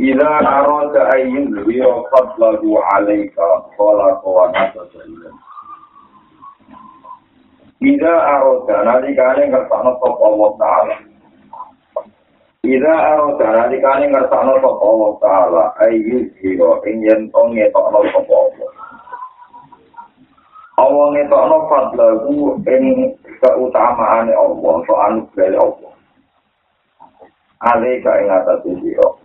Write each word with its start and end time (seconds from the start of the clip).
Ida 0.00 0.24
arada 0.40 1.12
ayyin 1.12 1.52
wira 1.68 1.92
fadlahu 2.08 2.80
alaika 2.96 3.68
qala 3.76 4.16
wa 4.24 4.48
nasajan. 4.48 5.12
Ida 7.84 8.08
arada 8.08 8.76
nalikane 8.80 9.52
ngertakno 9.52 10.00
sapa 10.00 10.24
Allah 10.24 10.50
taala. 10.56 10.96
Ida 12.64 12.94
arada 13.12 13.44
nalikane 13.60 14.08
ngertakno 14.08 14.56
sapa 14.64 14.84
Allah 14.88 15.10
taala 15.20 15.62
ayyin 15.84 16.32
wira 16.40 16.80
ing 16.88 17.04
yen 17.04 17.28
to 17.28 17.40
ngetokno 17.52 18.00
sapa 18.08 18.32
Allah. 18.40 18.72
Allah 20.80 21.06
ngetokno 21.12 21.56
fadlahu 21.68 22.56
ing 22.64 23.20
keutamaane 23.44 24.32
Allah, 24.32 24.74
so 24.88 24.96
anugerah 24.96 25.60
Allah. 25.60 25.92
Ale 27.68 28.00
ka 28.00 28.16
ing 28.16 28.32
atas 28.32 28.64
sira. 28.64 29.19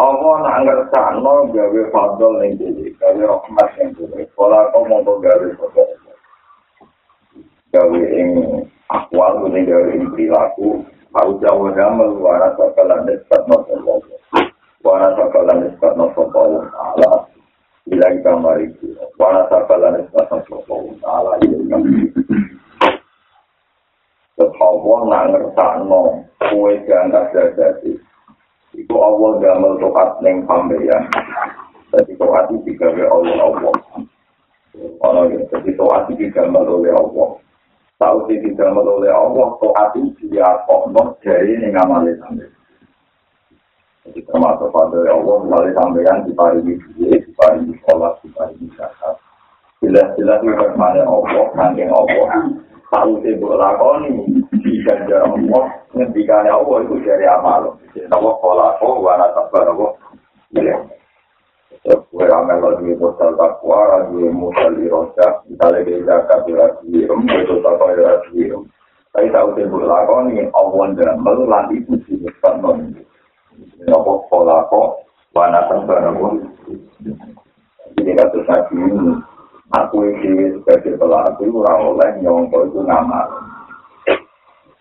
Allah 0.00 0.34
nak 0.40 0.58
ngersakno 0.64 1.52
gawe 1.52 1.80
fadl 1.92 2.40
ning 2.40 2.56
dhewe, 2.56 2.88
gawe 2.96 3.20
rahmat 3.20 3.68
ning 3.76 3.92
dhewe. 3.92 4.24
Kala 4.32 4.72
kok 4.72 4.88
mongko 4.88 5.20
gawe 5.20 5.46
fadl. 5.60 5.92
Gawe 7.68 8.00
ing 8.00 8.28
akwal 8.88 9.44
ning 9.52 9.68
gawe 9.68 9.88
ing 9.92 10.08
perilaku, 10.16 10.80
mau 11.12 11.36
jawa 11.44 11.68
damel 11.76 12.16
wara 12.16 12.48
sakalan 12.56 13.04
despat 13.04 13.44
Allah. 13.44 14.00
Wara 14.80 15.08
sakalan 15.20 15.68
despat 15.68 15.92
Allah 16.00 16.64
taala. 16.72 17.12
Bila 17.84 18.06
kita 18.16 18.32
mari 18.40 18.72
wara 19.20 19.44
sakalan 19.52 20.00
despat 20.00 20.32
Allah 20.32 20.80
taala. 21.04 21.36
Allah 24.60 25.00
nak 25.08 25.24
ngersakno 25.32 26.24
kue 26.40 26.72
diangkat 26.88 27.52
dari 27.52 28.00
Iku 28.80 28.96
Allah 28.96 29.30
gamel 29.44 29.76
tokat 29.76 30.24
neng 30.24 30.48
pambeyan. 30.48 31.04
Jadi 31.92 32.16
tokat 32.16 32.48
itu 32.48 32.72
digawe 32.72 33.04
oleh 33.12 33.36
Allah. 33.36 33.76
Ono 34.80 35.20
ya, 35.28 35.40
jadi 35.52 35.70
tokat 35.76 36.08
itu 36.08 36.24
digamel 36.24 36.64
oleh 36.64 36.96
Allah. 36.96 37.36
Tahu 38.00 38.18
sih 38.32 38.40
digamel 38.40 38.88
oleh 38.88 39.12
Allah, 39.12 39.52
tokat 39.60 40.00
itu 40.00 40.32
dia 40.32 40.48
kokno 40.64 41.12
dari 41.20 41.60
neng 41.60 41.76
amale. 41.76 42.16
Jadi 44.00 44.24
termasuk 44.24 44.72
pada 44.72 44.96
Allah, 45.12 45.36
melalui 45.44 45.76
sampeyan 45.76 46.24
di 46.24 46.32
pari 46.32 46.64
di 46.64 46.72
di 46.96 47.30
pari 47.36 47.60
di 47.68 47.76
sekolah, 47.84 48.16
di 48.24 48.32
pari 48.32 48.56
di 48.56 48.72
zakat. 48.72 49.20
Jelas-jelas 49.84 50.40
itu 50.40 50.56
bagaimana 50.56 51.04
Allah, 51.04 51.46
nangking 51.52 51.92
Allah. 51.92 52.48
Tahu 52.88 53.20
sih 53.22 53.36
buat 53.36 53.60
lakoni, 53.60 54.39
diganjar 54.80 55.28
Allah, 55.28 55.64
ngendikannya 55.92 56.48
Allah 56.48 56.76
itu 56.88 56.94
dari 57.04 57.28
amal. 57.28 57.76
Nawa 58.08 58.32
pola 58.40 58.80
ko 58.80 59.04
wana 59.04 59.28
sabar 59.36 59.68
ko. 59.76 59.92
Iya. 60.56 60.76
Kue 61.80 62.26
amel 62.28 62.60
lagi 62.60 62.92
musal 62.96 63.36
takwa, 63.36 63.80
lagi 63.88 64.28
musal 64.32 64.72
diroja, 64.76 65.40
misalnya 65.48 65.84
dia 65.86 66.04
zakat 66.04 66.44
lagi 66.48 67.08
rum, 67.08 67.24
itu 67.28 67.56
takwa 67.60 67.92
lagi 67.96 68.40
rum. 68.52 68.64
Tapi 69.10 69.26
tahu 69.34 69.58
sebut 69.58 69.84
lakon 69.84 70.30
ini 70.32 70.46
awan 70.54 70.94
dan 70.94 71.18
melan 71.20 71.66
itu 71.74 71.98
sih 72.06 72.20
non. 72.60 72.94
Nawa 73.84 74.12
pola 74.32 74.64
ko 74.72 75.04
wana 75.36 75.66
sabar 75.68 76.08
ko. 76.14 76.40
Jadi 77.96 78.10
kata 78.16 78.70
ini, 78.70 79.18
aku 79.74 79.98
ini 80.08 80.56
sebagai 80.56 80.94
pelaku 80.94 81.42
orang 81.52 81.80
oleh 81.90 82.10
nyongko 82.22 82.70
itu 82.70 82.80
nama. 82.86 83.49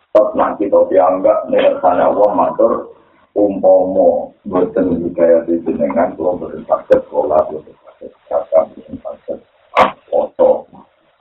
Terus 0.09 0.31
nanti 0.33 0.65
topi 0.73 0.97
anggap 0.97 1.45
nih 1.53 1.77
sana 1.85 2.09
Allah 2.09 2.29
matur 2.33 2.97
umpomo 3.37 4.33
boten 4.41 5.05
budaya 5.05 5.45
di 5.45 5.61
jenengan 5.61 6.17
kalau 6.17 6.33
boten 6.41 6.65
sakit 6.65 7.05
sekolah 7.05 7.45
boten 7.49 7.75
sakit 7.85 8.11
kakak 8.25 8.63
boten 8.73 8.95
sakit 9.05 9.37
foto. 10.09 10.65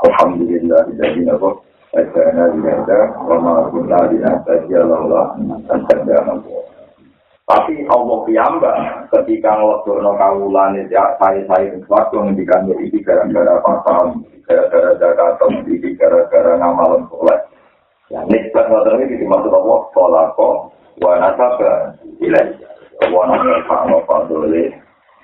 Alhamdulillah 0.01 0.89
jadi 0.97 1.21
nabo 1.27 1.69
Asana 1.89 2.53
dinada, 2.53 3.17
wama 3.25 3.73
kunna 3.73 3.97
dinada 4.13 4.61
dialallah, 4.69 5.41
dan 5.41 5.81
Tapi 7.49 7.75
Allah 7.89 8.19
piyamba 8.29 8.73
ketika 9.09 9.57
ngelokturno 9.57 10.21
kawulan 10.21 10.77
itu 10.85 10.93
saya-saya 10.93 11.81
waktu 11.89 12.17
ngendikan 12.21 12.69
ini 12.77 13.01
gara-gara 13.01 13.57
pasal, 13.65 14.21
gara-gara 14.45 15.01
Jakarta, 15.01 15.49
ini 15.49 15.97
gara-gara 15.97 16.61
ngamal 16.61 17.09
soleh. 17.09 17.41
Nisbat 18.09 18.73
ngotor 18.73 18.97
ini 19.05 19.21
dimaksud 19.21 19.53
Allah, 19.53 19.81
kolako, 19.93 20.73
wa 21.05 21.13
nasaba. 21.21 21.93
Ilai 22.25 22.57
wa 23.13 23.23
nasaba 23.31 23.87
no 23.87 24.03
fadole 24.09 24.75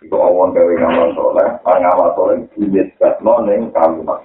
itu 0.05 0.17
awon 0.21 0.53
gawe 0.53 0.73
ngamal 0.79 1.11
soleh 1.17 1.49
ngamal 1.65 2.11
soleh 2.13 2.39
ibis 2.61 2.93
katno 3.01 3.41
neng 3.49 3.73
kalimat 3.73 4.21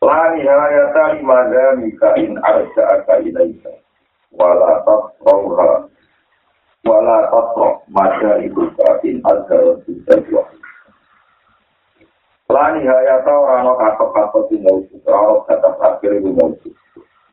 Lani 0.00 0.44
hayata 0.48 1.16
limaga 1.16 1.76
mika 1.76 2.16
in 2.16 2.36
arja 2.40 2.84
aka 2.88 3.20
ilaika. 3.20 3.68
Wala 4.32 4.80
tasroha 4.88 5.88
wala 6.88 7.18
tasroh 7.28 7.84
maja 7.92 8.40
ibu 8.40 8.64
in 9.04 9.20
arja 9.20 9.58
bisa 12.50 12.58
dua 12.58 12.58
Lani 12.58 12.82
hayata 12.82 13.30
orang-orang 13.30 13.78
katok-katok 13.78 14.42
di 14.50 14.56
mautu, 14.58 14.96
orang 15.06 15.46
kata 15.46 15.70
akhir 15.78 16.18
di 16.18 16.30
mautu. 16.34 16.70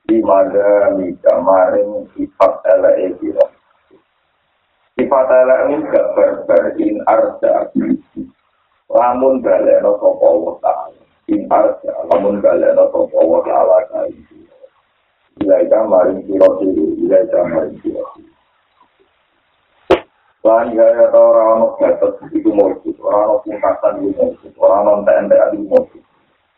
di 0.08 0.24
mana 0.24 0.96
mika 0.96 1.36
maring 1.44 2.08
sifat 2.16 2.64
ele 2.64 3.12
siro. 3.20 3.44
Sifat 4.96 5.28
ele 5.28 5.56
enggak 5.76 6.06
berberin 6.16 7.04
arja. 7.04 7.68
Lamun 8.88 9.44
balik 9.44 9.84
no 9.84 10.00
sopo 10.00 10.56
ta'ala. 10.64 10.96
In 11.28 11.44
arja, 11.52 11.92
lamun 12.08 12.40
balik 12.40 12.72
no 12.72 12.88
sopo 12.88 13.20
wa 13.20 13.44
ta'ala 13.44 13.84
kai. 13.92 14.16
Ilaika 15.44 15.84
maring 15.84 16.24
siro 16.24 16.56
siro, 16.64 16.86
ilaika 17.04 17.44
maring 17.52 17.76
siro 17.84 18.08
siro. 18.16 18.27
Lan 20.46 20.76
gaya 20.78 21.10
ta 21.10 21.18
ora 21.18 21.44
ono 21.58 21.68
gatot 21.82 22.22
iku 22.30 22.50
mujud, 22.54 22.96
ora 23.02 23.18
ono 23.26 23.36
pungkasan 23.42 24.06
iku 24.06 24.12
mujud, 24.22 24.54
ora 24.62 24.76
ono 24.86 24.92
entek-entek 25.02 25.42
iku 25.54 25.66
mujud. 25.66 26.04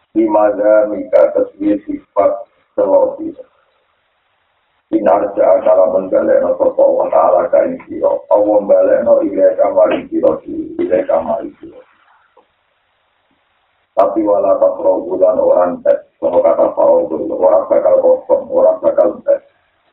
Di 0.10 0.24
mana 0.26 0.90
mika 0.90 1.32
tasbih 1.32 1.80
sifat 1.86 2.32
selosi. 2.76 3.32
Inar 4.90 5.22
ja'a 5.38 5.62
kalamun 5.62 6.10
baleno 6.10 6.58
sopa 6.58 6.82
wa 6.82 7.06
ta'ala 7.14 7.46
kain 7.54 7.78
siro. 7.86 8.26
Awam 8.34 8.66
baleno 8.66 9.22
ilai 9.22 9.54
kamari 9.54 10.10
siro 10.10 10.42
si 10.42 10.74
ilai 10.82 11.06
kamari 11.06 11.54
siro. 11.62 11.78
Tapi 13.94 14.26
wala 14.26 14.58
takro 14.58 15.06
bulan 15.06 15.38
orang 15.38 15.74
tes. 15.86 16.10
Kalau 16.18 16.42
kata 16.42 16.74
Paul 16.74 17.06
orang 17.12 17.68
bakal 17.70 17.96
kosong, 18.02 18.50
orang 18.50 18.80
bakal 18.82 19.10
tes. 19.28 19.44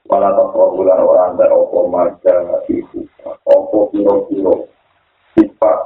Wala 0.06 0.28
takro 0.34 0.75
bulan 0.75 1.03
orang 1.03 1.34
tes. 1.39 1.50
Opo 1.50 1.78
maja 1.91 2.34
isu. 2.71 3.06
Opo 3.47 3.91
piro-piro. 3.91 4.70
Sifat 5.35 5.79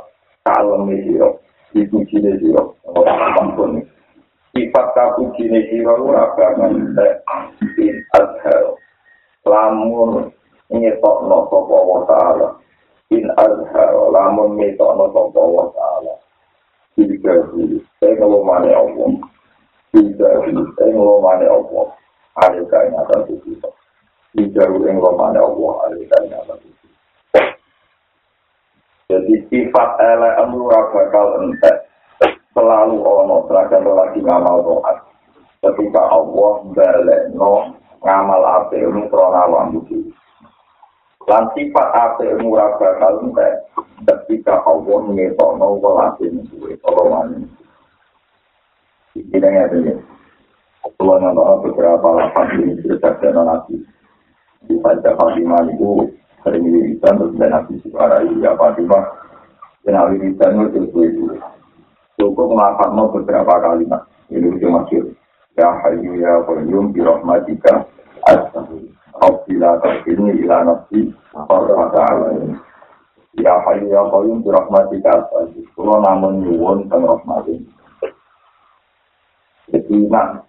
kalem 0.44 0.88
siro. 1.04 1.40
Dipuji 1.72 2.20
siro. 2.20 2.76
Orang 2.84 3.34
kampun 3.36 3.70
sifat 4.52 4.86
kapuji 4.92 5.48
siro. 5.68 6.04
Orang 6.04 6.36
bakal 6.36 6.72
tes. 6.96 7.24
In 7.80 7.96
adhel. 8.16 8.80
lamun 9.44 10.32
ngetokno 10.68 11.48
sapa 11.48 11.76
wa 11.80 11.98
taala 12.04 12.48
in 13.10 13.24
azhar 13.36 13.92
lamun 14.12 14.60
ngetokno 14.60 15.04
sapa 15.16 15.40
wa 15.40 15.64
taala 15.72 16.14
tiga 16.96 17.40
hulu 17.48 17.80
saya 17.98 18.14
kalau 18.20 18.44
mana 18.44 18.68
Allah 18.76 19.10
tiga 19.96 20.28
hulu 20.44 20.62
saya 20.76 20.92
kalau 20.92 21.18
mana 21.24 21.46
Allah 21.48 21.86
ada 22.36 22.60
kain 22.68 22.94
atas 22.94 23.26
hulu 24.36 24.86
yang 24.86 24.98
kalau 25.02 25.18
mana 25.18 25.40
Allah 25.42 25.72
ada 25.86 25.96
kain 25.98 26.32
atas 26.34 26.60
itu 26.62 26.86
jadi 29.10 29.34
sifat 29.50 29.88
elek 29.98 30.34
emura 30.46 30.80
bakal 30.94 31.26
entek 31.42 31.90
selalu 32.54 33.02
ono 33.02 33.46
seragam 33.50 33.90
lagi 33.90 34.22
ngamal 34.22 34.62
doa 34.62 34.94
ketika 35.66 36.02
Allah 36.14 36.52
balik 36.70 37.22
no 37.34 37.74
ngamal 38.06 38.42
ape 38.46 38.78
ini 38.78 39.02
krona 39.10 39.50
wambu 39.50 39.82
Lan 41.28 41.46
sifat 41.52 41.88
apik 41.94 42.42
murah 42.42 42.74
bakal 42.80 43.22
entek 43.22 43.66
ketika 44.08 44.64
Allah 44.64 45.04
ngetokno 45.14 45.78
welasin 45.78 46.42
suwe 46.48 46.74
tolongan. 46.80 47.44
Ini 49.14 49.36
yang 49.36 49.54
ada 49.62 49.78
ya. 49.84 49.94
Kalau 50.96 51.16
nama 51.20 51.60
beberapa 51.60 52.08
lapan 52.08 52.46
ini 52.56 52.82
berjaga 52.82 53.30
nabi. 53.36 53.84
Di 54.68 54.76
pada 54.84 55.16
Fatimah 55.16 55.64
itu 55.72 56.12
sering 56.44 56.64
wiridan 56.68 57.16
terus 57.16 57.36
dan 57.40 57.48
nabi 57.52 57.80
suara 57.84 58.20
ya 58.24 58.52
Fatimah. 58.56 59.04
Dan 59.84 59.96
wiridan 60.12 60.68
itu 60.68 61.00
itu. 61.00 61.24
Cukup 62.20 62.52
melakukan 62.52 63.16
beberapa 63.16 63.54
kalimat. 63.64 64.04
Ini 64.28 64.60
itu 64.60 64.68
masyur. 64.68 65.04
Ya 65.56 65.72
hayu 65.80 66.20
ya 66.20 66.44
qayyum 66.44 66.92
bi 66.92 67.00
rahmatika 67.00 67.88
astaghfir. 68.28 68.92
Rabbila 69.16 69.80
taqini 69.80 70.44
ila 70.44 70.68
nafsi 70.68 71.10
farhata 71.32 72.00
alaini. 72.12 72.60
Ya 73.40 73.56
hayu 73.64 73.88
ya 73.88 74.04
qayyum 74.12 74.44
bi 74.44 74.52
rahmatika 74.52 75.24
astaghfir. 75.24 75.64
Kulo 75.72 76.04
namun 76.04 76.44
nyuwun 76.44 76.86
teng 76.92 77.08
rahmatin. 77.08 77.64
Jadi 79.72 79.96
nah, 80.12 80.44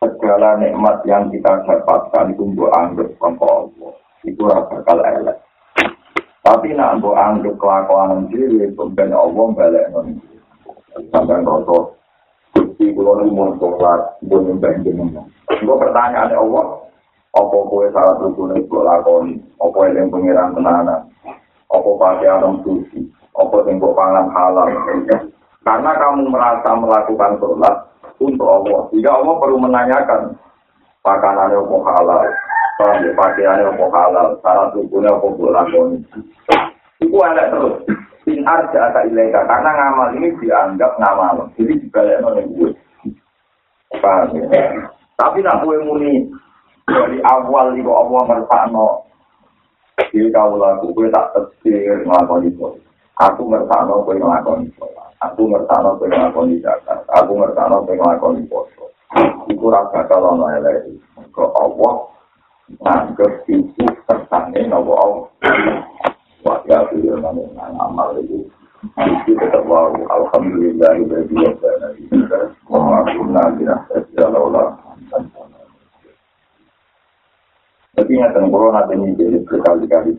segala 0.00 0.56
nikmat 0.56 1.04
yang 1.04 1.28
kita 1.28 1.60
dapatkan 1.68 2.32
itu 2.32 2.48
untuk 2.48 2.72
anggap 2.72 3.08
sama 3.20 3.44
Allah. 3.44 3.92
Itu 4.24 4.48
bakal 4.48 4.98
elek. 5.04 5.36
Tapi 6.40 6.72
nak 6.72 7.04
mbok 7.04 7.20
anggap 7.20 7.54
kelakuan 7.60 8.24
diri, 8.32 8.64
kemudian 8.72 9.12
Allah 9.12 9.46
balik 9.52 9.84
nanti. 9.92 10.36
Sampai 11.12 11.44
ngotot. 11.44 12.00
Gusti 12.50 12.90
kula 12.96 13.22
niku 13.22 13.30
mun 13.30 13.50
sholat, 13.60 14.00
mun 14.26 14.42
nyembah 14.48 14.74
jenengan. 14.82 15.22
Engko 15.52 15.78
Allah, 15.78 16.66
apa 17.30 17.56
kowe 17.70 17.86
salah 17.94 18.18
rukun 18.18 18.58
iku 18.58 18.82
lakoni? 18.82 19.38
Apa 19.62 19.86
eling 19.86 20.10
pengiran 20.10 20.56
tenanan? 20.56 21.06
Apa 21.70 21.90
pakaian 21.94 22.58
suci? 22.66 23.06
Apa 23.38 23.62
kok 23.62 23.94
pangan 23.94 24.26
halal? 24.34 24.66
Karena 25.62 25.90
kamu 25.94 26.26
merasa 26.26 26.74
melakukan 26.74 27.38
sholat 27.38 27.89
untuk 28.20 28.48
Allah, 28.48 28.84
jika 28.92 29.10
Allah 29.16 29.34
perlu 29.40 29.56
menanyakan 29.64 30.36
pakanannya 31.00 31.56
apa 31.56 31.76
halal, 31.88 32.22
pakaiannya 33.16 33.64
apa 33.72 33.86
halal, 33.88 34.26
salah 34.44 34.68
rukunnya 34.76 35.16
apa 35.16 35.26
lakoni. 35.40 35.98
Itu 37.00 37.16
ada 37.24 37.48
terus. 37.48 37.80
in 38.28 38.44
arja 38.44 38.92
ata 38.92 39.08
ilaika. 39.08 39.48
Karena 39.48 39.70
ngamal 39.72 40.08
ini 40.20 40.28
dianggap 40.38 41.00
ngamal. 41.00 41.48
Jadi 41.56 41.72
dibalik 41.82 42.20
nol 42.20 42.36
gue 42.52 42.70
paham 43.98 44.36
ya? 44.38 44.46
Tapi 45.16 45.40
nak 45.42 45.64
gue 45.64 45.76
muni 45.82 46.28
dari 46.86 47.18
awal 47.26 47.74
itu 47.74 47.90
Allah 47.90 48.22
ngertakno. 48.28 48.88
Jadi 50.12 50.28
kau 50.32 50.56
laku 50.60 50.92
gue 50.94 51.08
tak 51.08 51.32
tersikir 51.34 52.04
ngelakoni 52.04 52.52
itu. 52.52 52.68
Aku 53.18 53.42
ngertakno 53.48 54.04
gue 54.04 54.14
ngelakoni 54.20 54.68
aku 55.20 55.42
ngertakno 55.48 55.96
gue 56.00 56.08
ngelakoni 56.08 56.60
zakat. 56.64 57.04
Aku 57.12 57.36
ngertakno 57.36 57.84
gue 57.84 57.96
ngelakoni 57.96 58.42
poso. 58.48 58.92
Itu 59.48 59.66
rasa 59.68 60.08
kalau 60.08 60.36
no 60.36 60.48
elek 60.48 60.88
ke 61.32 61.44
Allah 61.44 61.94
nganggep 62.80 63.32
itu 63.48 63.84
tersangin 64.08 64.72
nopo 64.72 64.92
Allah. 64.96 65.28
Wajah 66.40 66.88
beliau 66.88 67.20
namun 67.20 67.52
amal 67.60 68.16
itu 68.16 68.48
itu 68.80 69.36
tetap 69.36 69.60
wow 69.68 69.92
alhamdulillah 69.92 71.04
bagi 71.04 71.36
wabah 71.36 71.74
nabi 71.84 72.02
Muhammaduna 72.64 73.42
bila 73.60 73.76
sejalah 73.92 74.72
tapi 77.92 78.16
yang 78.16 78.32
tengkoron 78.32 78.72
ada 78.72 78.96
ini 78.96 79.12
jadi 79.20 79.36
berkali-kali 79.44 80.16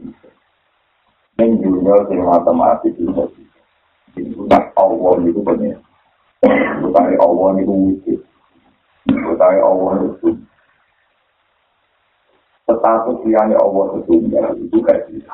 menjunya 1.42 1.95
sing 2.06 2.19
matematik 2.21 2.94
itu 2.94 3.09
bukan 4.51 4.68
Allah 4.75 5.15
itu 5.24 5.39
benar 5.39 5.80
bukan 6.83 7.15
Allah 7.15 7.50
itu 7.63 7.71
wujud. 7.71 8.19
Bukan 9.07 9.56
Allah 9.63 9.94
itu 10.12 10.30
status 12.68 13.19
yang 13.27 13.51
Allah 13.56 13.86
sesungguhnya 13.95 14.51
itu 14.59 14.77
kayak 14.83 15.07
gitu 15.12 15.27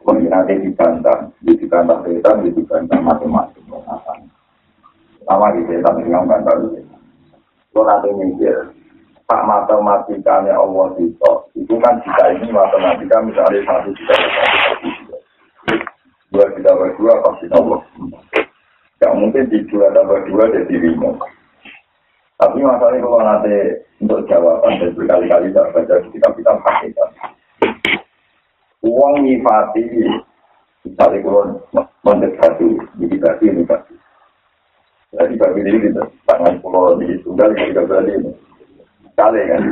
Kalau 0.00 0.20
nanti 0.28 0.52
dibantah, 0.64 1.28
dibantah 1.44 1.98
setan, 2.04 2.44
dibantah 2.44 2.98
masing-masing. 3.04 3.64
Sama 5.28 5.52
di 5.52 5.62
setan 5.68 6.00
yang 6.08 6.24
bantah 6.24 6.56
itu. 6.56 6.80
Kalau 7.72 7.84
nanti 7.88 8.08
mikir, 8.16 8.56
Pak 9.28 9.44
matematikanya 9.48 10.56
Allah 10.56 10.92
itu, 11.00 11.32
itu 11.56 11.74
kan 11.80 12.00
jika 12.04 12.24
ini 12.36 12.52
matematika 12.52 13.16
misalnya 13.24 13.60
satu 13.64 13.92
juta 13.96 14.16
dua 16.72 16.88
juta 16.96 17.12
berdua 17.12 17.14
pasti 17.24 17.46
Allah. 17.52 17.80
Gak 19.02 19.16
mungkin 19.18 19.50
di 19.50 19.58
dua 19.68 19.92
tambah 19.92 20.20
dua 20.30 20.44
jadi 20.48 20.74
lima. 20.78 21.10
Tapi 22.40 22.58
masalahnya 22.58 23.04
kalau 23.06 23.22
nanti 23.22 23.56
untuk 24.02 24.26
jawaban 24.26 24.80
dan 24.82 24.90
berkali-kali 24.98 25.54
tidak 25.54 25.70
baca 25.70 25.94
ketika 26.02 26.28
kita 26.34 26.52
pakai 26.58 26.90
uang 28.82 29.14
nyifati 29.22 29.82
misalnya 30.82 31.22
kalau 31.22 31.42
mendekati 32.02 32.66
berarti 32.98 33.44
ini 33.46 33.62
berarti 33.62 33.94
jadi 35.14 35.34
bagi 35.38 35.60
ini 35.62 35.86
gitu 35.86 36.02
tangan 36.26 36.58
pulau 36.58 36.98
di 36.98 37.14
ini 37.14 37.22
juga 37.22 37.46
berarti 37.86 38.10
ini 38.10 38.30
kali 39.14 39.40
kan 39.46 39.62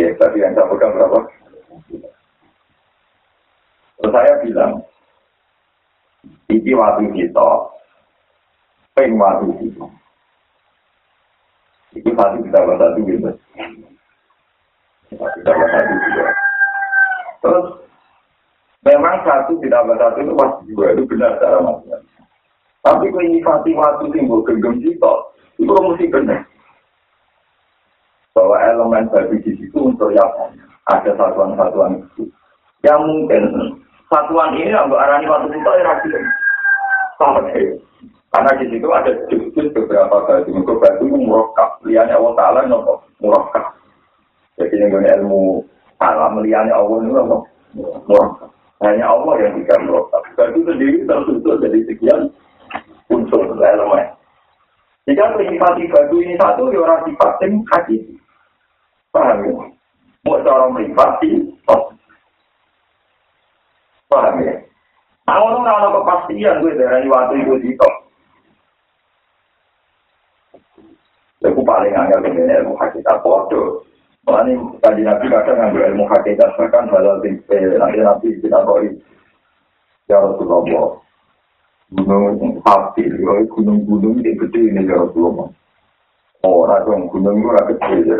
ya 0.00 0.08
tapi 0.16 0.40
yang 0.40 0.56
saya 0.56 0.64
berapa 0.64 1.18
saya 4.00 4.32
bilang 4.40 4.80
ini 6.50 6.72
waktu 6.74 7.06
kita 7.14 7.48
peng 8.98 9.14
waktu 9.16 9.46
kita 9.62 9.86
itu 11.94 12.10
satu 12.14 12.36
kita 12.42 12.58
satu 12.58 12.98
gitu 13.06 13.30
kita 15.14 15.52
satu 15.54 15.94
juga 15.94 16.24
terus 17.40 17.66
Memang 18.80 19.20
satu 19.28 19.60
ditambah 19.60 19.92
satu 20.00 20.24
itu 20.24 20.32
pasti 20.32 20.72
dua 20.72 20.96
itu 20.96 21.04
benar 21.04 21.36
cara 21.36 21.60
matematika. 21.60 22.24
Tapi 22.80 23.12
kalau 23.12 23.24
ini 23.28 23.44
fatih 23.44 23.76
waktu 23.76 24.08
timbul 24.08 24.40
genggam 24.40 24.80
kita, 24.80 25.12
itu 25.60 25.68
mesti 25.68 26.08
benar. 26.08 26.48
Bahwa 28.32 28.56
elemen 28.56 29.12
babi 29.12 29.36
di 29.44 29.52
situ 29.60 29.76
untuk 29.76 30.16
yang 30.16 30.32
ada 30.88 31.12
satuan-satuan 31.12 32.00
itu. 32.00 32.24
Yang 32.80 33.00
mungkin 33.04 33.42
satuan 34.08 34.56
ini 34.56 34.72
yang 34.72 34.88
arahnya 34.88 35.28
waktu 35.28 35.52
kita 35.52 35.70
ya 35.76 35.92
rapi. 37.20 37.62
Karena 38.30 38.50
di 38.56 38.66
situ 38.70 38.88
ada 38.88 39.12
jus 39.28 39.68
beberapa 39.74 40.22
batu. 40.24 40.50
Untuk 40.54 40.78
batu 40.80 41.04
itu 41.04 41.18
murokap. 41.18 41.82
Lihatnya 41.82 42.16
Allah 42.16 42.34
Ta'ala 42.38 42.60
nopo 42.70 43.04
murokap. 43.18 43.74
Jadi 44.56 44.76
ini 44.76 44.86
ilmu 45.18 45.64
alam 46.00 46.38
lihatnya 46.40 46.78
Allah 46.78 46.96
itu 47.02 47.10
nopo 47.10 47.36
murokap. 48.06 48.50
Hanya 48.80 49.10
Allah 49.10 49.34
yang 49.42 49.58
bisa 49.58 49.74
merokok. 49.82 50.22
Batu 50.38 50.62
sendiri 50.62 51.04
tersusun 51.04 51.58
dari 51.58 51.80
sekian 51.90 52.30
unsur 53.10 53.50
elemen. 53.58 54.14
Jika 55.10 55.34
menikmati 55.34 55.90
batu 55.90 56.22
ini 56.22 56.38
satu, 56.38 56.70
ya 56.70 56.86
orang 56.86 57.02
sifat 57.08 57.42
yang 57.42 57.66
hakiki. 57.66 58.14
Paham 59.10 59.42
ya? 59.42 59.58
Mau 60.22 60.38
cara 60.46 60.70
menikmati, 60.70 61.50
oh. 61.66 61.90
Paham 64.06 64.38
ya? 64.44 64.59
Nah, 65.30 65.38
orang 65.38 65.62
ada 65.62 65.94
kepastian 65.94 66.58
gue 66.58 66.74
dari 66.74 67.06
waktu 67.06 67.38
itu 67.38 67.54
di 67.62 67.70
top. 67.78 67.94
Aku 71.46 71.62
paling 71.62 71.94
angel 71.94 72.18
kemudian 72.18 72.66
ilmu 72.66 72.74
hakikat 72.74 73.22
bodoh. 73.22 73.86
Ini 74.26 74.58
tadi 74.82 75.06
nabi 75.06 75.30
kadang 75.30 75.70
ngambil 75.70 75.94
ilmu 75.94 76.10
hakikat 76.10 76.50
bahkan 76.58 76.90
halal 76.90 77.22
timpe 77.22 77.54
nanti 77.78 78.02
nabi 78.02 78.42
kita 78.42 78.58
koi 78.66 78.90
ya 80.10 80.18
Rasulullah 80.18 80.98
gunung 81.94 82.58
hati 82.66 83.06
gunung-gunung 83.54 84.18
ini 84.26 84.34
gede 84.34 84.60
ini 84.66 84.82
ya 84.82 84.98
Rasulullah. 84.98 85.46
Oh 86.42 86.66
dong 86.66 87.06
gunung 87.06 87.38
itu 87.38 87.50
gede 87.78 88.18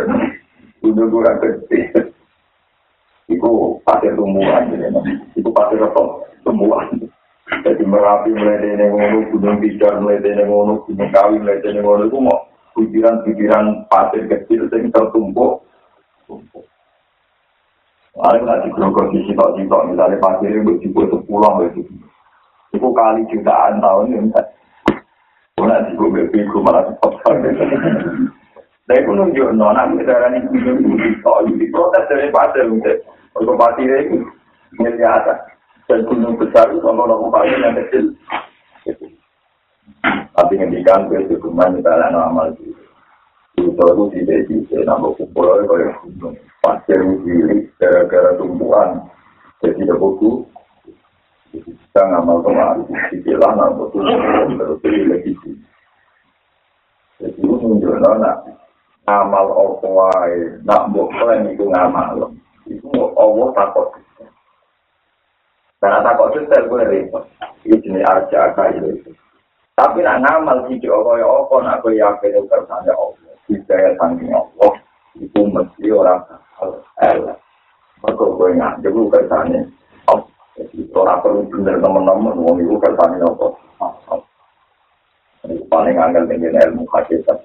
gunung 0.78 1.10
itu 1.10 1.18
gede. 1.18 1.80
Itu 3.26 3.82
pasir 3.82 4.14
tumbuhan 4.14 4.70
itu 5.34 5.50
pasir 5.50 5.82
apa 5.82 6.29
tumbuhan 6.50 6.86
jadi 7.62 7.82
merapi 7.86 8.34
mulai 8.34 8.58
dari 8.58 8.86
ngono 8.90 9.30
gunung 9.30 9.62
bicar 9.62 10.02
mulai 10.02 10.18
dari 10.18 10.42
ngono 10.42 10.82
gunung 10.90 11.10
kawi 11.14 11.38
mulai 11.38 11.62
dari 11.62 11.78
ngono 11.78 12.10
itu 12.10 12.18
mau 12.18 12.50
pikiran-pikiran 12.74 13.86
pasir 13.86 14.26
kecil 14.26 14.66
yang 14.66 14.90
tertumpuk 14.90 15.62
Paling 18.10 18.42
nggak 18.42 18.62
digrogol 18.66 19.06
di 19.14 19.22
sitok-sitok, 19.30 19.86
misalnya 19.86 20.18
pasir 20.18 20.50
itu 20.50 20.82
juga 20.82 21.14
sepuluh 21.14 21.62
gitu. 21.70 21.80
Itu 22.74 22.88
kali 22.90 23.22
jutaan 23.30 23.78
tahun 23.78 24.12
ya, 24.12 24.18
enggak. 24.18 24.46
Kalau 25.54 25.78
di 25.86 25.92
gue 25.94 26.28
bego 26.28 26.58
malah 26.60 26.84
cepat 26.90 27.32
gitu. 27.46 27.62
Tapi 28.90 29.06
pun 29.06 29.22
nunjuk 29.22 29.54
nona, 29.54 29.86
misalnya 29.86 30.36
ini 30.36 30.50
gunung 30.50 30.76
itu 30.82 30.94
sitok, 30.98 31.36
ini 31.46 31.70
protes 31.70 32.04
dari 32.10 32.28
pasir, 32.34 32.66
Untuk 33.30 33.54
pati 33.54 33.86
ini, 33.86 34.26
miliaran. 34.74 35.38
Dan 35.90 36.06
gunung 36.06 36.38
besar 36.38 36.70
itu 36.70 36.78
sama 36.86 37.02
nopo 37.02 37.34
pati 37.34 37.50
yang 37.50 37.74
kecil. 37.74 38.14
Tapi 40.38 40.52
ngendikan 40.54 41.10
gue 41.10 41.26
cukuman 41.34 41.82
kita 41.82 41.90
ada 41.90 42.30
amal 42.30 42.54
itu. 42.54 42.70
Itu 43.58 43.74
itu 43.74 44.04
tidak 44.14 44.46
bisa 44.46 44.86
nama 44.86 45.10
kumpul 45.18 45.50
oleh 45.50 45.66
kaya 45.66 45.90
gunung. 46.06 46.38
Pasir 46.62 47.02
cilik 47.26 47.74
gara-gara 47.82 48.38
tumpuan. 48.38 49.02
Jadi 49.66 49.82
ada 49.82 49.98
buku. 49.98 50.46
Kita 51.58 52.02
ngamal 52.06 52.38
kemarin. 52.46 52.86
Dikilah 53.10 53.50
nama 53.58 53.82
tumpuan. 53.90 54.46
Terus 54.62 54.78
pilih 54.86 55.10
lagi. 55.10 55.34
Jadi 57.18 57.34
itu 57.34 57.50
menunjukkan 57.50 58.14
nak 58.22 58.46
ngamal 59.10 59.46
apa 59.58 59.86
wae. 59.90 60.38
Nak 60.62 60.86
mbok 60.94 61.10
klaim 61.18 61.50
iku 61.50 61.66
ngamal. 61.66 62.30
Iku 62.70 63.10
Allah 63.18 63.48
takut. 63.58 63.90
Karena 65.80 66.04
takut 66.04 66.36
itu 66.36 66.44
saya 66.52 66.68
boleh 66.68 66.86
repot. 66.92 67.24
Ini 67.64 67.80
jenis 67.80 68.04
arja 68.04 68.52
kaya 68.52 68.84
itu. 68.84 69.16
Tapi 69.72 70.04
nak 70.04 70.20
ngamal 70.20 70.68
sih 70.68 70.76
kaya 70.76 71.24
apa 71.24 71.54
nak 71.64 71.80
kaya 71.80 72.04
yakin 72.04 72.36
itu 72.36 72.44
kersane 72.52 72.92
Allah. 72.92 73.32
Hidayah 73.48 73.92
saking 73.96 74.30
Allah. 74.36 74.72
Itu 75.16 75.40
mesti 75.48 75.88
orang 75.88 76.20
elek. 77.00 77.38
Maka 78.04 78.24
kaya 78.28 78.52
ngajak 78.60 78.92
itu 78.92 79.02
kersane 79.08 79.58
Allah. 80.04 80.28
Jadi 80.60 80.84
orang 80.92 81.20
perlu 81.24 81.40
bener 81.48 81.76
teman-teman. 81.80 82.36
Wong 82.44 82.56
itu 82.60 82.76
kersane 82.76 83.16
Allah. 83.24 83.50
Ini 85.48 85.64
paling 85.72 85.96
angel 85.96 86.28
dengan 86.28 86.60
ilmu 86.60 86.84
hakikat 86.92 87.40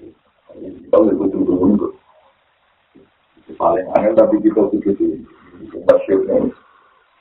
udah 0.92 1.15
butuh 1.15 1.42
dulu. 1.44 1.88
Paling 3.56 3.88
angel 3.96 4.13
tapi 4.20 4.36
kita. 4.44 4.60
Masyur 5.88 6.20
ini. 6.27 6.64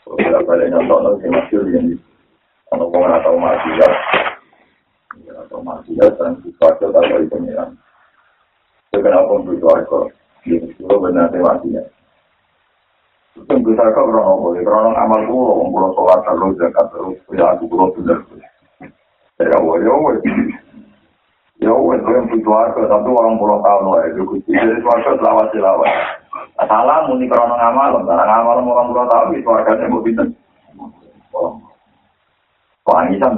Kalau 0.04 0.44
balik 0.44 0.68
nyontok 0.68 1.00
nanti 1.00 1.26
masyur 1.32 1.64
ini. 1.72 1.96
Kalau 2.68 2.92
kau 2.92 3.00
nggak 3.00 3.24
tahu 3.24 3.36
masyur. 3.40 3.92
Atau 5.32 5.60
masyur 5.64 6.08
dan 6.20 6.36
sesuatu 6.44 6.92
tak 6.92 7.04
dari 7.08 7.24
pengiran. 7.32 7.72
Itu 8.92 9.00
kenapa 9.00 9.32
butuh 9.40 9.72
aku. 9.80 10.12
Jadi 10.44 10.76
itu 10.76 10.84
benar 11.00 11.32
masyur. 11.32 11.88
Tunggu 13.48 13.72
saya 13.74 13.96
kok 13.96 14.04
krono 14.04 14.44
boleh. 14.44 14.60
Krono 14.60 14.92
amal 14.92 15.24
kulo. 15.24 15.72
Kulo 15.72 15.88
sholat 15.96 16.20
terus. 16.28 16.54
Zakat 16.60 16.86
terus. 16.92 17.16
Ya 17.32 17.44
aku 17.56 17.64
kulo 17.64 17.88
benar. 17.96 18.20
Ya 19.40 19.56
Allah, 19.56 19.76
ya 19.80 19.90
Allah. 19.90 20.14
Ya 21.62 21.72
wes 21.72 22.02
yang 22.04 22.28
butuh 22.28 22.50
harga 22.50 22.82
tapi 22.92 23.08
orang 23.08 23.38
pulau 23.40 23.62
tahun 23.62 24.12
itu 24.12 24.42
jadi 24.52 24.84
suarga 24.84 25.16
selawat 25.16 25.48
selawat. 25.54 25.90
Salah 26.54 27.10
muni 27.10 27.26
krono 27.26 27.58
ngamal, 27.58 28.06
karena 28.06 28.24
ngamal 28.30 28.62
orang 28.62 28.88
pulau 28.94 29.10
tahun 29.10 29.34
itu 29.34 29.50
harganya 29.50 29.90
mau 29.90 30.04
bisa. 30.06 30.22
Wangisan, 32.84 33.34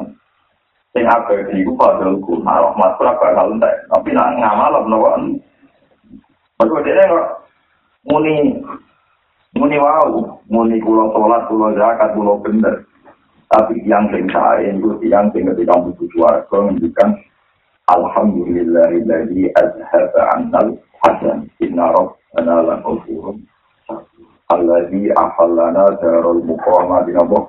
sing 0.93 1.07
apa 1.09 1.33
itu 1.49 1.73
padahku 1.79 2.45
malah 2.45 2.77
mas 2.77 2.93
berapa 3.01 3.33
kalau 3.33 3.57
entek, 3.57 3.73
tapi 3.89 4.13
nak 4.13 4.37
ngamal 4.37 4.85
melawan. 4.85 5.23
Betul 6.61 6.85
dia 6.85 6.99
nggak 7.09 7.29
muni 8.11 8.61
muni 9.57 9.77
wow, 9.81 10.13
muni 10.53 10.77
pulau 10.85 11.09
sholat, 11.17 11.49
pulau 11.49 11.73
zakat, 11.73 12.13
pulau 12.13 12.37
bener. 12.45 12.85
Tapi 13.47 13.81
yang 13.87 14.11
sing 14.13 14.27
saya 14.29 14.75
itu 14.75 14.99
yang 15.07 15.31
sing 15.33 15.47
ketika 15.47 15.79
butuh 15.79 16.09
suarga 16.13 16.57
menunjukkan 16.67 17.09
Alhamdulillahilladzi 17.87 19.47
azhaba 19.55 20.35
'annal 20.35 20.75
hasan 21.07 21.47
inna 21.63 21.87
rabbana 21.95 22.57
la 22.67 22.75
ghafurun 22.83 23.47
alladzi 24.51 25.15
ahallana 25.15 25.95
darul 26.03 26.43
muqamah 26.43 27.07
di 27.07 27.15
nabo 27.15 27.47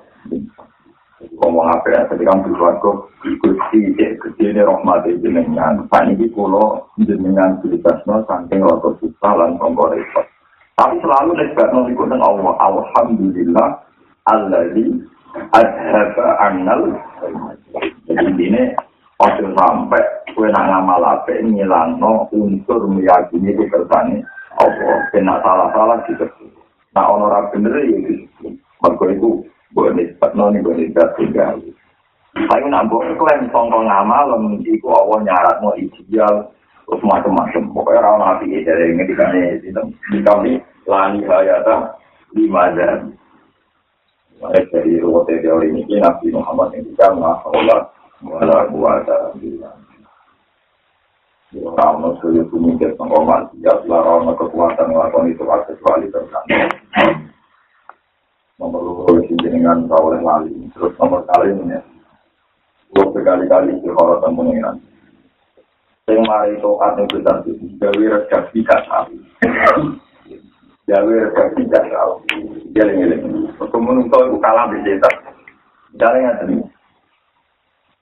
ngomong 1.42 1.66
apa 1.66 1.90
ya 1.90 2.06
ketika 2.06 2.38
bersuatu 2.38 3.10
gusti 3.18 3.98
gede 3.98 4.38
ini 4.38 4.62
rahmat 4.62 5.10
jenengan. 5.18 5.82
Ini 5.90 6.30
kulo 6.30 6.86
jenengan 7.02 7.58
tulisasno 7.58 8.22
saking 8.30 8.62
roto 8.62 8.94
susah 9.02 9.34
lan 9.34 9.58
kongko 9.58 9.90
repot. 9.90 10.26
Tapi 10.78 11.02
selalu 11.02 11.34
nisbat 11.34 11.74
nol 11.74 11.90
ikut 11.90 12.14
Allah. 12.14 12.54
Alhamdulillah 12.62 13.68
alladzi 14.30 15.02
azhaba 15.50 16.26
'annal 16.38 16.94
jadi 18.06 18.38
ini 18.38 18.62
Ojo 19.18 19.50
sampai 19.50 19.98
kue 20.38 20.46
nak 20.54 20.70
ngamal 20.70 21.02
apa 21.02 21.34
ngilangno 21.42 22.30
unsur 22.30 22.86
meyakini 22.86 23.58
itu 23.58 23.66
kersane 23.74 24.22
Allah 24.54 25.02
kena 25.10 25.42
salah-salah 25.42 25.98
gitu. 26.06 26.30
Nah 26.94 27.10
orang 27.10 27.50
bener 27.50 27.74
ya 27.82 27.98
gitu. 28.06 28.54
Mereka 28.78 29.18
itu 29.18 29.42
boleh 29.74 29.98
nisbatno 29.98 30.54
nih 30.54 30.62
boleh 30.62 30.86
nisbat 30.86 31.10
tinggal. 31.18 31.58
Tapi 32.38 32.70
nak 32.70 32.86
buat 32.86 33.18
klaim 33.18 33.50
songkong 33.50 33.90
ngamal, 33.90 34.30
iku 34.62 34.86
Allah 34.94 35.26
nyarat 35.26 35.58
mau 35.58 35.74
ideal 35.74 36.54
terus 36.86 37.02
macam-macam. 37.02 37.74
Pokoknya 37.74 37.98
orang 37.98 38.38
nabi 38.38 38.62
dari 38.62 38.94
ini 38.94 39.02
di 39.10 39.14
kami 39.18 39.38
di 40.14 40.18
kami 40.22 40.52
lani 40.86 41.20
hayata 41.26 41.98
lima 42.38 42.70
jam. 42.78 43.10
Dari 44.38 45.02
ruwet 45.02 45.34
teori 45.42 45.74
ini 45.74 45.98
Nabi 45.98 46.30
Muhammad 46.30 46.78
yang 46.78 46.86
dikatakan 46.94 47.26
Allah 47.26 47.90
wala 48.22 48.58
kuwata 48.70 49.34
billah. 49.34 49.77
Rama 51.48 52.12
suyu 52.20 52.44
kumikir 52.52 52.92
pengkoman, 53.00 53.48
ya 53.64 53.72
rama 53.88 54.36
kekuatan 54.36 54.92
ngelakon 54.92 55.32
itu 55.32 55.40
kecuali 55.40 56.04
terkandung. 56.12 56.68
Nomor 58.58 58.80
loro 58.82 59.22
isi 59.22 59.32
jenengan 59.40 59.86
oleh 59.88 60.20
lali. 60.20 60.52
Terus 60.74 60.92
nomor 60.98 61.22
kali 61.30 61.54
ini. 61.54 61.78
Gue 62.90 63.06
berkali-kali 63.14 63.80
di 63.80 63.88
horotan 63.88 64.34
pengiran. 64.34 64.76
Yang 66.08 66.24
mari 66.24 66.52
toat 66.58 66.96
yang 66.96 67.08
besar 67.08 67.36
itu, 67.44 67.64
gawe 67.76 68.04
rekat 68.16 68.42
tidak 68.56 68.80
tahu. 68.88 69.12
Gawe 70.88 71.12
rekat 71.28 71.48
tidak 71.54 71.84
tahu. 71.92 72.12
Giling-giling. 72.72 73.22
Untuk 73.60 73.80
menunggu 73.80 74.16
itu 74.16 74.36
kalah 74.40 74.72
di 74.72 74.80
desa. 74.88 75.10
Jalan 76.00 76.24
yang 76.24 76.67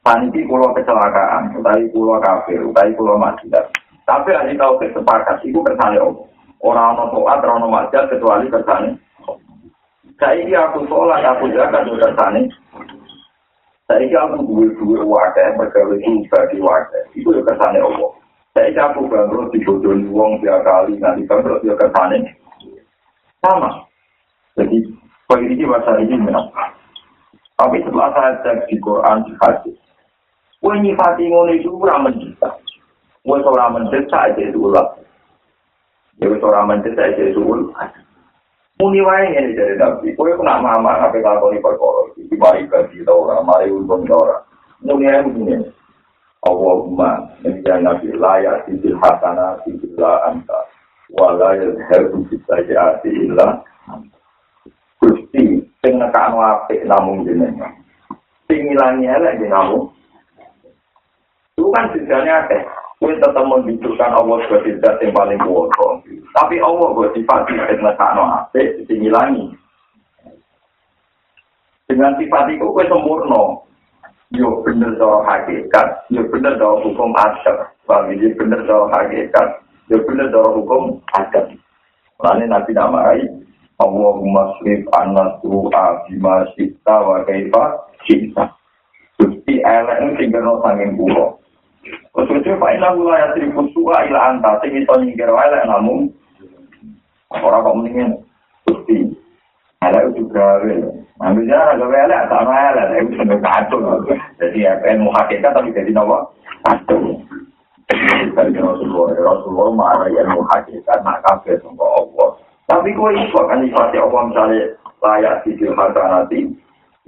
Panti 0.06 0.46
pulau 0.46 0.70
kecelakaan, 0.70 1.58
utawi 1.58 1.90
pulau 1.90 2.22
kafir, 2.22 2.62
utawi 2.62 2.94
pulau 2.94 3.18
maksiat. 3.18 3.74
Tapi 4.06 4.30
lagi 4.30 4.54
tahu 4.54 4.78
kesepakat, 4.78 5.42
itu 5.42 5.58
kersane 5.66 5.98
om. 5.98 6.22
Orang 6.62 6.94
ono 6.94 7.10
toat, 7.10 7.42
orang 7.42 7.66
ono 7.66 7.74
maksiat, 7.74 8.14
kecuali 8.14 8.46
kersane. 8.46 8.94
Saiki 10.14 10.54
aku 10.54 10.86
sholat, 10.86 11.26
aku 11.26 11.50
jaga 11.50 11.82
tuh 11.82 11.98
kersane. 11.98 12.46
Saiki 13.90 14.14
aku 14.14 14.46
duwe-duwe 14.46 15.02
wadah, 15.02 15.58
bergawe 15.58 15.98
bagi 15.98 16.58
wadah. 16.62 17.02
Itu 17.10 17.34
ya 17.34 17.42
kersane 17.42 17.82
om. 17.82 18.14
Saiki 18.54 18.78
aku 18.78 19.10
bangkrut 19.10 19.50
di 19.50 19.58
bodoh 19.66 19.90
wong 20.14 20.38
tiap 20.38 20.62
kali, 20.62 21.02
nanti 21.02 21.26
bangkrut 21.26 21.66
ya 21.66 21.74
kersane. 21.74 22.30
Sama. 23.42 23.82
Jadi, 24.54 24.86
kalau 25.26 25.42
ini 25.42 25.66
bahasa 25.66 25.98
ini 25.98 26.14
memang. 26.14 26.46
Tapi 27.58 27.82
setelah 27.82 28.14
saya 28.14 28.32
cek 28.46 28.70
di 28.70 28.76
Quran, 28.78 29.24
di 29.26 29.32
hadis, 29.42 29.76
Kue 30.66 30.82
nyifati 30.82 31.30
ngono 31.30 31.54
itu 31.54 31.70
ora 31.78 31.94
mendesak. 32.02 32.58
Kue 33.22 33.38
ora 33.38 33.70
mendesak 33.70 34.34
aja 34.34 34.42
itu 34.42 34.66
ulah. 34.66 34.98
Ya 36.18 36.26
wis 36.26 36.42
ora 36.42 36.66
mendesak 36.66 37.14
aja 37.14 37.22
itu 37.22 37.38
ulah. 37.38 37.86
Muni 38.82 38.98
wae 38.98 39.30
ngene 39.30 39.54
dari 39.54 39.78
Nabi. 39.78 40.18
Kue 40.18 40.34
kena 40.34 40.58
mama 40.58 41.06
apa 41.06 41.22
lakoni 41.22 41.62
perkara 41.62 42.10
iki. 42.18 42.34
Mari 42.34 42.66
gaji 42.66 43.06
ta 43.06 43.14
ora, 43.14 43.46
mari 43.46 43.70
untung 43.70 44.10
ta 44.10 44.18
ora. 44.18 44.36
Muni 44.82 45.06
ae 45.06 45.22
muni. 45.22 45.70
Allahumma 46.42 47.30
inna 47.46 47.86
nabi 47.86 48.10
layak 48.18 48.66
bil 48.66 48.98
hasana 48.98 49.62
illa 49.70 50.34
anta 50.34 50.66
wa 51.14 51.30
yadhhabu 51.38 52.26
bis 52.26 52.42
sayyiati 52.42 53.10
illa 53.14 53.62
Gusti 54.98 55.62
sing 55.62 55.94
nekakno 56.02 56.42
apik 56.42 56.82
namung 56.90 57.22
jenengan. 57.22 57.70
Sing 58.50 58.66
ngilangi 58.66 59.06
elek 59.06 59.46
namung 59.46 59.94
Itu 61.66 61.74
kan 61.74 61.90
sebenarnya 61.90 62.46
ada. 62.46 62.58
Kue 63.02 63.10
tetap 63.18 63.42
menunjukkan 63.42 64.14
Allah 64.14 64.38
sebagai 64.46 64.78
zat 64.78 65.02
yang 65.02 65.18
paling 65.18 65.34
kuat. 65.42 65.74
Tapi 66.30 66.62
Allah 66.62 66.94
gue 66.94 67.10
sifat 67.18 67.42
yang 67.50 67.82
ngesakno 67.82 68.22
ape, 68.22 68.86
dihilangi. 68.86 69.50
Dengan 71.90 72.14
sifat 72.22 72.54
itu 72.54 72.70
kue 72.70 72.86
sempurna. 72.86 73.66
Yo 74.30 74.62
bener 74.62 74.94
cara 74.94 75.26
hakikat, 75.26 76.06
yo 76.14 76.22
bener 76.30 76.54
cara 76.54 76.78
hukum 76.86 77.10
asar. 77.18 77.74
Bagi 77.90 78.14
dia 78.22 78.38
bener 78.38 78.62
cara 78.62 78.86
hakikat, 78.94 79.48
yo 79.90 79.98
bener 80.06 80.30
cara 80.30 80.54
hukum 80.54 81.02
asar. 81.18 81.50
Lalu 82.22 82.46
nanti 82.46 82.70
nama 82.78 83.10
ai, 83.10 83.26
Allahumma 83.82 84.54
srif 84.62 84.86
anna 84.94 85.34
su'a 85.42 86.06
bima 86.06 86.46
sita 86.54 86.94
wa 87.02 87.26
kaifa 87.26 87.90
sita. 88.06 88.54
Gusti 89.18 89.66
elek 89.66 89.98
ini 89.98 90.30
tinggal 90.30 90.62
sanging 90.62 90.94
pulau. 90.94 91.42
Terus 92.16 92.58
Pak 92.58 92.72
Ina 92.72 92.88
wilayah 92.96 93.28
seribu 93.36 93.68
suwa 93.76 94.00
ila 94.08 94.32
anta, 94.32 94.56
sing 94.64 94.72
iso 94.72 94.92
nyingkir 94.96 95.28
wae 95.28 95.48
lek 95.52 95.68
namun 95.68 96.08
orang 97.30 97.64
kok 97.64 97.76
mendingin 97.76 98.10
Gusti. 98.66 99.12
Elek 99.84 100.16
juga 100.16 100.64
Manusia 101.16 101.56
agak 101.56 101.96
elek, 101.96 102.28
sama 102.28 102.52
elek, 102.76 103.08
itu 103.08 103.16
seneng 103.16 103.40
kacau. 103.40 104.04
Jadi 104.36 104.68
FN 104.68 105.00
mau 105.00 105.16
hakikat 105.16 105.48
tapi 105.56 105.72
jadi 105.72 105.88
nopo 105.96 106.36
kacau. 106.60 107.16
Dari 108.36 108.52
Rasulullah, 108.52 109.16
Rasulullah 109.16 109.68
marah 109.72 110.08
yang 110.12 110.28
mau 110.28 110.44
hakikat, 110.52 111.00
nak 111.00 111.24
kafe 111.24 111.56
sama 111.64 111.88
Allah. 111.88 112.28
Tapi 112.68 112.92
kok 112.92 113.14
iso 113.16 113.40
kan 113.48 113.64
ifati 113.64 113.96
Allah 113.96 114.22
misalnya 114.28 114.60
layak 115.00 115.40
sisi 115.46 115.64
harta 115.72 116.02
nanti, 116.04 116.52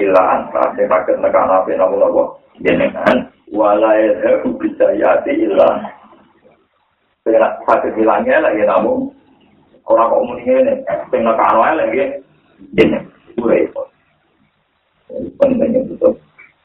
illa 0.01 0.23
anta, 0.41 0.73
saya 0.73 0.89
pakai 0.89 1.21
nekan 1.21 1.53
apa 1.53 1.69
nopo, 1.77 2.41
jenengan, 2.65 3.29
walaya 3.53 4.43
bisa 4.45 4.87
yati 4.97 5.33
illa. 5.49 5.93
Saya 7.23 7.61
sakit 7.69 7.93
hilangnya 7.97 8.41
lagi 8.41 8.65
namun 8.65 9.13
orang 9.85 10.13
komunikasi 10.13 10.65
ini, 10.65 10.75
saya 10.87 11.21
nekan 11.21 11.57
lagi, 11.77 12.03
jenengan. 12.77 13.05
Itu 15.09 15.29
pentingnya 15.41 15.89
itu 15.89 16.09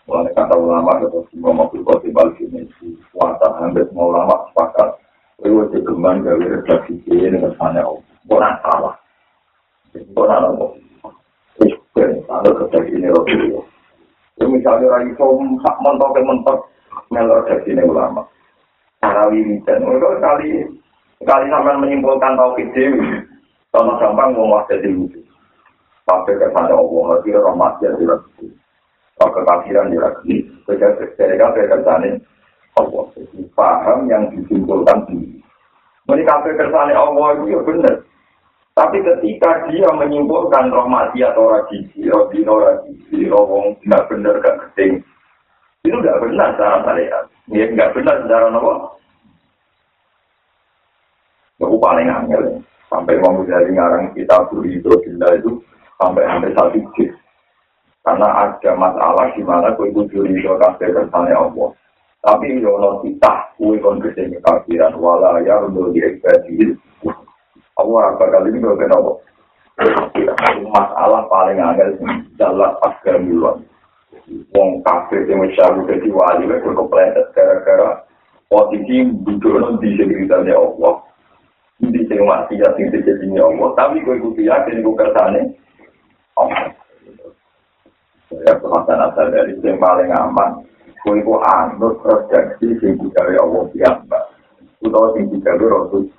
mulai 0.03 0.35
kata 0.35 0.55
ulama 0.59 0.99
itu 0.99 1.23
semua 1.31 1.55
mobil 1.55 1.79
koti 1.87 2.11
balik 2.11 2.35
ini 2.43 2.67
kuasa 3.15 3.47
hampir 3.55 3.87
semua 3.87 4.11
ulama 4.11 4.35
sepakat. 4.51 4.99
Itu 5.39 5.63
digeman 5.71 6.23
dari 6.27 6.43
redaksi 6.47 6.99
ini 7.07 7.31
dengan 7.31 7.55
sana 7.55 7.83
bukan 8.27 8.53
salah 8.63 8.95
bukan 10.15 10.31
apa 10.31 10.65
itu 11.61 11.77
ada 12.31 12.49
redaksi 12.49 12.91
ini 12.95 13.07
itu 14.33 14.45
misalnya 14.49 14.87
lagi 14.89 15.11
so 15.19 15.37
mentok 17.13 17.13
mentok 17.13 17.21
melor 17.21 17.39
redaksi 17.45 17.69
ini 17.71 17.83
ulama 17.85 18.21
cara 18.99 19.23
wiridan 19.29 19.79
itu 19.85 20.09
kali 20.17 20.47
kali 21.23 21.45
sampai 21.47 21.77
menyimpulkan 21.77 22.33
tauhid 22.33 22.69
dewi 22.73 23.05
sama 23.69 24.01
gampang 24.01 24.33
mau 24.33 24.65
jadi 24.65 24.89
wujud 24.89 25.23
Sampai 26.03 26.35
ke 26.35 26.51
sana 26.51 26.75
Allah, 26.75 27.23
kira 27.23 27.39
rahmat 27.39 27.79
ya 27.79 27.95
diragui. 27.95 28.51
Kalau 29.15 29.31
kekafiran 29.39 29.87
diragui, 29.87 30.43
dari 30.67 31.35
kafe 31.39 31.61
kersane 31.71 32.19
Allah. 32.75 33.03
Paham 33.55 34.11
yang 34.11 34.27
disimpulkan 34.35 35.07
ini. 35.15 35.39
Ini 36.11 36.23
kafe 36.27 36.59
kersane 36.59 36.91
Allah 36.91 37.39
itu 37.39 37.55
ya 37.55 37.59
benar. 37.63 37.95
Tapi 38.73 38.99
ketika 38.99 39.69
dia 39.69 39.87
menyimpulkan 39.95 40.73
rahmati 40.73 41.23
atau 41.23 41.55
rajisi, 41.55 42.09
rodino 42.09 42.59
rajisi, 42.59 43.29
rawong, 43.29 43.77
nggak 43.87 44.03
benar, 44.11 44.35
nggak 44.43 44.57
keting. 44.59 44.99
Itu 45.83 45.99
nggak 45.99 46.19
benar 46.23 46.55
secara 46.55 46.79
syariat. 46.87 47.25
Ya 47.51 47.67
nggak 47.67 47.91
benar 47.91 48.15
secara 48.23 48.47
nama. 48.47 48.87
Itu 51.59 51.75
paling 51.75 52.07
angel. 52.07 52.63
Sampai 52.87 53.19
mau 53.19 53.43
dari 53.43 53.67
ngarang 53.75 54.15
kita 54.15 54.47
beri 54.47 54.79
itu, 54.79 54.87
itu 54.87 55.51
sampai 55.99 56.23
hampir 56.23 56.55
satu. 56.55 56.79
Karena 58.03 58.27
ada 58.47 58.71
masalah 58.79 59.31
di 59.35 59.43
mana 59.43 59.75
kue 59.75 59.91
kudu 59.91 60.23
rido 60.23 60.55
kasih 60.59 60.91
kersane 60.91 61.35
Allah. 61.35 61.71
Tapi 62.23 62.63
yono 62.63 63.03
kita 63.03 63.51
kue 63.59 63.75
kon 63.83 63.99
ke 63.99 64.15
sini 64.15 64.39
kafiran 64.39 64.95
wala 64.95 65.43
ya 65.43 65.59
untuk 65.67 65.91
diekspedisi. 65.91 66.79
Allah 67.75 68.01
apa 68.15 68.23
kali 68.29 68.55
ini 68.55 68.63
gue 68.63 68.79
kenapa? 68.79 69.11
Masalah 70.71 71.27
paling 71.27 71.59
angel 71.59 71.99
pas 72.39 72.95
kemiluan. 73.03 73.67
Wong 74.55 74.79
kafir 74.87 75.27
yang 75.27 75.43
mencari 75.43 75.83
jadi 75.83 76.09
wali, 76.15 76.47
mereka 76.47 76.71
kepleset 76.71 77.27
gara-gara 77.35 78.07
posisi 78.47 79.03
duduk 79.27 79.83
di 79.83 79.99
sekitarnya 79.99 80.55
Allah. 80.55 81.03
Di 81.83 81.99
sini 82.07 82.23
masih 82.23 82.63
yakin 82.63 82.93
terjadinya 82.95 83.43
Allah. 83.51 83.69
Tapi 83.75 83.99
gue 84.05 84.15
kudu 84.23 84.41
yakin 84.47 84.79
gue 84.79 84.95
kersane 84.95 85.41
Ya, 88.33 88.57
kemasan 88.57 88.97
asal 88.97 89.29
dari 89.29 89.53
yang 89.61 89.77
paling 89.77 90.09
aman. 90.09 90.65
Kau 91.05 91.13
itu 91.13 91.37
anut 91.37 92.01
redaksi 92.01 92.73
yang 92.81 92.97
digawe 92.97 93.33
Allah 93.37 93.63
biasa. 93.69 94.19
Utau 94.81 95.13
yang 95.13 95.29
digawe 95.29 95.65
Rasul. 95.69 96.09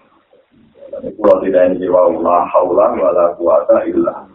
Kalau 0.94 1.42
tidak 1.42 1.74
ini 1.74 1.83
jiwa 1.83 2.14
la 2.22 2.46
haula 2.55 2.94
wa 2.94 3.11
la 3.11 3.26
quwata 3.35 3.83
illa. 3.90 4.31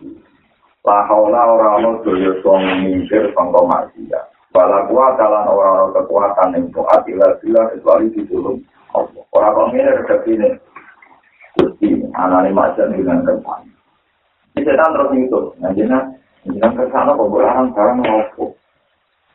La 0.87 1.03
haula 1.05 1.43
orang-orang 1.43 1.99
doyo 2.07 2.39
song 2.39 2.63
mingkir 2.87 3.35
sangka 3.35 3.61
maksiat. 3.67 4.25
Wala 4.55 4.87
kuwata 4.87 5.27
lan 5.27 5.45
orang-orang 5.51 5.91
kekuatan 5.91 6.55
yang 6.55 6.63
tuat 6.71 7.03
illa 7.05 7.27
bila 7.43 7.61
kecuali 7.69 8.07
di 8.15 8.21
tulung 8.25 8.63
Allah. 8.95 9.23
Orang-orang 9.35 9.75
ini 9.75 9.91
redaksi 10.01 10.31
ini. 10.33 10.49
Gusti, 11.59 11.89
anani 12.15 12.55
macan 12.55 12.95
dengan 12.95 13.27
kepan. 13.27 13.67
Ini 14.55 14.63
setan 14.63 14.95
terus 14.95 15.11
itu. 15.19 15.39
Ke 16.49 16.85
sana 16.95 17.11
kok 17.13 17.27
barang 17.27 17.75
barang 17.75 17.97
ngopo. 17.99 18.55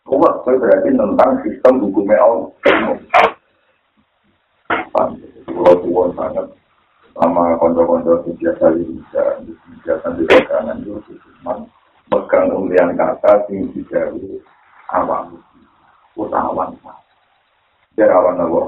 Kuat 0.08 0.34
itu 0.42 0.58
berarti 0.58 0.90
tentang 0.96 1.30
sistem 1.44 1.74
hukumnya 1.84 2.24
Allah. 2.24 2.50
Kalau 5.54 5.74
tuan 5.84 6.10
sangat 6.16 6.46
sama 7.14 7.54
konco-konco 7.62 8.26
biasa 8.26 8.74
bisa 8.74 9.22
biasa 9.86 10.06
di 10.18 10.24
kanan 10.26 10.82
itu 10.82 10.98
cuma 11.44 11.60
pegang 12.08 12.48
kemudian 12.48 12.96
kata 12.96 13.44
sing 13.44 13.68
dijauhi 13.76 14.40
awam 14.96 15.36
utawan 16.16 16.72
jerawan 18.00 18.40
apa 18.40 18.62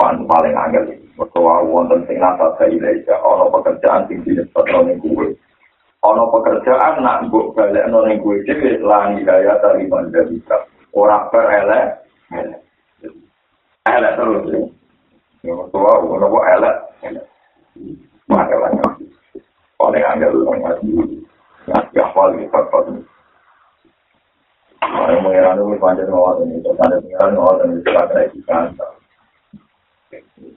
pan 0.00 0.16
paling 0.24 0.56
angel 0.56 0.88
mertua 1.20 1.60
wonten 1.60 2.00
sing 2.08 2.16
nata 2.16 2.56
saya 2.56 2.96
ono 3.20 3.52
pekerjaan 3.52 4.08
sing 4.08 4.24
disebut 4.24 4.64
ning 4.88 4.96
kuwe 5.04 5.36
Ono 6.00 6.32
pekerjaan 6.32 7.04
nak 7.04 7.28
mbok 7.28 7.52
balik 7.52 7.84
no 7.92 8.08
ning 8.08 8.24
kuwi 8.24 8.40
dhewe 8.48 8.80
lan 8.80 9.20
hidayah 9.20 9.60
dari 9.60 9.84
manda 9.84 10.24
bisa. 10.24 10.64
Ora 10.96 11.28
perelek. 11.28 12.08
Elek 13.84 14.16
terus. 14.16 14.48
Yo 15.44 15.68
tua 15.68 16.00
ono 16.00 16.24
kok 16.24 16.48
elek. 16.56 16.76
Lah. 18.32 18.89
Oleh 19.80 20.04
angel 20.04 20.44
wong 20.44 20.60
mati. 20.60 20.92
Ya 21.64 21.80
ya 21.96 22.04
hal 22.12 22.36
iki 22.36 22.46
tuh. 22.52 23.00
Ayo 24.80 25.22
mengira 25.22 25.54
nu 25.54 25.76
panjang 25.78 26.08
ngawat 26.08 26.42
ini, 26.42 26.58
tanda 26.64 26.98
pengiran 26.98 27.36
ngawat 27.36 27.62
ini 27.62 27.84
tidak 27.84 28.04
kena 28.10 28.22
ikan. 28.42 28.64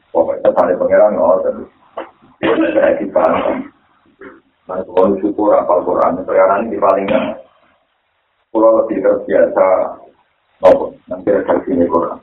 Pokoknya 0.09 0.49
tanda 0.55 0.73
pengiran 0.79 1.13
ngawat 1.13 1.53
ini, 1.53 1.63
tidak 2.41 2.71
kena 2.73 2.91
ikan. 3.03 3.33
Nah, 4.63 4.79
kalau 4.79 5.19
syukur 5.19 5.51
apal 5.59 5.83
Quran, 5.83 6.23
sekarang 6.23 6.71
ini 6.71 6.79
paling 6.79 7.03
kan, 7.11 7.35
kalau 8.55 8.79
lebih 8.79 9.03
terbiasa, 9.03 9.67
nanti 11.11 11.29
redaksi 11.35 11.75
ini 11.75 11.83
Quran. 11.83 12.15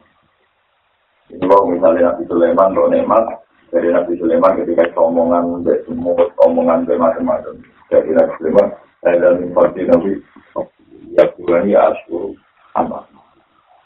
Ini 1.37 1.45
kalau 1.45 1.69
misalnya 1.69 2.17
Nabi 2.17 2.25
Sulaiman, 2.33 2.73
lo 2.73 2.89
nemat, 2.89 3.45
dari 3.71 3.89
Nabi 3.95 4.19
Sulaiman 4.19 4.59
ketika 4.59 4.91
omongan, 4.99 5.63
semua 5.87 6.27
omongan, 6.43 6.87
macam-macam. 6.91 7.55
Dari 7.87 8.11
Nabi 8.11 8.33
Sulaiman, 8.39 8.69
saya 9.03 9.17
dan 9.23 9.47
informasi 9.47 9.83
Nabi, 9.87 10.11
ya 11.15 11.25
Tuhan 11.39 11.71
ya 11.71 11.79
asyur, 11.95 12.35
amat. 12.83 13.07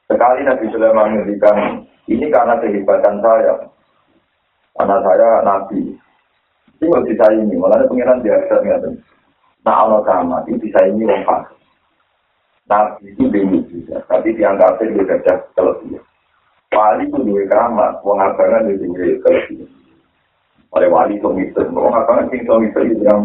Sekali 0.08 0.40
Nabi 0.44 0.64
Sulaiman 0.72 1.08
menghentikan, 1.12 1.84
ini 2.08 2.26
karena 2.32 2.56
kehebatan 2.60 3.20
saya, 3.20 3.54
karena 4.76 4.96
saya 5.04 5.28
Nabi, 5.44 5.96
Ini 6.82 7.00
bisa 7.06 7.26
ini, 7.32 7.54
malah 7.56 7.80
ada 7.80 7.88
pengiran 7.88 8.20
biasa 8.20 8.60
Nah 9.64 9.74
Allah 9.88 10.04
sama, 10.04 10.44
itu 10.44 10.68
bisa 10.68 10.84
ini 10.84 11.08
pas. 11.24 11.48
Nah 12.68 12.92
itu 13.00 13.24
demi 13.32 13.64
juga, 13.72 14.04
tapi 14.04 14.36
dianggapnya 14.36 14.92
dia 14.92 15.04
kerja 15.16 15.32
kelebihan. 15.56 16.04
Wali 16.74 17.06
itu 17.06 17.18
dua 17.22 17.42
keramat, 17.46 18.02
wong 18.02 18.18
abangan 18.18 18.66
dia 18.66 18.82
dua 18.82 19.22
kelebihan. 19.22 19.70
Oleh 20.74 20.88
wali 20.90 21.14
itu 21.22 21.30
misal, 21.30 21.70
wong 21.70 21.94
abangan 21.94 22.26
sing 22.34 22.42
so 22.42 22.58
misal 22.58 22.82
itu 22.82 23.06
yang 23.06 23.22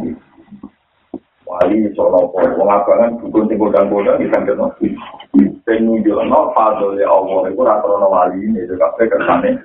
Wali 1.49 1.89
sono 1.97 2.29
po, 2.29 2.45
wong 2.45 2.69
abangan 2.69 3.17
dukun 3.17 3.49
sing 3.49 3.57
godang-godang 3.57 4.21
bisa 4.21 4.37
kena. 4.45 4.69
Sing 5.65 5.79
nunjuk 5.81 6.21
no, 6.29 6.53
fadol 6.53 6.93
ya 7.01 7.09
Allah, 7.09 7.49
itu 7.49 7.61
rata 7.65 7.89
wali 7.89 8.37
ini, 8.37 8.69
itu 8.69 8.77
kabeh 8.77 9.09
kersane. 9.09 9.57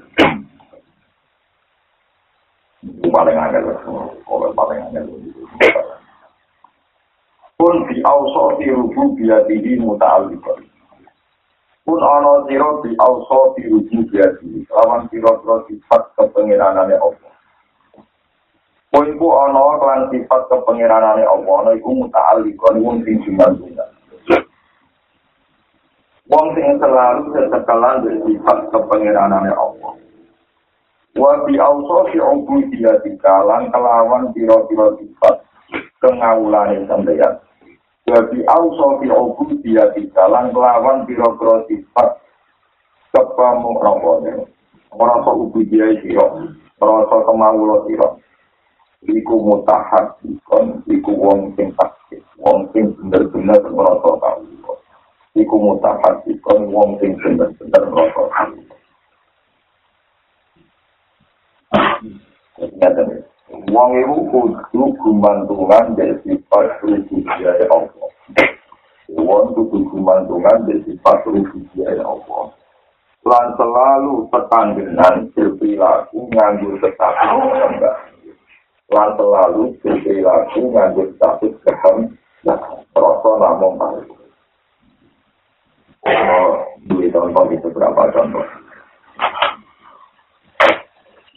itu 2.84 3.08
paling 3.08 3.36
angel 3.36 3.64
kalau 4.28 4.52
paling 4.52 4.78
angel 4.92 5.04
pun 7.56 7.74
di 7.88 8.02
auso 8.04 8.60
di 8.60 8.68
rubu 8.68 9.16
biadihi 9.16 9.80
muta'alliqah 9.80 10.58
pun 11.84 12.00
ana 12.00 12.48
sira 12.48 12.68
di 12.80 12.90
auso 12.96 13.52
di 13.54 13.68
rubu 13.68 14.08
biadihi 14.08 14.64
lawan 14.72 15.04
sira-sira 15.12 15.56
sifat 15.68 16.02
kepengiranane 16.16 16.96
Allah. 16.96 17.32
Pun 18.88 19.04
iku 19.12 19.26
ana 19.36 19.78
kelan 19.78 20.02
sifat 20.08 20.40
kepengiranane 20.48 21.24
Allah. 21.28 21.54
Ana 21.60 21.70
iku 21.76 21.92
muta'alliqah 21.92 22.72
wong 22.80 23.04
sing 23.04 23.20
jumal-jumal 23.28 23.94
wong 26.28 26.56
sing 26.56 26.80
selalu 26.80 27.36
setelan 27.36 28.00
dari 28.00 28.18
sifat 28.24 28.58
kepengiranane 28.72 29.52
Allah. 29.52 29.92
Wa 31.14 31.32
bi 31.46 31.54
auso 31.60 32.10
fi 32.10 32.18
ubu 32.18 32.64
dia 32.74 32.96
dikalan 33.04 33.70
kelawan 33.70 34.32
piro-piro 34.32 34.96
sifat 34.98 35.44
kengawulane 36.00 36.82
sampeyan. 36.88 37.43
Jadi 38.04 38.44
auso 38.44 39.00
fi 39.00 39.08
obu 39.08 39.48
dia 39.64 39.88
di 39.96 40.04
dalam 40.12 40.52
kelawan 40.52 41.08
biro-biro 41.08 41.64
sifat 41.64 42.20
kepamu 43.16 43.80
rombone. 43.80 44.44
Merasa 44.92 45.32
ubu 45.32 45.64
dia 45.64 45.88
siro, 46.04 46.52
merasa 46.76 47.16
kemawulo 47.24 47.88
siro. 47.88 48.20
Iku 49.08 49.34
mutahat, 49.40 50.20
iku 50.84 51.12
wong 51.16 51.56
sing 51.56 51.72
sakit, 51.76 52.20
wong 52.40 52.68
sing 52.76 52.92
bener-bener 53.00 53.60
merasa 53.72 54.10
tahu. 54.20 54.44
Iku 55.36 55.56
mutahat, 55.60 56.24
wong 56.68 57.00
sing 57.00 57.16
bener-bener 57.16 57.82
merasa 57.88 58.20
tahu. 58.20 58.60
Wong 63.70 63.90
iku 63.96 64.16
kudu 64.28 64.82
gumantungan 65.00 65.96
dari 65.96 66.12
sifat 66.26 66.84
rububiyah 66.84 67.54
ya 67.56 67.68
Allah. 67.72 68.08
Wong 69.08 69.44
kudu 69.56 69.88
gumantungan 69.88 70.68
dari 70.68 70.84
sifat 70.84 71.24
rububiyah 71.24 71.96
ya 71.96 72.04
Allah. 72.04 72.52
Lan 73.24 73.46
selalu 73.56 74.28
tetanggenan 74.28 75.32
berperilaku 75.32 76.28
nganggur 76.28 76.76
tetapi 76.84 77.24
enggak. 77.40 77.96
Lan 78.92 79.10
selalu 79.16 79.62
berperilaku 79.80 80.60
nganggur 80.68 81.08
tetapi 81.16 81.46
kehem. 81.64 81.96
Nah, 82.44 82.60
rasa 82.92 83.30
namun 83.40 83.80
baik. 83.80 84.12
Oh, 86.04 86.68
duit 86.84 87.08
contoh 87.16 87.48
itu 87.48 87.68
berapa 87.72 88.12
contoh? 88.12 88.44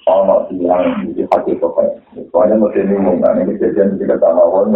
Ono 0.07 0.47
yang 0.55 1.11
di 1.11 1.27
hati 1.27 1.59
sokai. 1.59 1.91
Soalnya 2.31 2.55
mesti 2.55 2.87
bingung 2.87 3.19
kan, 3.19 3.43
ini 3.43 3.59
kejadian 3.59 3.99
di 3.99 4.07
kata 4.07 4.31
lawan. 4.31 4.71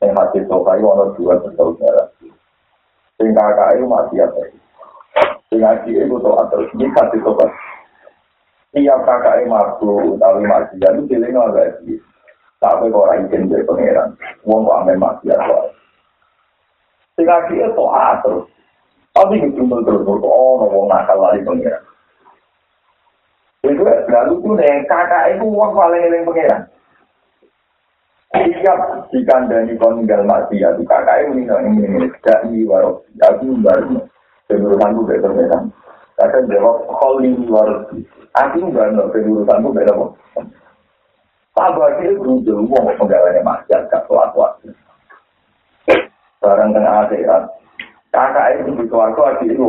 Yang 0.00 0.12
hati 0.16 0.38
sokai 0.48 0.80
ono 0.80 1.12
dua 1.20 1.36
bersaudara. 1.44 2.08
Sing 3.20 3.30
kakak 3.36 3.76
itu 3.76 3.84
masih 3.86 4.24
apa? 4.24 4.40
Sing 5.52 5.60
adik 5.62 5.94
itu 5.94 6.16
tuh 6.18 6.34
atau 6.34 6.64
ini 6.74 6.88
hati 6.96 7.20
sokai. 7.20 7.52
Tiap 8.74 9.00
kakak 9.06 9.44
itu 9.44 9.52
mampu 9.52 10.18
utawi 10.18 10.42
masih 10.48 10.76
jadi 10.80 11.00
pilih 11.04 11.30
nggak 11.30 11.52
lagi. 11.54 11.94
Tapi 12.58 12.88
kok 12.88 13.04
orang 13.04 13.28
izin 13.28 13.52
dari 13.52 13.60
pangeran, 13.68 14.16
uang 14.48 14.64
kok 14.64 14.78
amen 14.80 14.96
masih 14.96 15.36
apa? 15.36 15.56
Sing 17.14 17.28
adik 17.28 17.60
itu 17.60 17.84
atur. 17.86 18.48
Tapi 19.14 19.38
itu 19.38 19.62
terus 19.62 20.02
terus 20.02 20.22
oh, 20.26 20.64
wong 20.64 20.90
nakal 20.90 21.20
lagi 21.22 21.44
pangeran. 21.46 21.84
Itu 23.64 23.80
lalu 23.84 24.34
tuh 24.44 24.52
nih 24.60 24.84
kakak 24.84 25.32
itu 25.32 25.44
uang 25.48 25.72
paling 25.72 26.04
eling 26.04 26.28
pengiran. 26.28 26.62
Siap 28.34 28.78
dikandani 29.08 29.72
kon 29.80 30.04
tinggal 30.04 30.26
mati 30.28 30.60
ya 30.60 30.76
tuh 30.76 30.84
kakak 30.84 31.24
itu 31.24 31.40
nih 31.40 31.48
ini 31.64 31.80
ini 31.88 32.08
tidak 32.20 32.44
ini 32.44 32.68
warok 32.68 33.08
aku 33.24 33.56
baru 33.64 34.04
penurusanku 34.52 35.00
betul 35.08 35.32
betul. 35.32 35.62
Kakak 36.20 36.44
jawab 36.52 36.76
holy 36.92 37.32
warok 37.48 37.88
aku 38.36 38.68
baru 38.68 39.08
penurusanku 39.08 39.68
betul. 39.72 40.12
Sabar 41.54 42.02
itu 42.02 42.18
berujung 42.18 42.66
uang 42.66 42.98
penggalannya 42.98 43.46
maksiat 43.46 43.86
gak 43.86 44.04
kuat 44.10 44.34
waktu. 44.34 44.74
Barang 46.42 46.74
tengah 46.74 47.06
akhirat 47.06 47.48
kakak 48.14 48.62
itu 48.62 48.70
di 48.78 48.84
keluarga 48.86 49.38
adik 49.38 49.54
itu 49.54 49.66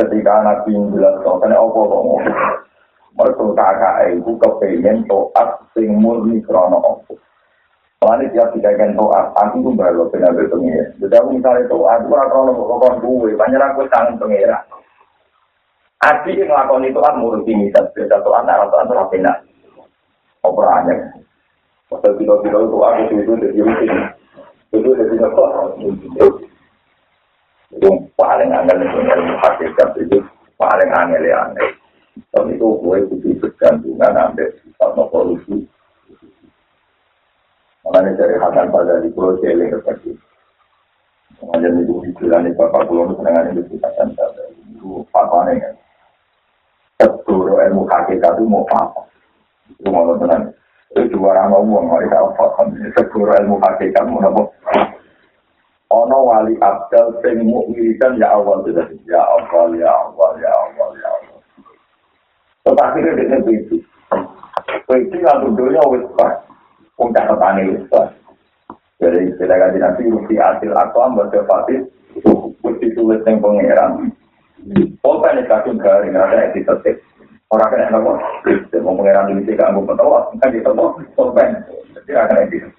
ketika 0.00 0.34
Nabi 0.40 0.72
bilang 0.92 1.16
soalnya 1.20 1.56
apa 1.60 1.80
kok 1.80 2.04
mereka 3.12 3.44
kakak 3.52 3.96
itu 4.16 4.30
kepengen 4.40 5.04
toat 5.04 5.48
sing 5.76 6.00
murni 6.00 6.40
krono 6.44 6.80
apa 6.80 7.12
Soalnya 8.02 8.34
tiap 8.34 8.50
dikaikan 8.50 8.98
toat, 8.98 9.30
aku 9.38 9.62
tuh 9.62 9.78
baru 9.78 10.10
benar 10.10 10.34
benar. 10.34 10.90
Jadi 10.98 11.14
aku 11.14 11.38
misalnya 11.38 11.70
toat, 11.70 12.02
aku 12.02 12.10
ora 12.10 12.26
krono 12.26 12.50
kok 12.58 12.98
gue, 12.98 13.38
banyak 13.38 13.62
aku 13.62 13.86
tangan 13.86 14.18
pengira. 14.18 14.58
Adi 16.02 16.34
yang 16.34 16.50
ngelakon 16.50 16.82
itu 16.82 16.98
kan 16.98 17.14
muruti 17.22 17.54
misal, 17.54 17.86
beda 17.94 18.18
toat, 18.26 18.42
toat 18.42 18.90
itu 18.90 18.94
rapi 18.98 19.18
nak. 19.22 19.46
Operannya. 20.42 21.22
Pasal 21.86 22.18
kilo-kilo 22.18 22.66
itu 22.66 22.76
aku 22.82 23.00
itu 23.06 23.14
itu 23.22 23.32
dari 23.38 23.60
mungkin. 23.62 23.90
Itu 24.74 24.90
dari 24.98 25.16
kok. 25.22 25.50
Itu 27.82 27.90
paling 28.14 28.54
angel 28.54 28.78
itu 28.78 28.98
ilmu 29.02 29.34
hakikat 29.42 29.90
itu 29.98 30.22
paling 30.54 30.90
angel 30.94 31.18
ya 31.26 31.50
aneh. 31.50 31.74
Dan 32.30 32.54
itu 32.54 32.78
gue 32.78 32.98
butuh 33.10 33.34
bergantungan 33.42 34.14
ambil 34.14 34.54
sifat 34.62 34.94
polusi. 35.10 35.66
Makanya 37.82 38.14
dari 38.14 38.38
Hasan 38.38 38.70
pada 38.70 39.02
di 39.02 39.10
Pulau 39.10 39.34
Jeling 39.42 39.74
seperti 39.74 40.14
Makanya 41.42 41.74
itu 41.82 41.98
dibilang 42.06 42.46
di 42.46 42.54
Bapak 42.54 42.86
Pulau 42.86 43.10
itu 43.10 43.18
dengan 43.18 43.50
itu 43.50 43.66
kita 43.74 43.90
kan 43.98 44.14
itu 44.14 45.02
fatwanya 45.10 45.58
kan. 45.58 45.74
Seluruh 47.26 47.58
ilmu 47.66 47.82
hakikat 47.90 48.38
itu 48.38 48.46
mau 48.46 48.62
apa? 48.70 49.02
Itu 49.74 49.90
mau 49.90 50.14
tenang. 50.22 50.54
Itu 50.94 51.18
dua 51.18 51.34
orang 51.34 51.50
ngomong, 51.50 51.90
mereka 51.90 52.30
apa? 52.30 52.62
Seluruh 52.94 53.34
ilmu 53.42 53.58
hakikat 53.58 54.06
mau 54.06 54.22
apa? 54.22 54.42
Ono 55.92 56.18
wali 56.24 56.56
abdal 56.64 57.20
sing 57.20 57.44
mukminikan 57.44 58.16
ya 58.16 58.32
awal 58.32 58.64
sudah 58.64 58.88
ya 59.04 59.20
awal 59.20 59.68
ya 59.76 59.92
awal 59.92 60.32
ya 60.40 60.48
awal 60.48 60.90
ya 60.96 61.08
awal 61.12 61.38
tetapi 62.64 63.04
dia 63.04 63.12
dengan 63.20 63.40
begitu 63.44 63.76
begitu 64.88 65.16
yang 65.20 65.52
dunia 65.52 65.82
wis 65.92 66.06
pas. 66.16 66.40
Udah 67.00 67.24
petani 67.26 67.74
wis 67.74 67.84
pas. 67.90 68.08
Jadi 69.02 69.34
kita 69.34 69.50
kaji 69.50 69.78
nanti 69.82 70.06
mesti 70.06 70.34
hasil 70.38 70.70
aku 70.70 70.96
ambil 71.02 71.26
sefatis 71.34 71.82
mesti 72.62 72.86
tulis 72.94 73.18
yang 73.26 73.42
pengeran 73.42 74.14
Pokoknya 75.02 75.42
nih 75.42 75.44
kasih 75.50 75.74
garing 75.82 76.14
ada 76.14 76.38
yang 76.38 76.54
ditetik 76.54 77.02
orang 77.50 77.68
kena 77.74 77.90
nopo 77.90 78.14
mau 78.78 78.94
pengeran 78.94 79.34
di 79.34 79.42
sini 79.42 79.58
kamu 79.58 79.82
petawa 79.82 80.30
kan 80.38 80.54
ditemukan 80.54 81.02
pokoknya 81.18 81.66
jadi 82.06 82.12
akan 82.22 82.38
yang 82.46 82.70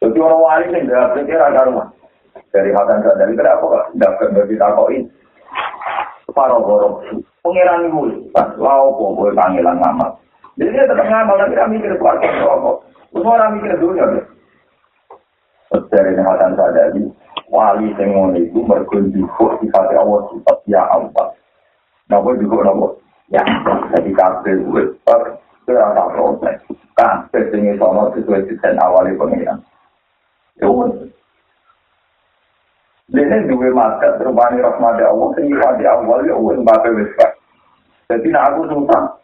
Jadi 0.00 0.16
orang 0.16 0.40
wali 0.40 0.64
ini 0.72 0.88
tidak 0.88 1.12
pikir 1.12 1.36
ada 1.36 1.68
rumah. 1.68 1.92
Dari 2.50 2.72
Hasan 2.72 3.04
Sadari 3.04 3.36
kenapa 3.36 3.62
kok 3.62 3.86
tidak 3.92 4.16
berbagi 4.16 4.56
takoin? 4.56 5.02
Para 6.32 6.56
borok. 6.56 7.04
Pengiran 7.44 7.86
ibu, 7.92 8.28
pas 8.32 8.48
lau 8.56 8.96
kok 8.96 9.12
boleh 9.12 9.36
panggilan 9.36 9.76
ngamal. 9.76 10.16
Jadi 10.56 10.72
dia 10.72 10.88
tetap 10.88 11.04
ngamal, 11.04 11.36
tapi 11.36 11.52
dia 11.52 11.68
mikir 11.68 11.92
keluarga 12.00 12.28
rokok. 12.40 12.76
Semua 13.12 13.36
orang 13.36 13.60
mikir 13.60 13.76
dunia. 13.76 14.06
Dari 15.92 16.12
Hasan 16.16 16.56
Sadari, 16.56 17.02
wali 17.52 17.92
sengon 18.00 18.34
itu 18.40 18.60
di 19.12 19.22
hati 19.68 19.94
Allah 19.94 20.20
sifat 20.32 20.58
ya 20.64 20.82
Allah. 20.90 21.36
Napa 22.10 22.34
juga 22.40 22.66
napa? 22.66 22.88
Ya, 23.30 23.46
jadi 23.94 24.10
kabel 24.10 24.58
gue 24.66 24.84
per 25.06 25.38
kira 25.62 25.94
proses. 25.94 26.58
Kabel 26.98 27.42
sing 27.54 27.62
iso 27.70 27.86
sesuai 27.86 28.50
desain 28.50 28.74
awalnya 28.82 29.14
pengiran. 29.14 29.62
Dene 33.10 33.42
duwe 33.50 33.74
market 33.74 34.22
rupane 34.22 34.62
rahmat 34.62 35.02
Allah 35.02 35.28
sing 35.34 35.50
di 35.50 35.84
awal 35.84 36.22
ya 36.22 36.38
wis 36.38 36.62
mbake 36.62 36.94
wis 36.94 37.10
pak. 37.18 37.34
Dadi 38.06 38.30
nek 38.30 38.54
aku 38.54 38.70
susah 38.70 39.18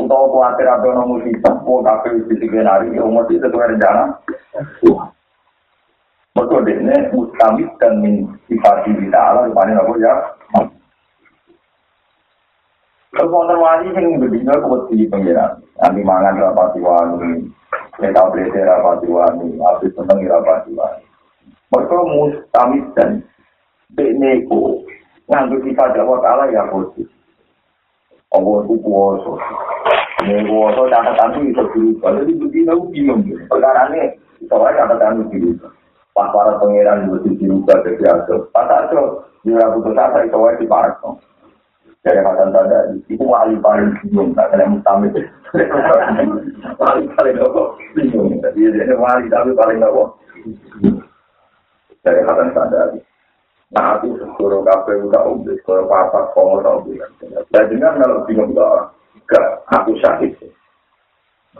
utawa 0.00 0.32
kuatir 0.32 0.64
ada 0.64 0.88
ono 0.88 1.18
musibah, 1.18 1.60
mau 1.60 1.84
kabeh 1.84 2.24
wis 2.24 2.40
dikenari 2.40 2.96
ya 2.96 3.04
mesti 3.04 3.36
sesuai 3.36 3.76
rencana. 3.76 4.16
Mergo 6.32 6.64
dene 6.64 7.12
mustamid 7.12 7.68
dan 7.76 8.00
min 8.00 8.32
sifat 8.48 8.88
kita 8.88 9.20
Allah 9.20 9.44
rupane 9.52 9.76
aku 9.76 10.00
ya. 10.00 10.12
Kalau 13.12 13.28
wonten 13.28 13.60
wali 13.60 13.92
sing 13.92 14.16
bedino 14.20 14.56
kuwedi 14.62 15.04
pengiran, 15.08 15.60
nanti 15.80 16.00
mangan 16.00 16.38
rapati 16.38 16.80
wani, 16.80 17.50
Kita 17.98 18.30
belajar 18.30 18.78
apa 18.78 19.02
diwani, 19.02 19.58
habis 19.58 19.90
seneng 19.90 20.22
apa 20.30 20.62
diwani. 20.70 21.02
Mereka 21.74 21.98
mustamid 22.06 22.84
dan 22.94 23.26
beneku 23.92 24.86
nganggu 25.26 25.58
kita 25.66 25.92
Jawa 25.92 26.22
Ta'ala 26.22 26.48
ya 26.54 26.64
khusus. 26.70 27.10
Allah 28.32 28.56
itu 28.64 28.74
kuasa. 28.80 29.34
Ini 30.24 30.46
kuasa 30.46 30.82
catatan 30.94 31.30
itu 31.36 31.40
bisa 31.50 31.62
berubah. 31.74 32.10
Jadi 32.22 32.32
begini 32.38 32.70
aku 32.70 32.84
bingung. 32.92 33.20
Perkara 33.50 33.90
ini, 33.90 34.14
soalnya 34.46 34.84
catatan 34.84 35.26
itu 35.26 35.26
berubah. 35.34 35.70
Pas 36.14 36.28
para 36.34 36.52
pengiran 36.62 37.08
itu 37.10 37.34
dirubah 37.34 37.76
jadi 37.82 38.04
ada. 38.14 38.36
Pas 38.54 38.68
aja, 38.68 39.00
dia 39.42 39.66
putus 39.74 39.96
asa 39.98 40.18
itu 40.22 40.38
di 40.58 40.66
parak. 40.66 41.02
Dari 42.08 42.24
Hasan 42.24 42.56
Tanda, 42.56 42.88
itu 43.04 43.20
wali 43.20 43.52
paling 43.60 43.92
bingung. 44.00 44.32
Tak 44.32 44.56
kena 44.56 44.64
mustamid. 44.64 45.12
Wali 46.80 47.04
paling 47.12 47.36
bingung. 47.92 48.40
Jadi 48.40 48.72
dia 48.72 48.96
wali 48.96 49.28
tapi 49.28 49.52
paling 49.52 49.84
apa? 49.84 50.04
Dari 52.00 52.20
Hasan 52.24 52.56
Sadari. 52.56 53.04
Nah, 53.68 54.00
aku 54.00 54.16
suruh 54.40 54.64
kafe 54.64 54.96
udah 54.96 55.28
umbi, 55.28 55.52
kalau 55.68 55.84
papat 55.84 56.32
komo 56.32 56.64
tak 56.64 56.80
umbi. 56.80 56.96
Jadi 57.52 57.76
kan 57.76 58.00
kalau 58.00 58.24
bingung 58.24 58.56
gak, 58.56 58.96
gak 59.28 59.60
aku 59.68 59.92
sakit. 60.00 60.32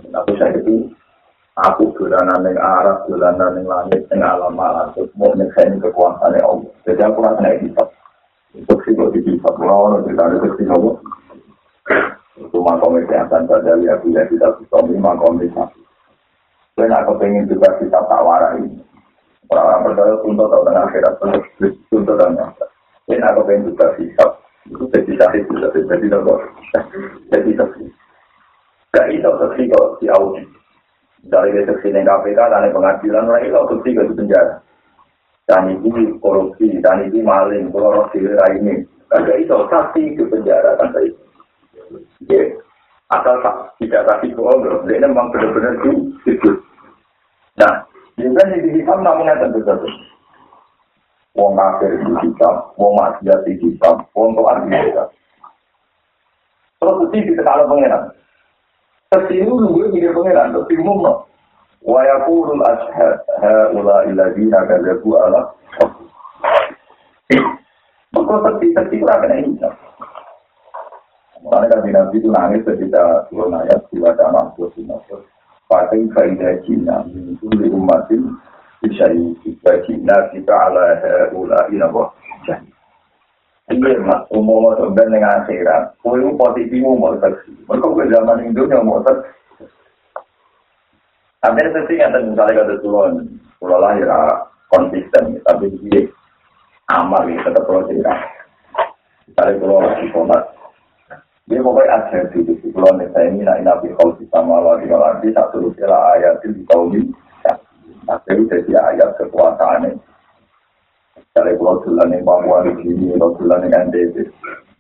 Tapi 0.09 0.33
saya 0.41 0.57
itu 0.57 0.89
aku 1.61 1.93
dolanan 2.01 2.49
yang 2.49 2.57
arah, 2.57 3.05
dolanan 3.05 3.61
yang 3.61 3.69
langit, 3.69 4.09
yang 4.09 4.25
alam 4.25 4.57
malam, 4.57 4.89
terus 4.97 5.13
mau 5.21 5.37
nyeksain 5.37 5.77
kekuasaan 5.85 6.41
Allah. 6.41 6.73
Jadi 6.89 7.01
aku 7.05 7.21
rasa 7.21 7.45
naik 7.45 7.77
hisap. 8.59 8.67
Untuk 8.67 8.79
sih 8.85 8.93
kok 8.99 9.13
dihisap, 9.15 9.55
orang 9.63 10.03
tidak 10.07 10.27
ada 10.27 10.37
kesini 10.43 10.73
Allah. 10.75 10.97
Itu 12.39 12.59
makom 12.63 12.99
kesehatan 13.03 13.51
pada 13.51 13.73
lihat 13.79 13.99
bila 14.03 14.23
kita 14.31 14.47
bisa 14.59 14.77
makom 14.99 15.39
kesehatan. 15.39 15.83
Saya 16.79 16.87
nak 16.95 17.11
kepengen 17.11 17.51
juga 17.51 17.75
kita 17.83 17.99
tak 17.99 18.23
warai. 18.23 18.67
Orang-orang 19.49 19.83
percaya 19.83 20.15
untuk 20.23 20.47
tahu 20.53 20.63
tentang 20.69 20.87
akhirat, 20.87 21.15
untuk 21.91 22.15
tentang 22.15 22.55
Saya 23.09 23.17
nak 23.19 23.35
kepengen 23.43 23.67
juga 23.75 23.87
hisap. 23.99 24.31
Jadi 24.69 25.13
sahih 25.17 25.43
bisa 25.49 25.69
jadi 25.75 26.07
nopo. 26.13 26.45
Jadi 27.33 27.51
saksi. 27.57 27.85
Gak 28.93 29.09
iso 29.17 29.31
saksi 29.41 29.63
kok 29.73 29.87
di 29.99 30.07
audit. 30.13 30.49
Dari 31.27 31.51
saksi 31.67 31.89
yang 31.91 32.07
KPK 32.07 32.39
dan 32.39 32.71
pengadilan 32.71 33.27
orang 33.27 33.43
itu 33.43 33.59
saksi 33.59 33.91
ke 33.97 34.13
penjara. 34.15 34.61
Dan 35.49 35.81
itu 35.81 36.21
korupsi, 36.21 36.77
dan 36.85 37.09
itu 37.09 37.25
maling, 37.25 37.73
korupsi 37.73 38.21
ini. 38.21 38.85
Gak 39.09 39.41
iso 39.41 39.65
saksi 39.73 40.21
ke 40.21 40.29
penjara 40.29 40.77
kan 40.77 40.93
saya. 40.93 41.09
Ya, 42.29 42.45
asal 43.09 43.41
tidak 43.81 44.05
saksi 44.05 44.37
bohong, 44.37 44.85
dia 44.85 45.01
memang 45.01 45.33
benar-benar 45.33 45.81
itu. 45.81 46.53
Nah, 47.57 47.89
ini 48.21 48.37
kan 48.37 48.53
di 48.53 48.71
hitam 48.77 49.01
namanya 49.01 49.41
tentu 49.41 49.65
saja. 49.65 49.89
wong 51.39 51.55
kafir 51.55 52.03
di 52.03 52.13
kitab, 52.27 52.75
wong 52.75 52.99
maksiat 52.99 53.47
di 53.47 53.55
kitab, 53.63 54.03
wong 54.11 54.35
to'an 54.35 54.67
di 54.67 54.75
kitab. 54.75 55.09
Terus 56.83 56.99
mesti 56.99 57.19
kita 57.31 57.43
kalau 57.47 57.71
pengenan. 57.71 58.11
Terus 59.15 59.31
ini 59.31 59.47
nunggu 59.47 59.95
mikir 59.95 60.11
pengenan, 60.11 60.51
terus 60.51 60.67
bingung 60.67 60.99
no. 60.99 61.31
Wa 61.83 62.01
yaqulul 62.03 62.63
ashhad 62.65 63.23
haula 63.43 64.07
alladziina 64.07 64.67
kadzabu 64.67 65.11
ala 65.19 65.55
Maka 68.09 68.35
terus 68.41 68.73
terus 68.73 69.03
ora 69.05 69.21
kena 69.21 69.37
ini. 69.39 69.61
Mulanya 71.39 71.71
kan 71.71 71.87
Nabi 71.87 72.17
itu 72.19 72.29
nangis 72.35 72.67
ketika 72.67 73.31
turun 73.31 73.55
ayat 73.55 73.87
dua 73.95 74.11
dalam 74.19 74.51
surat 74.59 74.75
Pakai 75.69 76.09
kaidah 76.17 76.65
Cina, 76.65 77.05
itu 77.13 77.45
di 77.53 77.69
umatin 77.69 78.33
bisa 78.81 79.05
dibagi 79.13 80.01
kita 80.01 80.55
ala 80.57 80.97
ula 81.37 81.69
ina 81.69 81.93
boh 81.93 82.09
Iya 83.69 84.01
mas, 84.01 84.25
umum 84.33 84.73
atau 84.73 84.89
akhirat, 84.97 85.93
kue 86.01 86.17
itu 86.17 86.33
posisi 86.41 86.81
umum. 86.81 87.21
Mereka 87.21 87.85
ke 87.85 88.05
zaman 88.09 88.49
Indonesia 88.49 88.81
mau 88.81 89.05
saksi. 91.43 91.59
Ada 91.59 91.71
saksi 91.75 91.95
yang 92.01 92.11
tadi 92.13 92.27
misalnya 92.31 92.59
kata 92.65 92.75
turun, 92.83 93.13
pulau 93.59 93.79
lahir 93.79 94.09
konsisten, 94.69 95.39
tapi 95.47 95.71
dia 95.87 96.11
amal 96.91 97.27
ya 97.31 97.39
tetap 97.47 97.65
pulau 97.67 97.87
tidak. 97.87 98.19
Misalnya 99.29 99.61
pulau 99.61 99.79
lagi 99.85 100.07
komat, 100.11 100.43
dia 101.47 101.63
pokoknya 101.63 101.93
ada 101.95 102.19
di 102.33 102.41
situ 102.45 102.67
pulau 102.73 102.93
ini, 102.97 103.07
nah 103.13 103.25
ini 103.55 103.65
nabi 103.65 103.93
kau 103.97 104.13
kita 104.17 104.41
malah 104.43 104.81
di 104.81 104.89
malam 104.89 105.21
di 105.21 105.31
satu 105.33 105.69
rupiah 105.69 106.17
ayat 106.17 106.43
di 106.43 106.65
kaum 106.69 106.93
ini. 106.93 107.13
Tapi 108.09 108.41
itu 108.41 108.49
jadi 108.49 108.73
ayat 108.97 109.21
kekuasaan 109.21 109.85
ini. 109.85 110.01
Kalau 111.37 111.55
pulau 111.61 111.77
tulan 111.85 112.09
yang 112.11 112.25
Papua 112.25 112.65
di 112.65 112.73
sini, 112.83 113.13
pulau 113.15 113.37
tulan 113.37 113.69
yang 113.69 113.93
NTB. 113.93 114.33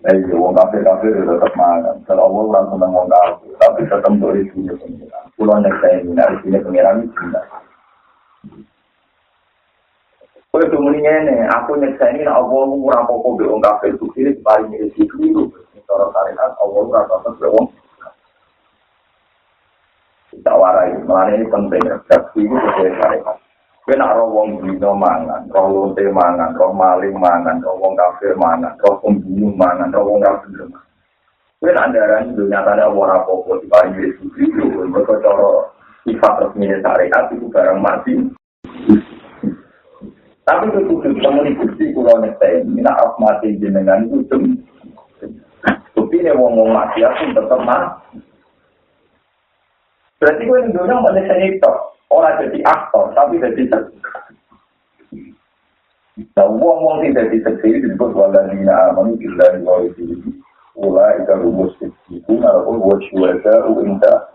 Eh, 0.06 0.14
wong 0.30 0.54
kafir 0.54 0.86
kafir 0.86 1.10
itu 1.10 1.26
tetap 1.26 1.50
mangan. 1.58 1.98
Kalau 2.06 2.30
Allah 2.30 2.42
orang 2.46 2.66
senang 2.70 2.92
wong 2.94 3.08
kafir, 3.10 3.50
tapi 3.58 3.80
tetap 3.82 4.12
dari 4.14 4.46
sini 4.54 4.70
pengiran. 4.78 5.24
Pulau 5.34 5.58
yang 5.58 5.74
saya 5.82 5.96
ini 5.98 6.14
dari 6.14 6.36
sini 6.46 6.58
pengiran 6.62 7.02
itu 7.02 7.18
tidak. 7.18 7.44
Kau 10.54 10.62
itu 10.62 10.78
mendingnya 10.78 11.50
aku 11.50 11.82
nyeksa 11.82 12.14
ini, 12.14 12.22
Allah 12.30 12.46
murah 12.46 13.02
pokok 13.10 13.42
di 13.42 13.44
wong 13.50 13.58
kafir 13.58 13.98
itu 13.98 14.06
kiri, 14.14 14.38
paling 14.38 14.70
mirip 14.70 14.94
itu 14.94 15.14
itu. 15.18 15.42
Kalau 15.90 16.14
syariat, 16.14 16.54
Allah 16.62 17.02
pokok 17.10 17.34
di 17.34 17.46
wong 17.50 17.66
kita 20.30 20.52
warai, 20.54 20.94
ya, 20.94 21.20
jadi 21.34 21.44
itu 22.38 22.54
sesuai 22.54 22.92
syariat. 23.02 23.36
Kena 23.88 24.12
roh 24.12 24.28
wong 24.28 24.60
dino 24.60 24.92
mangan, 24.92 25.48
roh 25.48 25.64
lonte 25.72 26.04
mangan, 26.12 26.52
roh 26.60 26.76
maling 26.76 27.16
mangan, 27.16 27.56
roh 27.64 27.72
wong 27.80 27.96
kafir 27.96 28.36
mangan, 28.36 28.76
roh 28.84 29.00
pembunuh 29.00 29.48
mangan, 29.56 29.88
roh 29.88 30.04
wong 30.04 30.20
kafir 30.20 30.68
mangan. 30.68 30.84
Kena 31.64 31.88
darah 31.96 32.20
itu 32.20 32.44
nyatanya 32.52 32.92
orang 32.92 33.24
apa 33.24 33.52
di 33.56 33.66
paling 33.72 33.96
Yesus 33.96 34.28
itu, 34.36 34.76
mereka 34.92 35.16
cara 35.24 35.72
sifat 36.04 36.32
resmi 36.36 36.68
syariat 36.84 37.32
itu 37.32 37.48
barang 37.48 37.80
mati. 37.80 38.12
Tapi 40.44 40.64
itu 40.68 40.80
khusus 40.84 41.16
temen 41.24 41.56
bukti 41.56 41.88
kulo 41.96 42.12
nyetain, 42.20 42.68
mina 42.68 42.92
mati 43.16 43.56
jenengan 43.56 44.04
itu 44.04 44.20
cem. 44.28 44.68
Bukti 45.96 46.20
ini 46.20 46.36
wong-wong 46.36 46.76
mati 46.76 47.00
aku 47.08 47.32
tetap 47.32 47.60
mati. 47.64 48.20
Berarti 50.20 50.44
gue 50.44 50.58
ini 50.60 50.76
dunia 50.76 51.24
jadi 51.24 51.56
itu 51.56 51.72
orang 52.12 52.36
jadi 52.42 52.58
aktor, 52.88 53.12
tapi 53.12 53.36
jadi. 53.44 53.62
Nah, 56.34 56.50
uang-uang 56.50 57.06
tidak 57.06 57.30
jadi 57.30 57.38
seksi 57.46 57.84
disebut 57.84 58.10
wala 58.10 58.50
dina 58.50 58.90
amanu 58.90 59.14
illa 59.22 59.54
wa 59.62 59.86
itu 59.86 60.18
ula 60.74 61.14
ika 61.22 61.38
rumus 61.38 61.70
itu 62.10 62.32
nalapun 62.34 62.82
buat 62.82 62.98
syuwasa 63.06 63.70
uinta 63.70 64.26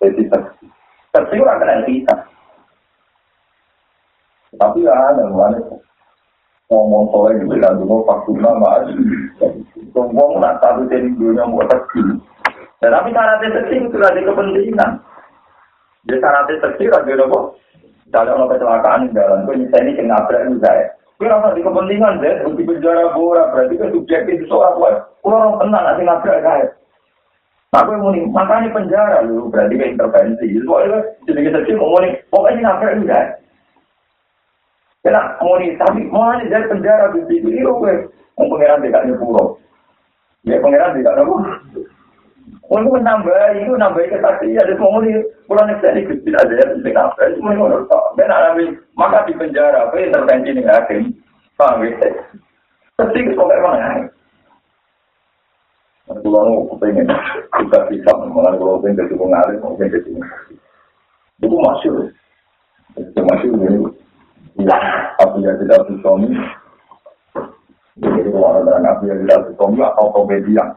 jadi 0.00 0.22
seksi. 0.32 0.64
Seksi 1.12 1.36
orang 1.44 1.60
kena 1.60 1.84
kita. 1.84 2.14
Tapi 4.56 4.80
ya, 4.80 4.96
ada 4.96 5.28
mana 5.28 5.60
ngomong 6.72 7.12
soal 7.12 7.36
juga 7.36 7.68
dan 7.68 7.80
dulu 7.80 8.04
waktu 8.08 8.32
nama 8.40 8.88
ngomong 9.92 10.40
nak 10.40 10.60
satu 10.64 10.88
jadi 10.88 11.08
dunia 11.16 11.44
mau 11.44 11.64
seksi. 11.68 12.16
Dan 12.78 12.94
tapi 12.94 13.12
syaratnya 13.12 13.48
seksi 13.60 13.74
itu 13.76 13.96
ada 13.98 14.20
kepentingan. 14.22 14.90
Ya, 16.08 16.16
syaratnya 16.16 16.56
seksi 16.64 16.88
ada 16.88 17.04
apa? 17.04 17.38
Misalnya 18.08 18.32
orang 18.40 18.50
kecelakaan 18.56 19.04
di 19.04 19.08
jalan, 19.12 19.44
gue 19.44 19.54
nyisa 19.60 19.76
ini 19.84 19.92
kena 19.92 20.16
nabrak 20.16 20.48
ini 20.48 20.56
saya. 20.64 20.88
Gue 21.20 21.28
rasa 21.28 21.52
di 21.52 21.60
kepentingan 21.60 22.24
deh, 22.24 22.34
bukti 22.48 22.64
penjara 22.64 23.12
bora, 23.12 23.52
berarti 23.52 23.76
kan 23.76 23.92
subjektif 23.92 24.40
itu 24.40 24.48
soal 24.48 24.80
gue. 24.80 24.92
Gue 25.20 25.36
orang 25.36 25.60
tenang 25.60 25.84
nanti 25.84 26.02
nabrak 26.08 26.40
saya. 26.40 26.66
Gue 27.76 28.00
mau 28.00 28.08
nih, 28.08 28.24
makanya 28.32 28.72
penjara 28.72 29.20
lu, 29.28 29.52
berarti 29.52 29.76
kan 29.76 29.92
intervensi. 29.92 30.46
Soalnya 30.64 30.98
jadi 31.28 31.52
seksi 31.52 31.72
mau 31.76 32.00
nih, 32.00 32.16
pokoknya 32.32 32.60
nabrak 32.64 32.92
ini 32.96 33.04
saya. 33.04 33.28
Kena 35.04 35.20
nih, 35.36 35.70
tapi 35.76 36.00
mau 36.08 36.32
nih 36.40 36.48
dari 36.48 36.64
penjara, 36.72 37.12
bukti 37.12 37.36
itu, 37.36 37.52
gue. 37.52 37.94
Pengeran 38.38 38.80
tidak 38.80 39.04
nyepuro. 39.04 39.60
Ya 40.48 40.56
pengeran 40.64 40.96
tidak 40.96 41.20
nyepuro. 41.20 41.57
Untuk 42.68 43.00
menambah 43.00 43.64
itu 43.64 43.72
nambah 43.72 44.12
kesaksian, 44.12 44.60
ada 44.60 44.76
semua 44.76 45.00
ini 45.00 45.24
pulau 45.48 45.64
ini 45.64 46.04
gusti 46.04 46.28
ada 46.36 46.52
yang 46.52 46.76
penting 46.76 46.94
apa? 47.00 47.20
Itu 47.32 47.40
mau 47.40 47.56
ngurus 47.56 47.88
tak? 47.88 48.04
Ben 48.20 48.28
alami 48.28 48.76
maka 48.92 49.24
di 49.24 49.32
penjara, 49.32 49.88
apa 49.88 49.96
intervensi 49.96 50.52
nih 50.52 50.68
hakim? 50.68 51.16
Paham 51.56 51.88
ya? 51.88 51.96
Pasti 53.00 53.24
itu 53.24 53.32
kok 53.32 53.48
emang 53.48 53.80
ya? 53.80 53.88
Kalau 56.08 56.68
aku 56.68 56.76
pengen 56.76 57.08
juga 57.56 57.88
bisa 57.88 58.10
mengenai 58.20 58.60
kalau 58.60 58.80
pengen 58.84 59.00
jadi 59.00 59.14
pengalir, 59.16 59.56
mau 59.64 59.72
pengen 59.76 59.92
jadi 59.96 60.10
itu 61.38 61.56
masuk, 61.56 62.10
itu 62.98 63.20
masuk 63.22 63.50
ini. 63.54 63.88
Ya, 64.58 64.76
aku 65.22 65.38
ya 65.40 65.54
tidak 65.56 65.86
bisa 65.86 66.10
ini. 66.18 66.36
Jadi 68.02 68.28
kalau 68.28 68.58
ada 68.58 68.72
anak 68.76 69.00
yang 69.06 69.22
tidak 69.24 69.40
bisa 69.46 69.64
ini 69.72 69.80
atau 69.86 70.06
komedian. 70.12 70.68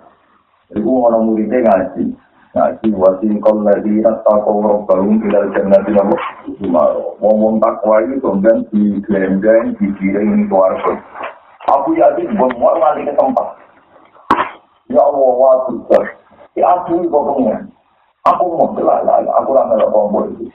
Iku 0.71 1.03
orang 1.03 1.27
muridnya 1.27 1.67
ngaji. 1.67 2.15
Ngaji 2.51 2.87
wasin 2.95 3.39
kol 3.43 3.63
lagi 3.63 4.03
rasa 4.03 4.31
kau 4.43 4.63
robbahum 4.63 5.19
ilal 5.27 5.51
jannati 5.55 5.91
nabu. 5.91 6.15
Ngomong 7.19 7.59
takwa 7.59 8.03
itu 8.03 8.19
kemudian 8.23 8.63
di 8.71 8.99
gelendeng, 9.03 9.75
di 9.79 9.87
giring, 9.99 10.47
keluarga. 10.47 10.95
Aku 11.71 11.95
yakin 11.95 12.35
semua 12.35 12.71
nanti 12.79 13.07
ke 13.07 13.13
tempat. 13.15 13.47
Ya 14.91 14.99
Allah, 14.99 15.31
waktu 15.35 15.75
Ya 16.59 16.67
aku 16.75 16.99
ini 16.99 17.07
pokoknya. 17.07 17.55
Aku 18.27 18.43
mau 18.53 18.75
jelas 18.75 19.07
aku 19.07 19.49
ada 19.55 19.87
tombol 19.87 20.27
itu. 20.35 20.51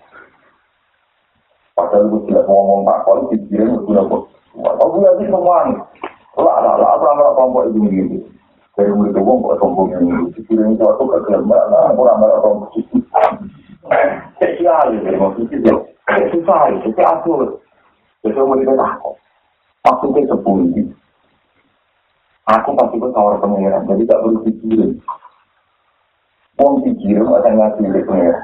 Padahal 1.77 2.09
aku 2.09 2.17
tidak 2.29 2.45
ngomong 2.49 2.89
takwa 2.89 3.13
itu 3.21 3.37
di 3.37 3.37
giring, 3.53 3.73
aku 4.65 4.97
yakin 5.01 5.29
semua 5.29 5.57
ini. 5.69 5.77
Lah, 6.37 6.57
lah, 6.61 6.75
lah, 6.77 6.89
aku 6.97 7.03
rasa 7.05 7.21
ada 7.21 7.37
tombol 7.37 7.65
itu 7.69 7.81
begini. 7.81 8.36
Dari 8.77 8.93
murid 8.93 9.17
wong 9.17 9.41
kok 9.41 9.59
sombong 9.59 9.89
ini 9.97 10.31
dikirim 10.37 10.77
suatu 10.77 11.09
ke 11.09 11.19
kelembak 11.25 11.65
lah. 11.73 11.97
Orang 11.97 12.21
malah 12.21 12.39
sombong 12.45 12.71
spesial 14.37 14.87
ini 14.93 15.17
maksudnya 15.17 15.57
itu 15.57 15.75
susah 16.35 16.75
itu 16.75 16.91
tapi 16.93 17.03
atur 17.07 17.63
jadi 18.21 18.43
murid 18.43 18.69
aku 18.69 19.15
maksudnya 19.87 20.29
sepuluh 20.29 20.91
aku 22.51 22.69
pasti 22.75 22.97
pun 22.99 23.11
tawar 23.15 23.39
pengeran 23.39 23.87
jadi 23.87 24.03
tak 24.11 24.21
perlu 24.23 24.43
dikirim 24.45 24.99
Wong 26.57 26.81
dikirim 26.89 27.29
ada 27.37 27.53
ngaji 27.53 27.85
di 27.85 28.01
pengiran. 28.01 28.41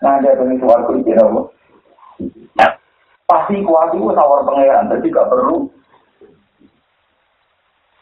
Nah, 0.00 0.16
ada 0.16 0.32
pengen 0.32 0.56
suaraku 0.64 0.96
itu 0.96 1.12
apa? 1.12 1.40
Pasti 3.28 3.60
kuat 3.60 3.92
itu 3.92 4.08
tawar 4.16 4.48
pengiran, 4.48 4.88
jadi 4.88 5.12
gak 5.12 5.28
perlu. 5.28 5.68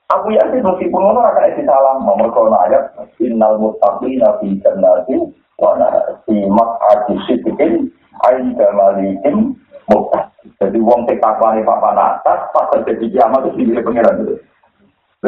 Aku 0.09 0.33
yakin 0.33 0.64
meskipun 0.64 1.05
ono 1.05 1.21
akan 1.21 1.53
isi 1.53 1.68
salam, 1.68 2.01
nomor 2.01 2.33
kalau 2.33 2.49
ayat 2.64 2.97
innal 3.21 3.61
muttaqina 3.61 4.40
fi 4.40 4.57
jannati 4.64 5.21
wa 5.61 5.77
fi 6.25 6.37
maq'adi 6.49 7.14
sidqin 7.29 7.92
ainda 8.25 8.73
malikin 8.73 9.53
muttaq. 9.85 10.33
Jadi 10.64 10.81
wong 10.81 11.05
sing 11.05 11.21
takwani 11.21 11.61
papan 11.61 12.01
atas 12.01 12.49
pas 12.57 12.73
terjadi 12.73 13.05
kiamat 13.21 13.53
itu 13.53 13.68
dipilih 13.68 13.85
pangeran 13.85 14.16
itu. 14.25 14.35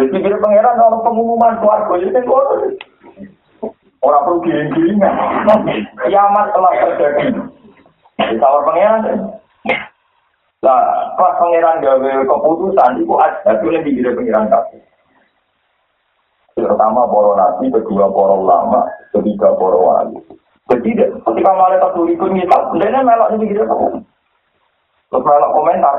Jadi 0.00 0.06
dipilih 0.16 0.40
pangeran 0.40 0.74
kalau 0.80 1.04
pengumuman 1.04 1.60
keluarga 1.60 1.94
itu 2.00 2.10
kan 2.16 2.24
Orang 4.00 4.22
perlu 4.24 4.40
giling-gilingan. 4.48 5.12
Kiamat 6.08 6.46
telah 6.56 6.72
terjadi. 6.72 7.36
Ditawar 8.32 8.64
pangeran. 8.64 9.28
Lah, 10.60 11.16
pas 11.16 11.40
pangeran 11.40 11.80
gawe 11.80 12.10
keputusan, 12.28 13.00
itu 13.00 13.14
ada 13.16 13.56
itu 13.56 13.72
yang 13.72 13.80
dikira 13.80 14.12
pangeran 14.12 14.52
kabeh. 14.52 14.80
Pertama 16.60 17.08
para 17.08 17.32
nabi, 17.40 17.72
kedua 17.72 18.12
para 18.12 18.34
ulama, 18.36 18.84
ketiga 19.16 19.56
para 19.56 19.78
wali. 19.80 20.20
Jadi 20.68 21.00
ketika 21.00 21.50
malaikat 21.56 21.90
tuli 21.96 22.12
ikut 22.12 22.28
ngitab, 22.28 22.76
dia 22.76 23.00
melok 23.00 23.32
ini 23.40 23.48
gitu. 23.48 23.64
Terus 25.08 25.24
melok 25.24 25.54
komentar. 25.56 25.96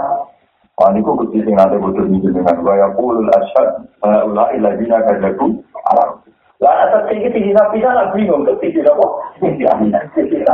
Wah, 0.77 0.87
ini 0.93 1.03
kok 1.03 1.17
kecil 1.25 1.41
sing 1.43 1.57
nanti 1.57 1.81
butuh 1.81 2.05
dengan 2.07 2.57
gaya 2.63 2.87
pulul 2.93 3.27
asyad, 3.33 3.85
ulah 4.01 4.49
iladina 4.55 5.01
kajaku, 5.03 5.57
alam. 5.89 6.21
Lah 6.61 6.85
atas 6.85 7.09
tinggi 7.09 7.33
tinggi 7.33 7.57
nabi 7.57 7.81
kan 7.81 8.13
bingung, 8.13 8.45
ketinggi 8.45 8.85
apa? 8.85 9.07
Tinggi 9.41 9.65
tinggi 10.13 10.45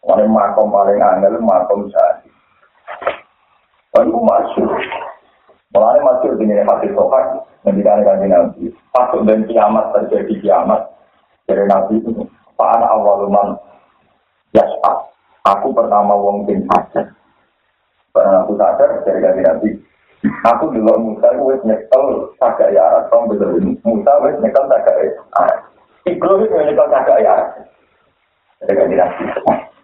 Wah, 0.00 0.16
makom 0.16 0.72
paling 0.72 0.96
angel, 0.96 1.36
makom 1.44 1.92
sahih. 1.92 2.32
Lalu 3.96 4.16
masuk. 4.22 4.70
Mulanya 5.70 6.02
masuk 6.02 6.34
dengan 6.34 6.66
hati 6.66 6.88
sohak, 6.96 7.46
menjadikan 7.62 8.02
kanji 8.02 8.26
nabi. 8.26 8.64
Pasuk 8.90 9.22
dan 9.28 9.46
kiamat 9.46 9.92
terjadi 9.94 10.34
kiamat. 10.42 10.82
Dari 11.46 11.66
nabi 11.66 11.98
itu, 11.98 12.26
Pak 12.58 12.70
anak 12.78 12.90
awaluman 12.96 13.58
yaspa. 14.56 15.10
Aku 15.46 15.70
pertama 15.70 16.16
wong 16.16 16.46
sing 16.46 16.64
sadar. 16.66 17.12
Karena 18.10 18.42
aku 18.42 18.52
sadar 18.58 18.90
dari 19.06 19.20
kanji 19.20 19.42
nabi. 19.46 19.68
Aku 20.48 20.74
dulu 20.74 20.96
Musa 21.00 21.32
wis 21.44 21.62
nyekel 21.64 22.34
sagak 22.40 22.72
ya 22.72 22.82
arat. 22.82 23.08
Kamu 23.08 23.30
betul 23.36 23.56
Musa 23.84 24.12
wis 24.26 24.36
nyekel 24.42 24.64
sagak 24.68 24.96
ya. 25.00 25.10
Ibro 26.08 26.40
wis 26.40 26.50
nyekel 26.50 26.88
sagak 26.88 27.18
ya 27.20 27.30
arat. 27.36 27.48
Dari 28.64 28.74
kanji 28.74 28.96
nabi. 28.98 29.24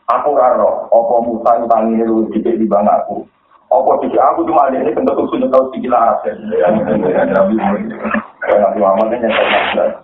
Aku 0.06 0.38
raro, 0.38 0.86
opo 0.94 1.18
Musa 1.26 1.58
itu 1.58 1.66
tangi 1.66 1.98
lu 2.06 2.30
dikit 2.30 2.54
di 2.54 2.66
bang 2.70 2.86
aku. 2.86 3.26
Opo 3.74 3.98
dikit 3.98 4.22
aku 4.22 4.46
cuma 4.46 4.70
ada 4.70 4.78
ini 4.78 4.94
bentuk 4.94 5.26
sudah 5.34 5.50
tahu 5.50 5.74
sikit 5.74 5.90
laras 5.90 6.22
ya. 6.22 6.32
Nabi 7.34 7.58
Muhammad 8.78 9.10
ini 9.10 9.26
yang 9.26 9.34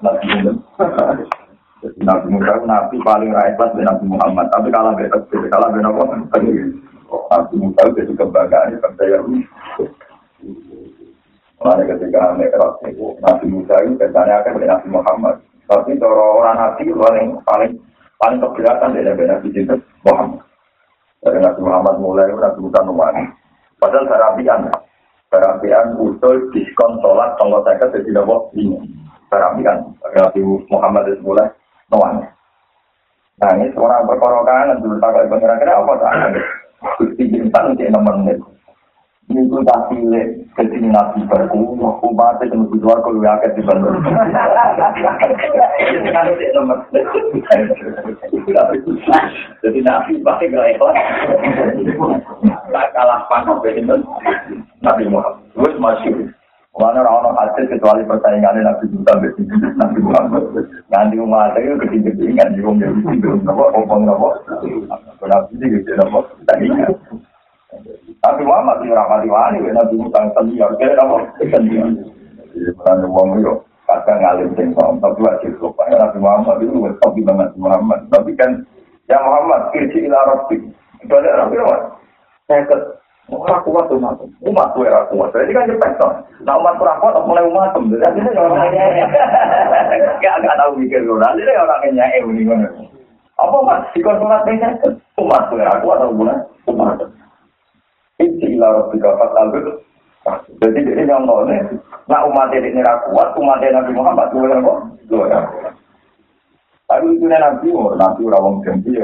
Nabi 0.03 0.27
Muhammad. 0.27 1.23
Nabi 2.03 2.27
Musa 2.35 2.53
Nabi 2.67 2.97
paling 3.07 3.31
rakyat 3.31 3.71
dari 3.79 3.87
Nabi 3.87 4.05
Muhammad. 4.11 4.47
Tapi 4.51 4.69
kalau 4.75 4.91
beda, 4.99 5.19
kalau 5.55 5.71
beda 5.71 5.87
apa? 5.87 6.03
Nabi 7.31 7.55
Musa 7.63 7.83
itu 7.95 8.13
kebanggaan 8.19 8.83
percaya. 8.83 9.23
Mulai 11.63 11.87
ketika 11.95 12.35
mereka 12.35 12.75
itu 12.91 13.07
Nabi 13.23 13.47
Musa 13.47 13.75
itu 13.87 13.95
kesannya 14.03 14.35
akan 14.35 14.67
Nabi 14.67 14.89
Muhammad. 14.91 15.39
Tapi 15.71 15.95
orang 16.03 16.59
Nabi 16.59 16.91
paling 16.91 17.29
paling 17.47 17.73
paling 18.23 18.39
keberatan 18.39 18.95
dari 18.95 19.11
Nabi 19.11 19.25
Nabi 19.27 19.83
Muhammad. 20.07 20.41
Dari 21.27 21.39
Nabi 21.43 21.61
Muhammad 21.67 21.95
mulai 21.99 22.31
Nabi 22.31 22.59
Musa 22.63 22.81
Nuwani. 22.87 23.25
Padahal 23.83 24.07
sarapian, 24.07 24.71
sarapian 25.27 25.99
usul 25.99 26.47
diskon 26.55 27.03
sholat 27.03 27.35
tonggo 27.35 27.67
saya 27.67 27.83
jadi 27.91 28.07
tidak 28.07 28.31
ini. 28.55 28.79
Sarapian, 29.27 29.91
Nabi 29.99 30.41
Muhammad 30.71 31.11
itu 31.11 31.23
mulai 31.27 31.51
Nuwani. 31.91 32.23
Nah 33.43 33.51
ini 33.59 33.75
seorang 33.75 34.07
berkorokan 34.07 34.79
dulu 34.79 35.03
tak 35.03 35.27
kira 35.27 35.59
kira 35.59 35.83
apa 35.83 35.93
tak? 35.99 36.15
Gusti 37.03 37.27
Jintan 37.27 37.75
untuk 37.75 37.91
nemenin. 37.91 38.39
Minggu 39.33 39.65
tak 39.65 39.89
pilih 39.89 40.45
ke 40.53 40.63
nabi 40.85 41.25
baru, 41.25 41.73
umat 42.05 42.37
itu 42.45 42.53
mesti 42.53 42.77
keluar 42.77 43.01
kalau 43.01 43.25
ya 43.25 43.41
di 43.41 43.65
bandar. 43.65 43.97
Jadi 49.65 49.81
nabi 49.81 50.13
pasti 50.21 50.53
gak 50.53 50.69
ikhlas. 50.77 50.97
Tak 52.69 52.87
kalah 52.93 53.25
pangkat 53.33 53.57
begitu. 53.65 53.97
Nabi 54.85 55.09
Muhammad, 55.09 55.41
terus 55.57 55.81
masih. 55.81 56.13
Mana 56.73 57.05
orang 57.05 57.37
hasil 57.37 57.69
kecuali 57.69 58.01
persaingan 58.09 58.65
Nabi 58.65 58.89
Musa 58.97 59.13
Nabi 59.77 59.99
Muhammad. 60.01 60.45
Nanti 60.89 61.21
umat 61.21 61.53
itu 61.61 61.77
ketinggian 61.85 62.57
di 62.57 62.65
rumah 62.65 62.89
itu, 63.13 63.29
nopo, 63.45 63.69
opong 63.77 64.09
nopo. 64.09 64.33
Nabi 65.21 65.53
itu 65.57 65.65
gitu 65.81 65.93
nopo. 66.01 66.29
Tapi 68.23 68.41
Muhammad 68.47 68.83
di 68.83 68.95
rapati 68.95 69.29
wani, 69.29 69.59
Nabi 69.71 69.95
Musa 69.99 70.31
senior, 70.39 70.71
kira 70.79 70.95
apa? 70.99 71.17
Senior. 71.43 71.89
Jadi 72.53 72.71
peran 72.79 73.07
uang 73.09 73.41
itu 73.41 73.55
kadang 73.89 74.19
ngalim 74.23 74.49
singkong, 74.55 75.03
tapi 75.03 75.21
wajib 75.25 75.53
lupa. 75.59 75.89
Nabi 75.91 76.19
Muhammad 76.23 76.57
itu 76.63 76.79
wes 76.79 76.95
top 77.03 77.17
banget 77.19 77.51
Muhammad. 77.59 78.01
Tapi 78.13 78.31
kan, 78.39 78.63
ya 79.11 79.19
Muhammad, 79.21 79.75
kirsi 79.75 80.07
ila 80.07 80.21
rabbi. 80.29 80.57
Itu 81.03 81.13
ada 81.13 81.47
Nabi 81.47 81.57
Muhammad. 81.59 81.83
Saya 82.47 82.63
ke, 82.69 82.77
Ora 83.33 83.63
kuat 83.65 83.87
umat. 83.89 84.19
Umat 84.45 84.69
kuwi 84.75 84.91
ora 84.91 85.07
kuat. 85.09 85.31
Jadi 85.33 85.55
kan 85.57 85.71
cepet 85.71 85.93
to. 85.97 86.09
Nah 86.45 86.59
umat 86.59 86.77
ora 86.77 86.99
kuat 87.01 87.17
mulai 87.25 87.47
umat. 87.47 87.73
Jadi 87.73 88.19
ini 88.19 88.31
orang 88.35 88.59
Gak 90.23 90.37
gak 90.43 90.59
tahu 90.59 90.77
mikir 90.77 91.01
lho. 91.01 91.17
Nanti 91.17 91.47
orang 91.55 91.87
nyai 91.95 92.21
ini 92.21 92.43
ngono. 92.45 92.69
Apa 93.41 93.57
mas 93.65 93.89
dikon 93.95 94.21
sholat 94.21 94.45
ini 94.51 94.69
umat 95.23 95.49
kuwi 95.49 95.65
ora 95.65 95.81
kuat 95.81 95.99
atau 96.03 96.13
bulan? 96.13 96.39
Umat. 96.69 96.99
Inti 98.23 98.47
ila 98.55 98.69
rabbika 98.79 99.19
fatal 99.19 99.47
Jadi 100.63 100.81
ini 100.87 101.03
yang 101.03 101.27
ini, 101.27 101.75
nak 102.07 102.31
umat 102.31 102.55
ini 102.55 102.79
kuat, 103.11 103.35
umat 103.35 103.59
Nabi 103.59 103.91
Muhammad 103.91 104.31
itu 104.31 104.47
yang 104.47 104.63
kok, 104.63 104.79
Tapi 106.87 107.07
itu 107.19 107.27
Nabi, 107.27 107.67
Nabi 107.75 108.23
orang 108.31 108.63
ganti, 108.63 108.95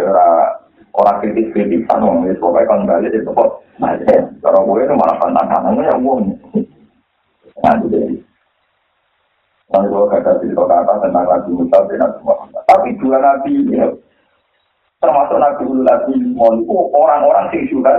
orang 0.95 1.19
kritis-kritis, 1.19 1.91
orang 1.91 2.23
itu 2.31 2.39
pokoknya 2.39 2.71
kan 2.71 2.87
balik 2.87 3.11
itu 3.11 3.31
kok, 3.35 3.51
kalau 4.39 4.63
gue 4.63 4.87
itu 4.87 4.95
malah 4.95 5.19
tantangannya 5.19 5.91
yang. 5.99 6.23
Nah, 7.59 7.75
jadi, 7.83 8.23
Lalu 9.69 9.93
gue 9.93 10.13
kata 10.17 10.33
cerita 10.41 10.65
kata 10.65 10.95
tentang 11.05 11.29
Nabi 11.29 11.51
Musa 11.53 11.79
Nabi 11.85 12.21
Muhammad. 12.25 12.63
Tapi 12.65 12.89
dua 12.97 13.17
Nabi 13.21 13.53
ini, 13.53 13.77
termasuk 14.97 15.37
Nabi 15.37 15.63
Nabi 15.85 16.13
itu 16.17 16.73
orang-orang 16.97 17.53
yang 17.53 17.69
sudah 17.69 17.97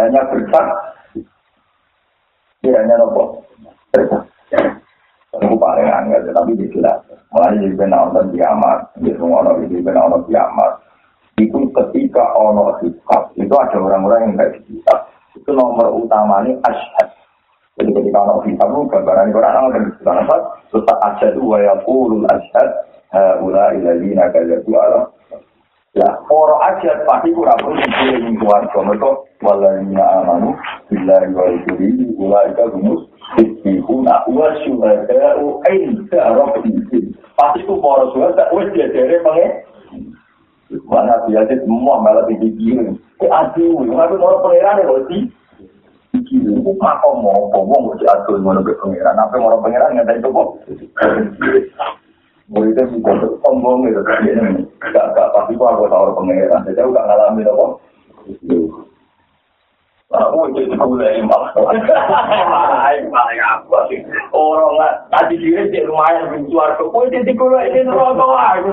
hanya 0.00 0.20
bersak 0.30 0.66
dia 2.62 2.78
hanya 2.78 2.94
nopo 3.00 3.42
bersak 3.90 4.24
itu 5.32 5.56
paling 5.56 5.88
angel 5.88 6.28
tapi 6.36 6.52
jelas. 6.76 7.00
Mulai 7.32 7.56
di 7.56 7.72
benar 7.72 8.12
dan 8.12 8.28
kiamat. 8.36 8.92
Di 9.00 9.16
semua 9.16 9.40
orang 9.40 9.64
di 9.64 9.80
benar 9.80 10.12
dan 10.12 10.28
kiamat. 10.28 10.72
Itu 11.40 11.72
ketika 11.72 12.36
ono 12.36 12.76
sikap 12.84 13.32
itu 13.40 13.54
ada 13.56 13.80
orang-orang 13.80 14.28
yang 14.28 14.32
tidak 14.36 14.60
sikap 14.68 15.08
itu 15.32 15.50
nomor 15.52 15.88
utama 15.96 16.44
ini 16.44 16.60
asyhad 16.60 17.08
jadi 17.80 17.88
ketika 17.88 18.18
ono 18.20 18.44
sikap 18.44 18.68
itu 18.68 18.80
gambaran 18.92 19.32
Quran 19.32 19.56
Allah 19.56 19.72
dan 19.72 19.84
Quran 19.96 20.18
apa 20.28 20.36
tetap 20.68 20.98
asyhad 21.08 21.34
wa 21.40 21.56
yaqulul 21.56 22.26
asyhad 22.28 22.68
haula 23.16 23.72
iladina 23.72 24.28
kadzatu 24.28 24.70
ala 24.76 25.08
Ya, 25.92 26.08
ora 26.32 26.72
aja 26.72 27.04
pasti 27.04 27.36
kurang 27.36 27.60
perlu 27.60 27.76
dipilih 27.76 28.24
ning 28.24 28.40
keluarga 28.40 28.80
mereka 28.80 29.12
waladina 29.44 30.24
amanu 30.24 30.56
billahi 30.88 31.36
wa 31.36 31.44
rasulihi 31.52 32.16
ulaika 32.16 32.64
humus 32.72 33.12
Istiquna 33.36 34.24
wa 34.24 34.48
syuhada'u 34.64 35.60
inda 35.68 36.32
rabbihim. 36.32 37.12
Pasti 37.36 37.60
ku 37.68 37.76
para 37.84 38.08
syuhada 38.08 38.48
wis 38.56 38.72
diajare 38.72 39.20
pengen. 39.20 39.52
Mana 40.88 41.28
biasa 41.28 41.60
semua 41.60 42.00
malah 42.00 42.24
dipikirin. 42.24 42.96
Ke 43.20 43.28
aduh, 43.28 43.84
aku 43.84 44.14
mau 44.16 44.40
pangeran 44.40 44.80
ya 44.80 44.88
roti. 44.88 45.28
Iki 46.16 46.56
ku 46.60 46.72
makom 46.80 47.20
mau 47.20 47.52
wong 47.52 48.00
kok 48.00 48.08
aduh 48.08 48.40
ngono 48.40 48.64
ke 48.64 48.80
pangeran. 48.80 49.20
Apa 49.20 49.36
mau 49.36 49.60
pangeran 49.60 50.00
ngadai 50.00 50.24
kok. 50.24 50.56
Muridnya 52.52 52.84
juga 52.92 53.12
sombong 53.40 53.88
gitu 53.88 54.04
kan 54.04 54.28
ini 54.28 54.68
gak 54.92 55.16
gak 55.16 55.32
pasti 55.32 55.56
kok 55.56 55.72
aku 55.72 55.88
tahu 55.88 56.12
pengeran 56.20 56.60
jadi 56.68 56.84
aku 56.84 56.92
gak 56.92 57.06
ngalamin 57.08 57.48
apa 57.48 57.64
Aku 60.12 60.44
itu 60.52 60.68
sekolah 60.68 61.08
yang 61.08 61.24
malah. 61.24 61.56
Malah 63.08 63.48
apa 63.56 63.78
sih? 63.88 64.04
Orang 64.36 64.76
tadi 65.08 65.40
diri 65.40 65.72
di 65.72 65.80
lumayan 65.88 66.28
benci 66.28 66.52
warga. 66.52 66.84
Kue 66.84 67.08
itu 67.08 67.32
sekolah 67.32 67.64
ini 67.64 67.88
neraka 67.88 68.20
aku. 68.20 68.70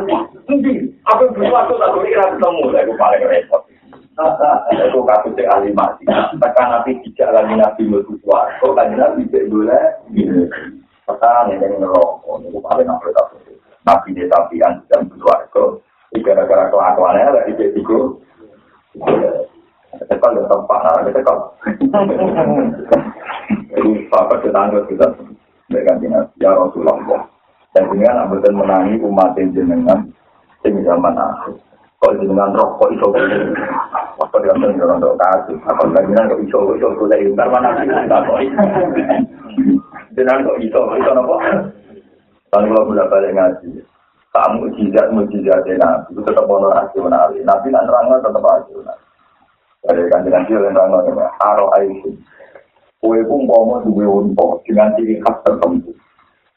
Nanti 0.51 0.71
aku 1.07 1.31
benci 1.31 1.47
warga 1.47 1.79
tak 1.79 1.95
kira 1.95 2.25
ketemu. 2.35 2.63
Aku 2.75 2.93
paling 2.99 3.23
repot. 3.23 3.61
Aku 4.19 4.99
kasus 5.07 5.39
yang 5.39 5.47
ahli 5.55 5.71
mati. 5.71 6.03
Tekan 6.11 6.67
nabi 6.75 6.99
tidak 7.07 7.31
lagi 7.31 7.55
nabi 7.55 7.81
menuju 7.87 8.19
warga. 8.27 8.67
Kan 8.75 8.99
nabi 8.99 9.23
tidak 9.31 9.47
boleh. 9.47 9.85
Pertanyaan 11.07 11.63
yang 11.63 11.87
neraka. 11.87 12.31
Aku 12.35 12.59
paling 12.59 12.87
apa 12.91 13.38
Nabi 13.89 14.13
dia 14.13 14.29
tabian 14.29 14.85
dan 14.93 15.09
keluarga. 15.09 15.81
Gara-gara 16.13 16.69
kelakuannya 16.69 17.33
lagi 17.33 17.57
jadi 17.57 17.81
Tekal 19.89 20.37
ya 20.37 20.45
tempat 20.45 20.79
nara 20.85 21.09
tekal. 21.09 21.37
Jadi 23.73 23.89
bapak 24.13 24.45
tetangga 24.45 24.85
kita 24.85 25.07
dengan 25.73 25.97
dinas 25.97 26.29
ya 26.37 26.53
Rasulullah. 26.53 27.25
Dan 27.73 27.89
dengan 27.89 28.29
ambil 28.29 28.53
menangi 28.53 29.01
umat 29.01 29.33
jenengan 29.37 30.05
sing 30.61 30.77
zaman 30.85 31.17
akhir. 31.17 31.57
Kalau 31.97 32.17
jenengan 32.21 32.53
rokok 32.53 32.93
iso 32.93 33.09
waktu 34.21 34.37
dia 34.45 34.53
sendiri 34.53 34.85
orang 34.85 35.01
dok 35.01 35.17
kasih. 35.17 35.57
Apa 35.65 35.81
lagi 35.89 36.13
kok 36.13 36.41
iso 36.45 36.57
iso 36.77 36.87
kuliah 36.97 37.17
di 37.25 37.33
mana 37.33 37.69
sih 37.81 37.89
kok. 37.89 38.37
Jenengan 40.13 40.45
kok 40.45 40.57
iso 40.61 40.81
iso 41.01 41.11
nopo. 41.17 41.37
Kalau 42.49 42.81
kalau 42.81 43.05
balik 43.13 43.37
ngaji, 43.37 43.85
kamu 44.33 44.73
mujizat 44.73 45.07
mujizat 45.13 45.65
nabi 45.77 46.09
itu 46.13 46.21
tetap 46.25 46.49
ono 46.49 46.73
rasional. 46.73 47.29
Nabi 47.33 47.67
nak 47.69 47.85
nerangnya 47.85 48.25
tetap 48.25 48.41
rasional. 48.41 48.97
Dari 49.85 50.05
kanjiran 50.09 50.43
dia 50.49 50.59
yang 50.59 50.75
rano 50.75 50.97
ini, 51.07 51.23
aro 51.39 51.65
aisyah. 51.77 52.13
Kue 52.99 53.23
pun 53.23 53.47
mau 53.47 53.79
duwe 53.79 54.03
unta 54.03 54.59
dengan 54.67 54.91
ciri 54.99 55.23
khas 55.23 55.39
tertentu. 55.47 55.95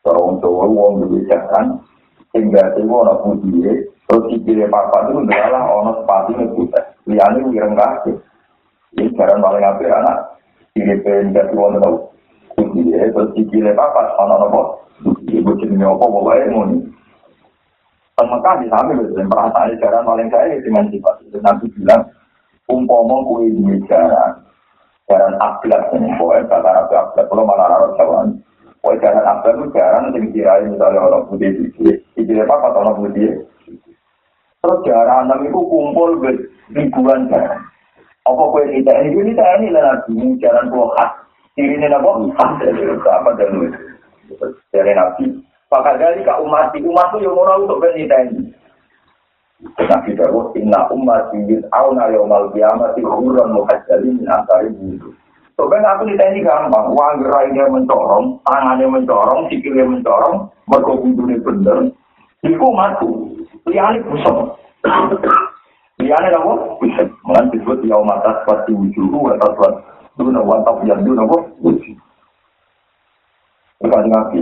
Orang 0.02 0.42
tua 0.42 0.66
uang 0.66 1.06
duwe 1.06 1.22
jalan, 1.30 1.78
sehingga 2.34 2.74
itu 2.74 2.90
orang 2.90 3.22
putih, 3.22 3.86
terus 4.10 4.26
sikile 4.26 4.66
papa 4.66 5.06
itu 5.06 5.22
adalah 5.22 5.70
orang 5.70 6.02
sepatu 6.02 6.30
yang 6.34 6.50
putih. 6.50 6.84
Liane 7.06 7.40
wireng 7.46 7.78
kaki. 7.78 8.12
Ini 8.98 9.14
jalan 9.14 9.38
paling 9.38 9.62
apa 9.62 9.82
anak. 9.86 10.18
Ciri 10.74 10.98
penjat 11.06 11.46
uang 11.54 11.78
itu 11.78 11.92
putih, 12.58 12.90
terus 12.90 13.30
sikile 13.38 13.70
papa, 13.78 14.18
orang 14.18 14.50
apa? 14.50 14.81
Ibu 15.32 15.50
jenisnya 15.58 15.88
apa, 15.90 16.04
pokoknya 16.04 16.44
ini. 16.50 16.76
Mekah 18.22 18.54
di 18.62 18.66
samping 18.70 19.02
itu, 19.02 19.18
perasaan 19.26 19.74
jalan 19.82 20.06
paling 20.06 20.28
saya 20.30 20.54
dengan 20.62 20.86
sifat 20.94 21.26
itu. 21.26 21.42
Nabi 21.42 21.66
bilang, 21.74 22.06
umpama 22.70 23.16
kuwi 23.26 23.50
duwe 23.52 23.76
jaran 23.90 24.38
jaran 25.10 25.34
akhlak 25.42 25.92
ini 25.92 26.08
pokoknya 26.16 26.48
kata 26.48 26.70
Nabi 26.72 26.94
akhlak 26.94 27.26
kalau 27.28 27.44
malah 27.44 27.66
orang 27.68 27.94
Jawa 27.98 28.18
pokoknya 28.80 29.02
jaran 29.02 29.26
akhlak 29.26 29.54
itu 29.58 29.66
jaran 29.76 30.02
yang 30.14 30.24
dikirain 30.30 30.70
misalnya 30.72 31.00
orang 31.02 31.26
putih 31.28 31.50
itu 31.52 31.92
dikira 32.16 32.46
apa 32.46 32.66
atau 32.70 32.80
orang 32.86 32.98
putih? 33.02 33.30
Terus 34.62 34.78
jaran 34.86 35.32
itu 35.42 35.60
kumpul 35.60 36.10
ribuan 36.70 37.28
jaran. 37.28 37.60
Apa 38.22 38.42
kue 38.54 38.62
ini 38.70 38.86
ini 38.86 39.34
kita 39.34 39.46
ini 39.58 39.74
lah 39.74 39.82
nabi 39.82 40.38
jaran 40.38 40.70
pulau 40.70 40.94
khas. 40.94 41.10
Ini 41.58 41.82
ini 41.82 41.86
apa 41.90 42.10
khas. 42.38 42.52
Apa 43.02 43.30
dan 43.34 43.74
dari 44.72 44.92
nabi 44.94 45.42
Maka 45.72 45.96
dari 45.96 46.20
kak 46.20 46.36
umat 46.44 46.76
umat 46.76 47.08
itu 47.16 47.24
yang 47.24 47.32
mau 47.32 47.56
untuk 47.56 47.80
bernita 47.80 48.28
ini. 48.28 48.52
Nabi 49.62 50.12
Dawud, 50.12 50.52
inna 50.52 50.84
umat 50.92 51.32
ingin 51.32 51.64
awna 51.72 52.12
yawmal 52.12 52.52
kiamat 52.52 52.92
hurran 53.00 53.56
muhajjalin 53.56 54.20
min 54.20 54.28
antari 54.28 54.68
bulu. 54.68 55.16
Sebenarnya 55.56 55.88
aku 55.96 56.02
ditanya 56.12 56.40
gampang, 56.44 56.92
uang 56.92 57.22
gerainya 57.24 57.64
mencorong, 57.70 58.40
tangannya 58.44 58.88
mencorong, 58.88 59.40
sikilnya 59.48 59.84
mencorong, 59.84 60.50
mergo 60.66 60.92
bintune 61.00 61.38
bener, 61.38 61.78
iku 62.42 62.68
matu, 62.74 63.10
liane 63.68 64.02
busuk. 64.02 64.58
Liane 66.02 66.28
apa? 66.34 66.52
Busuk. 66.82 67.08
Mengan 67.22 67.52
disebut 67.54 67.78
yaum 67.86 68.10
atas 68.10 68.42
pasti 68.42 68.74
wujuhu, 68.74 69.30
atas 69.30 69.54
pasti 69.54 69.80
duna 70.18 70.42
wantap 70.42 70.82
yang 70.82 71.04
duna 71.06 71.24
apa? 71.24 71.38
Bukan 73.82 74.06
Nabi, 74.14 74.40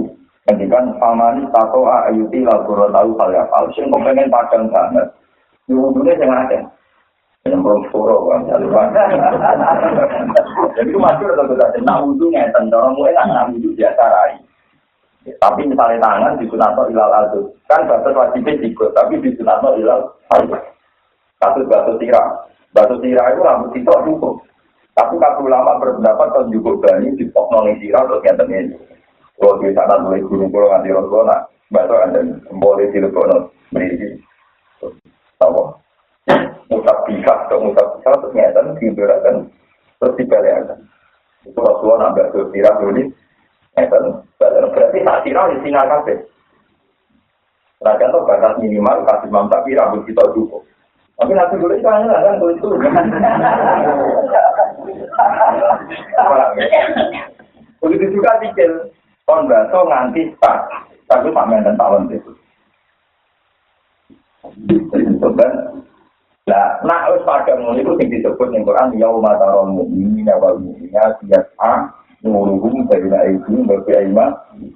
Kemudian 0.51 0.97
famani 0.99 1.47
tato 1.53 1.85
ayuti 1.87 2.43
lalu 2.43 2.91
tahu 2.91 3.11
hal 3.21 3.31
yang 3.31 3.49
hal. 3.55 3.65
Sing 3.77 3.87
pengen 3.93 4.33
padang 4.33 4.67
banget. 4.73 5.07
Wudhunya 5.71 6.19
yang 6.19 6.33
ada. 6.33 6.59
Yang 7.47 7.61
belum 7.63 7.83
suruh 7.95 8.21
kan. 8.27 8.51
Jadi 10.75 10.89
itu 10.91 10.99
masuk 10.99 11.31
atau 11.31 11.47
tidak? 11.55 11.79
Nah 11.87 12.03
wudhunya 12.03 12.51
tentang 12.51 12.99
mulai 12.99 13.15
kan 13.15 13.31
nah 13.31 13.47
wudhu 13.47 13.71
biasa 13.79 14.03
rai. 14.03 14.35
Tapi 15.39 15.69
misalnya 15.69 16.03
tangan 16.03 16.41
di 16.41 16.49
sunato 16.51 16.83
ilal 16.91 17.13
aldo. 17.15 17.55
Kan 17.71 17.87
batas 17.87 18.17
wajibnya 18.17 18.59
juga. 18.65 18.91
Tapi 18.97 19.23
di 19.23 19.31
sunato 19.39 19.79
ilal 19.79 20.11
aldo. 20.35 20.59
Kasus 21.39 21.69
batu 21.71 21.95
tirak. 22.03 22.27
Batu 22.75 22.99
tirak 22.99 23.39
itu 23.39 23.41
rambut 23.47 23.71
itu 23.77 23.87
cukup. 23.87 24.35
Tapi 24.99 25.15
kalau 25.23 25.47
ulama 25.47 25.79
berpendapat 25.79 26.35
kalau 26.35 26.51
cukup 26.51 26.83
bani 26.83 27.15
di 27.15 27.25
pok 27.31 27.49
nolih 27.55 27.79
tirak 27.79 28.05
terus 28.11 28.27
ini. 28.51 28.75
Kalau 29.41 29.57
di 29.57 29.73
sana 29.73 30.05
mulai 30.05 30.21
gunung 30.21 30.53
pulau 30.53 30.69
nganti 30.69 30.93
rosona, 30.93 31.49
batu 31.73 31.97
ada 31.97 32.21
boleh 32.53 32.93
di 32.93 33.01
lekono 33.01 33.49
beri 33.73 34.21
apa? 35.41 35.81
Musab 36.69 37.09
bisa 37.09 37.49
atau 37.49 37.65
musab 37.65 37.97
bisa 37.97 38.21
terus 38.21 38.37
ngeten 38.37 38.77
diberakan 38.77 39.49
terus 39.97 40.17
dibalikan. 40.21 40.77
Itu 41.49 41.57
Rasulullah 41.57 42.13
nambah 42.13 42.37
ke 42.37 42.53
sirah 42.53 42.85
dulu 42.85 43.09
ngeten. 43.81 44.05
Berarti 44.37 45.09
tak 45.09 45.25
sirah 45.25 45.49
di 45.49 45.57
sini 45.65 45.89
kafe. 45.89 46.15
Nah 47.81 47.97
contoh 47.97 48.29
batas 48.29 48.61
minimal 48.61 49.09
kasih 49.09 49.33
mam 49.33 49.49
tapi 49.49 49.73
rambut 49.73 50.05
kita 50.05 50.21
cukup. 50.37 50.61
Tapi 51.17 51.33
nanti 51.33 51.57
dulu 51.57 51.73
itu 51.73 51.89
hanya 51.89 52.13
kan 52.13 52.37
itu. 52.37 52.69
Begitu 57.81 58.05
juga 58.13 58.37
pikir 58.45 58.93
kon 59.25 59.49
baso 59.49 59.79
nganti 59.89 60.33
tak, 60.39 60.69
tapi 61.09 61.33
pak 61.33 61.49
menten 61.49 61.77
talent 61.77 62.13
itu. 62.13 62.33
Sebenarnya, 65.21 65.81
lah, 66.49 66.81
nak 66.83 67.13
us 67.15 67.23
pada 67.23 67.55
ngono 67.55 67.79
itu 67.79 67.93
sing 68.01 68.09
disebut 68.11 68.49
ning 68.51 68.67
Quran 68.67 68.97
yauma 68.99 69.37
taral 69.39 69.71
mu'minina 69.71 70.35
wal 70.41 70.59
mu'minat 70.59 71.21
yas'a 71.29 71.93
nuruhum 72.25 72.89
baina 72.91 73.23
aydihim 73.23 73.69
wa 73.69 73.79
bi 73.85 74.73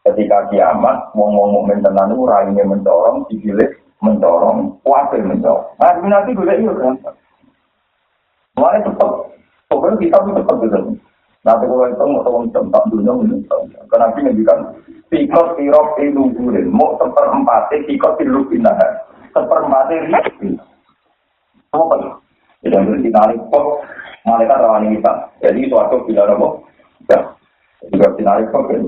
Ketika 0.00 0.48
kiamat, 0.48 1.12
wong-wong 1.12 1.60
mukmin 1.60 1.84
tenan 1.84 2.08
itu 2.08 2.24
raine 2.24 2.62
mencorong, 2.64 3.28
dipilih 3.28 3.68
mencorong, 4.00 4.80
kuatir 4.80 5.20
mencorong. 5.20 5.76
Nah, 5.76 5.92
nanti 6.00 6.32
gue 6.32 6.48
iya 6.48 6.72
kan. 6.72 6.96
Mulai 8.56 8.80
cepat. 8.80 9.10
Pokoknya 9.68 10.00
kita 10.00 10.16
tuh 10.24 10.32
cepat 10.40 10.56
gitu. 10.64 10.80
Nanti 11.40 11.64
kalau 11.64 11.88
itu 11.88 12.04
mau 12.04 12.20
tahu 12.20 12.44
tempat 12.52 12.82
dunia 12.92 13.16
menunjuk. 13.16 13.60
Karena 13.88 14.12
nanti 14.12 14.18
ngendikan, 14.20 14.58
sikot 15.08 15.56
sirop 15.56 15.96
itu 15.96 16.22
gurin, 16.36 16.68
mau 16.68 17.00
seperempat, 17.00 17.72
sikot 17.72 18.20
sirop 18.20 18.44
pindah. 18.52 18.76
Seperempat 19.32 19.88
itu 19.88 20.60
apa 21.70 21.94
ya? 22.02 22.10
Tidak 22.60 22.82
bersinari 22.84 23.40
kok, 23.48 23.66
malaikat 24.28 24.60
rawani 24.60 25.00
kita. 25.00 25.12
Jadi 25.40 25.70
suatu 25.72 26.04
bila 26.04 26.28
apa? 26.28 26.48
Ya, 27.08 27.18
juga 27.88 28.08
sinari 28.20 28.44
kok 28.52 28.68
kan. 28.68 28.84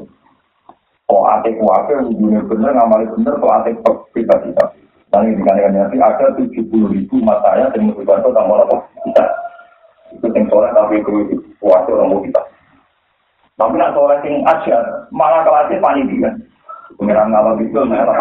Oh, 1.09 1.25
ate 1.29 1.57
kuake, 1.57 1.93
dunia 2.21 2.45
bener, 2.45 2.73
ngamali 2.77 3.09
bener, 3.17 3.41
kok 3.41 3.55
ate 3.57 3.71
kok 3.81 3.97
tiba-tiba. 4.13 4.65
Dan 5.13 5.29
ini 5.29 5.45
dikandalkan 5.45 5.77
nanti 5.77 5.97
ada 6.01 6.27
70 6.41 6.73
ribu 6.89 7.17
matanya 7.21 7.69
yang 7.77 7.93
menunjukkan 7.93 8.21
itu 8.25 8.31
tambah 8.33 8.57
apa? 8.65 8.77
Kita. 9.05 9.25
Itu 10.17 10.27
yang 10.33 10.45
soalnya 10.49 10.77
tapi 10.77 11.01
itu 11.01 11.41
kuase 11.61 11.91
orang 11.93 12.25
kita. 12.27 12.43
Tapi 13.57 13.75
nak 13.77 13.93
soalnya 13.95 14.25
yang 14.27 14.43
aja, 14.49 14.77
malah 15.13 15.45
kelasnya 15.45 15.79
panitia. 15.79 16.31
Pengiran 17.01 17.33
ngalah 17.33 17.57
itu, 17.57 17.81
merah. 17.89 18.17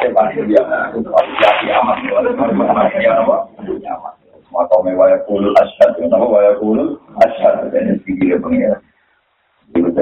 Ada 0.00 0.08
panitia. 0.14 0.62
Ya, 1.40 1.50
kiamat. 1.60 1.96
Ya, 2.96 3.12
apa? 3.20 3.36
Maka 4.50 4.76
mewaya 4.82 5.16
kulul 5.30 5.54
asyad. 5.62 5.94
Kenapa 5.94 6.26
waya 6.26 6.52
kulul 6.58 6.98
asyad? 7.22 7.70
Dan 7.70 7.94
ini 7.94 8.02
tinggi 8.02 8.34
pengiran. 8.40 8.80
Itu 9.70 9.94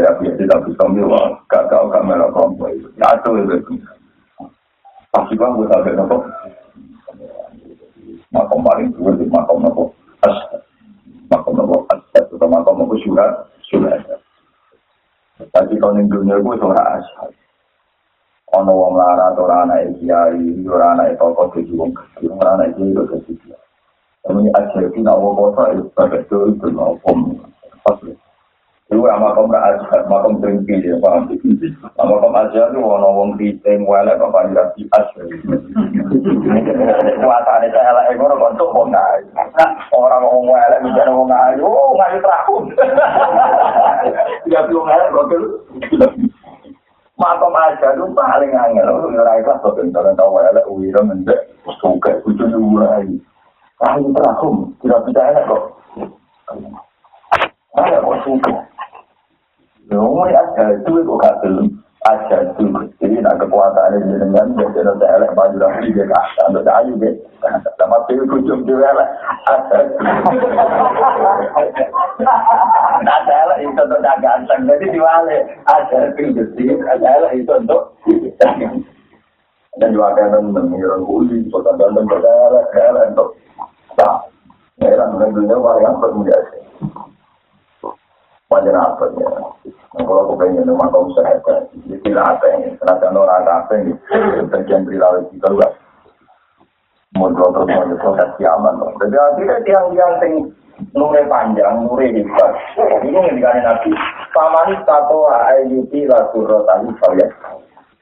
kelompok 2.33 2.73
itu. 2.73 2.89
Pasti 5.09 5.35
bang, 5.37 5.57
gue 5.57 5.69
tak 5.69 5.85
ada 5.85 6.05
apa. 6.05 6.17
Makom 8.29 8.61
paling 8.61 8.93
tua 8.93 9.17
di 9.17 9.25
makom 9.25 9.65
apa? 9.65 9.83
Asyad. 10.29 10.61
Makom 11.33 11.57
apa? 11.65 11.77
Asyad. 11.97 12.25
Atau 12.29 12.49
makom 12.49 12.85
apa? 12.85 12.95
Surat. 13.01 13.33
Surat. 13.65 14.01
Tapi 15.39 15.75
kalau 15.81 15.97
di 15.97 16.05
dunia 16.13 16.37
gue 16.37 16.55
suara 16.61 17.01
asyad. 17.01 17.33
Ono 18.57 18.73
wong 18.73 18.97
lara, 18.97 19.37
ora 19.37 19.69
anak 19.69 20.01
kiai, 20.01 20.65
ora 20.65 20.97
anak 20.97 21.21
toko 21.21 21.53
jadi 21.53 21.69
wong 21.77 21.93
kecil, 21.93 22.33
ora 22.33 22.57
anak 22.57 22.81
kiai 22.81 22.97
kok 22.97 23.09
jadi 23.13 23.33
kiai. 23.45 23.67
Kami 24.25 24.49
ajar 24.57 24.83
itu 24.89 24.99
nawa 25.05 25.37
kota 25.37 25.65
itu 25.77 25.85
pada 25.93 26.21
itu 26.21 26.37
itu 26.57 26.67
makom. 26.73 27.45
Pasti. 27.85 28.13
Itu 28.89 29.05
makom 29.05 29.53
ajar, 29.53 30.01
makom 30.09 30.41
tinggi 30.41 30.89
ya 30.89 30.97
paham. 31.05 31.29
Makom 31.93 32.33
ajar 32.33 32.73
itu 32.73 32.81
wono 32.81 33.13
wong 33.21 33.37
kriting 33.37 33.85
wala 33.85 34.17
apa 34.17 34.49
ya 34.49 34.65
di 34.73 34.89
ajar. 34.89 35.29
Kuatane 37.21 37.69
saya 37.69 37.93
elek 37.93 38.17
ngono 38.17 38.41
kok 38.41 38.57
tok 38.57 38.73
wong 38.73 38.89
ayu. 38.97 39.29
Orang 39.93 40.25
wong 40.25 40.57
elek 40.57 40.81
bicara 40.81 41.13
wong 41.13 41.29
ayu, 41.29 41.69
oh 41.69 41.93
ngayu 42.01 42.17
terakhir. 42.25 42.65
Ya 44.49 44.65
belum 44.65 44.89
elek 44.89 45.13
kok 45.13 45.37
Makom 47.21 47.61
ajar 47.61 47.93
itu 47.93 48.09
paling 48.17 48.53
angel. 48.57 48.89
Ora 48.89 49.37
ikhlas 49.37 49.61
kok 49.61 49.77
ben 49.77 49.93
tau 49.93 50.41
elek 50.41 50.65
wira 50.65 51.05
mendek. 51.05 51.53
Suka 51.77 52.25
kudu 52.25 52.49
nuwai. 52.49 53.21
Ayu 53.85 54.09
terakhir, 54.17 54.53
tidak 54.81 55.05
bisa 55.05 55.21
elek 55.29 55.45
kok. 55.45 55.63
Saya 57.77 58.01
kok 58.01 58.17
suka. 58.25 58.78
Nomor 59.89 60.29
aja 60.29 60.65
itu 60.77 60.93
gak 61.17 61.41
belum 61.41 61.67
aja 62.07 62.37
itu. 62.45 62.65
Jadi 63.01 63.17
nak 63.25 63.41
kekuasaan 63.41 63.99
ini 63.99 64.21
dengan 64.21 64.55
biasa 64.55 64.79
nanti 64.85 65.07
elek 65.09 65.35
baju 65.35 65.57
lagi 65.59 65.91
dia 65.91 66.07
kata 66.07 66.43
untuk 66.53 66.69
ayu 66.69 66.93
deh. 67.01 67.15
Sama 67.81 67.99
pilih 68.07 68.29
kucing 68.29 68.69
dia 68.69 68.77
elek. 68.79 69.09
Ada 73.03 73.33
elek 73.49 73.59
itu 73.65 73.81
untuk 73.81 74.01
ganteng. 74.23 74.61
Jadi 74.69 74.87
diwale 74.93 75.39
aja 75.67 75.99
itu 76.13 76.23
jadi 76.37 76.65
ada 76.87 77.09
elek 77.25 77.33
itu 77.43 77.53
untuk 77.57 77.83
dan 79.79 79.95
juga 79.95 80.11
akan 80.11 80.51
mengirim 80.51 81.07
kuli, 81.07 81.47
kota 81.55 81.71
ganteng 81.79 82.11
berdarah, 82.11 82.67
elek 82.75 83.15
untuk 83.15 83.39
tak. 83.95 84.27
Heran 84.79 85.19
dengan 85.19 85.35
dunia 85.35 85.59
varian 85.59 85.99
bermudiasi. 85.99 86.59
Wajar 88.47 88.75
apa 88.79 89.11
ya? 89.19 89.31
Kalau 89.99 90.31
aku 90.31 90.35
pengen 90.39 90.69
rumah 90.71 90.89
kaum 90.95 91.11
sehat, 91.19 91.43
jadi 91.91 92.11
apa 92.15 92.47
ini? 92.59 92.75
Karena 92.79 92.95
kan 93.03 93.19
orang 93.19 93.45
apa 93.47 93.73
ini? 93.79 93.93
Bagian 94.49 94.87
perilaku 94.87 95.27
kita 95.35 95.49
juga. 95.51 95.69
Mundur 97.17 97.51
terus 97.51 97.69
mundur 97.73 97.99
proses 97.99 98.31
kiaman. 98.37 98.79
Jadi 99.01 99.17
akhirnya 99.17 99.57
tiang-tiang 99.67 100.13
sing 100.23 100.33
nure 100.95 101.23
panjang, 101.27 101.75
nure 101.83 102.07
hebat. 102.07 102.53
Ini 102.79 103.17
ngendikane 103.17 103.61
nabi. 103.65 103.91
Pamani 104.31 104.77
tato 104.87 105.27
ayuti 105.27 106.07
lasurro 106.07 106.63
tadi 106.69 106.93
saya. 107.03 107.27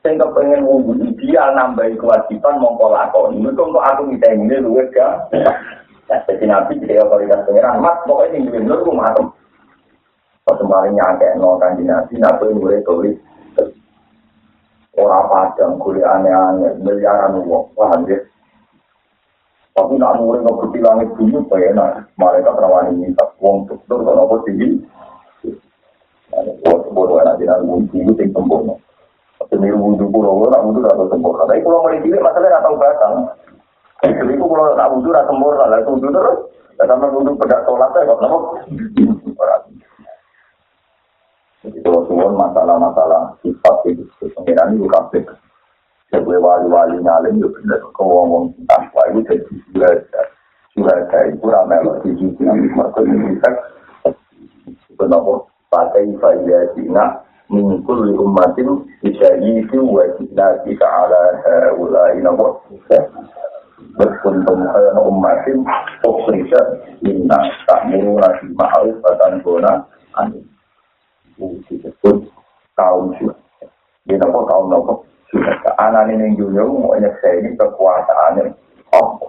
Sing 0.05 0.21
kepengen 0.21 0.67
wudhu 0.67 1.01
ideal 1.01 1.55
nambahi 1.57 1.97
kewajiban 1.97 2.61
mongko 2.61 2.93
lakoni. 2.93 3.41
Mereka 3.41 3.63
untuk 3.63 3.83
aku 3.83 4.03
minta 4.11 4.29
ini 4.29 4.59
luwes 4.61 4.91
ya. 4.93 5.09
Jadi 6.07 6.45
nabi 6.47 6.79
jadi 6.83 7.03
otoritas 7.03 7.43
pengiran. 7.47 7.83
Mas, 7.83 7.99
pokoknya 8.07 8.39
yang 8.39 8.47
duwe 8.47 8.61
nur 8.63 8.81
rumah 8.87 9.11
Pas 10.47 10.55
kemarin 10.63 10.95
nyangke 10.95 11.27
nol 11.43 11.59
kanji 11.59 11.83
nabi, 11.83 12.23
nabi 12.23 12.55
mulai 12.55 12.79
tulis 12.87 13.19
orang 14.95 15.27
padang, 15.27 15.75
kulit 15.83 16.07
aneh-aneh, 16.07 16.79
miliaran 16.87 17.43
uang, 17.43 17.67
paham 17.75 18.07
ya? 18.07 18.23
Tapi 19.75 19.99
nak 19.99 20.23
mulai 20.23 20.47
ngebukti 20.47 20.79
langit 20.79 21.11
bumi, 21.19 21.43
enak. 21.51 22.07
Mereka 22.15 22.55
terawani 22.55 22.95
minta 22.95 23.27
uang 23.43 23.67
tutur, 23.67 24.07
kalau 24.07 24.25
apa 24.25 24.35
tinggi. 24.47 24.81
Kalau 26.33 26.95
bodoh 26.95 27.19
enak 27.21 27.43
jinak 27.43 27.67
wudhu, 27.67 28.07
itu 28.07 28.15
yang 28.15 28.31
sempurna. 28.31 28.79
Ini 29.51 29.75
wudhu 29.75 30.07
pulau, 30.15 30.47
nak 30.47 30.63
wudhu 30.63 30.87
atau 30.87 31.11
sempurna. 31.11 31.45
Tapi 31.51 31.61
kalau 31.61 31.83
mulai 31.83 32.01
cilik, 32.01 32.23
masalahnya 32.23 32.63
atau 32.63 32.79
batang. 32.79 33.15
Jadi 34.01 34.33
itu 34.33 34.45
kalau 34.47 34.79
nak 34.79 34.91
wudhu 34.95 35.11
atau 35.11 35.27
sempurna, 35.29 35.77
itu 35.77 35.91
wudhu 35.91 36.09
terus. 36.15 36.39
Sama 36.81 37.11
wudhu 37.11 37.35
pedak 37.35 37.67
sholat, 37.67 37.91
ya 37.99 38.09
kok 38.09 38.21
nama? 38.23 38.39
Suwon 42.07 42.39
masalah-masalah 42.39 43.35
sifat 43.43 43.77
itu 43.91 44.07
pengiran 44.23 44.79
itu 44.79 44.87
kafe. 44.87 45.21
Sebagai 46.07 46.39
wali-wali 46.39 47.03
ngalim 47.03 47.43
itu 47.43 47.51
benar. 47.51 47.83
Kau 47.99 48.07
ngomong 48.07 48.55
tanpa 48.71 49.11
itu 49.11 49.27
jadi 49.27 49.55
surga. 49.75 50.23
Surga 50.79 51.19
itu 51.35 51.45
ramai 51.51 51.83
loh 51.83 51.99
di 52.07 52.15
sini. 52.15 52.71
Mereka 52.71 53.01
bisa 53.03 53.51
kenapa 54.95 55.51
pakai 55.67 56.15
faya 56.23 56.71
dina 56.79 57.27
mingkul 57.51 58.15
umatin 58.15 58.87
bisa 59.03 59.35
itu 59.43 59.83
wajib 59.83 60.31
lagi 60.39 60.71
ke 60.79 60.87
arah 60.87 61.75
ulai 61.75 62.23
nopo. 62.23 62.63
Berkuntung 63.97 64.63
kaya 64.73 64.93
umatin 65.03 65.67
Ukhrisa 66.05 66.81
inna 67.05 67.39
ta'muru 67.69 68.17
nasi 68.21 68.49
ma'arif 68.57 68.97
Batan 69.05 69.41
gona 69.45 69.85
Amin 70.17 70.56
disebut 71.39 72.29
kaum 72.77 73.13
syurga. 73.17 73.37
Dia 74.09 74.17
nopo 74.21 74.45
kaum 74.49 74.67
nopo 74.73 74.93
syurga. 75.29 75.73
Anak 75.81 76.13
ini 76.13 76.33
yang 76.35 76.41
dunia 76.41 76.63
mau 76.65 76.97
ini 76.97 77.09
kekuasaannya. 77.57 78.45
Oh, 78.97 79.27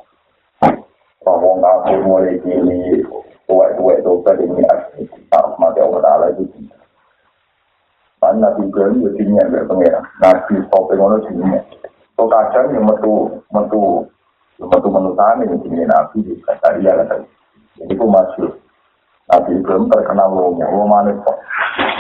Wong 1.28 1.60
kafir 1.60 2.00
mulai 2.08 2.40
kini 2.40 3.04
tuwek-tuwek 3.48 4.00
tobat 4.04 4.40
ini 4.40 4.64
asli. 4.72 5.04
Tak 5.28 5.60
mati 5.60 5.84
Allah 5.84 6.00
Ta'ala 6.00 6.26
itu. 6.32 6.44
Kan 8.18 8.42
Nabi 8.42 8.66
Ibrahim 8.66 9.06
itu 9.06 9.10
dinya 9.22 9.44
dari 9.46 9.68
pengira. 9.68 10.02
Nabi 10.24 10.58
Sopi 10.72 10.94
ngono 10.98 11.22
dinya. 11.28 11.60
So 12.18 12.26
kadang 12.26 12.74
yang 12.74 12.90
metu, 12.90 13.30
metu, 13.54 14.10
metu 14.58 14.88
menutan 14.90 15.46
ini 15.46 15.56
dinya 15.62 15.86
Nabi 15.94 16.26
di 16.26 16.34
Kataria. 16.42 16.96
Jadi 17.78 17.94
itu 17.94 18.06
masuk. 18.08 18.58
Nabi 19.30 19.52
Ibrahim 19.60 19.92
terkenal 19.92 20.34
wongnya. 20.34 20.66
Wong 20.72 20.88
manis. 20.90 21.20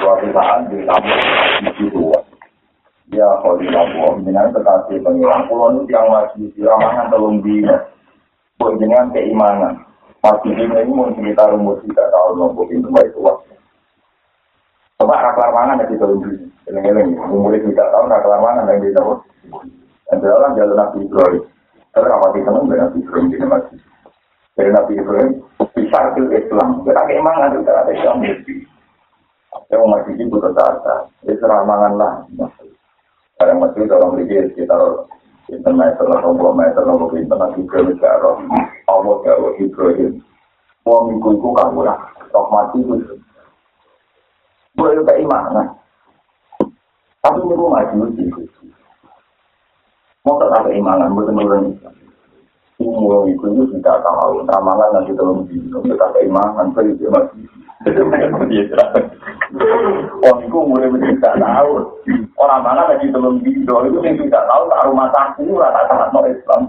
Suatu 0.07 0.27
saat 0.31 0.71
di 0.71 0.87
kampung 0.87 1.19
di 1.75 1.85
dua. 1.91 2.19
Ya, 3.11 3.27
kalau 3.43 3.59
di 3.59 3.67
kampung, 3.67 4.23
dengan 4.23 4.55
kekasih 4.55 5.03
pengilang 5.03 5.51
pulau 5.51 5.75
ini 5.75 5.91
yang 5.91 6.07
masih 6.07 6.47
di 6.55 6.63
ramangan 6.63 7.11
telung 7.11 7.43
di 7.43 7.59
buat 8.55 8.79
dengan 8.79 9.11
keimanan. 9.11 9.83
Masih 10.23 10.55
ini 10.55 10.91
mau 10.95 11.11
cerita 11.11 11.51
rumus 11.51 11.83
tiga 11.83 12.07
tahun 12.07 12.39
nombor 12.39 12.71
itu 12.71 12.87
baik 12.87 13.11
tua. 13.11 13.35
Coba 14.97 15.19
raklar 15.19 15.51
mana 15.51 15.83
di 15.83 15.99
telung 15.99 16.23
di 16.23 16.31
eleng-eleng, 16.71 17.19
umur 17.27 17.51
tiga 17.59 17.83
tahun 17.91 18.07
raklar 18.07 18.39
mana 18.39 18.63
yang 18.71 18.79
di 18.79 18.95
tahun. 18.95 19.19
Dan 20.07 20.23
dalam 20.23 20.55
jalan 20.55 20.77
Nabi 20.79 21.03
Ibrahim, 21.03 21.43
terus 21.91 22.11
apa 22.15 22.27
di 22.31 22.39
sana 22.47 22.59
Nabi 22.63 22.99
Ibrahim 23.03 23.27
di 23.27 23.37
masjid. 23.43 23.79
Dari 24.55 24.71
Nabi 24.71 24.93
Ibrahim, 24.95 25.31
bisa 25.75 25.99
ke 26.15 26.23
Islam, 26.31 26.81
berarti 26.87 27.11
emang 27.19 27.35
ada 27.43 27.91
Islam 27.91 28.23
saya 29.65 29.77
mau 29.81 29.97
masih 29.97 30.13
ibu 30.21 30.37
tertata, 30.37 31.09
ya 31.25 31.33
seramangan 31.41 31.93
lah. 31.97 32.13
Kadang 33.41 33.61
masih 33.65 33.89
dalam 33.89 34.13
lagi 34.13 34.53
sekitar 34.53 34.81
Pinten 35.47 35.79
meter, 35.79 36.03
atau 36.11 36.35
puluh 36.35 36.51
meter, 36.51 36.83
atau 36.83 37.07
pinten 37.07 37.39
nanti 37.39 37.63
ke 37.63 37.79
negara. 37.79 38.35
Allah 38.91 39.15
jauh 39.23 39.55
Ibrahim. 39.55 40.19
Wong 40.83 41.15
iku 41.15 41.39
iku 41.39 41.55
kamu 41.55 41.87
lah. 41.87 41.95
Tok 42.35 42.51
mati 42.51 42.83
itu. 42.83 43.15
Boleh 44.75 44.99
keimanan. 45.07 45.71
Tapi 47.23 47.39
ini 47.47 47.55
gue 47.55 47.69
maju 47.71 47.95
itu. 48.11 48.43
Mau 50.27 50.35
tetap 50.35 50.67
keimanan, 50.67 51.15
betul-betul. 51.15 51.79
Umur 52.77 53.25
itu 53.25 53.41
itu 53.41 53.63
tidak 53.81 54.05
tahu. 54.05 54.45
Ramalan 54.45 54.89
nanti 54.93 55.11
dalam 55.17 55.49
diri. 55.49 55.65
Tetap 55.65 56.13
keimanan, 56.13 56.69
saya 56.77 56.93
itu 56.93 57.09
masih. 57.09 57.45
Wong 60.21 60.37
iku 60.43 60.59
mulai 60.65 60.89
tidak 60.91 61.37
tahu. 61.39 61.71
Orang 62.37 62.61
mana 62.65 62.89
lagi 62.89 63.07
belum 63.09 63.39
bido 63.45 63.75
itu 63.85 63.97
yang 64.01 64.17
tidak 64.17 64.43
tahu 64.49 64.63
tak 64.69 64.83
rumah 64.89 65.07
tangku 65.13 65.55
lah 65.55 65.69
tak 65.71 65.85
sangat 65.87 66.09
no 66.11 66.21
Islam. 66.25 66.61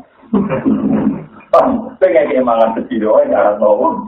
Pengen 1.99 2.29
keimangan 2.29 2.77
kecil 2.77 3.09
ya 3.09 3.25
nyarat 3.25 3.57
no. 3.57 3.99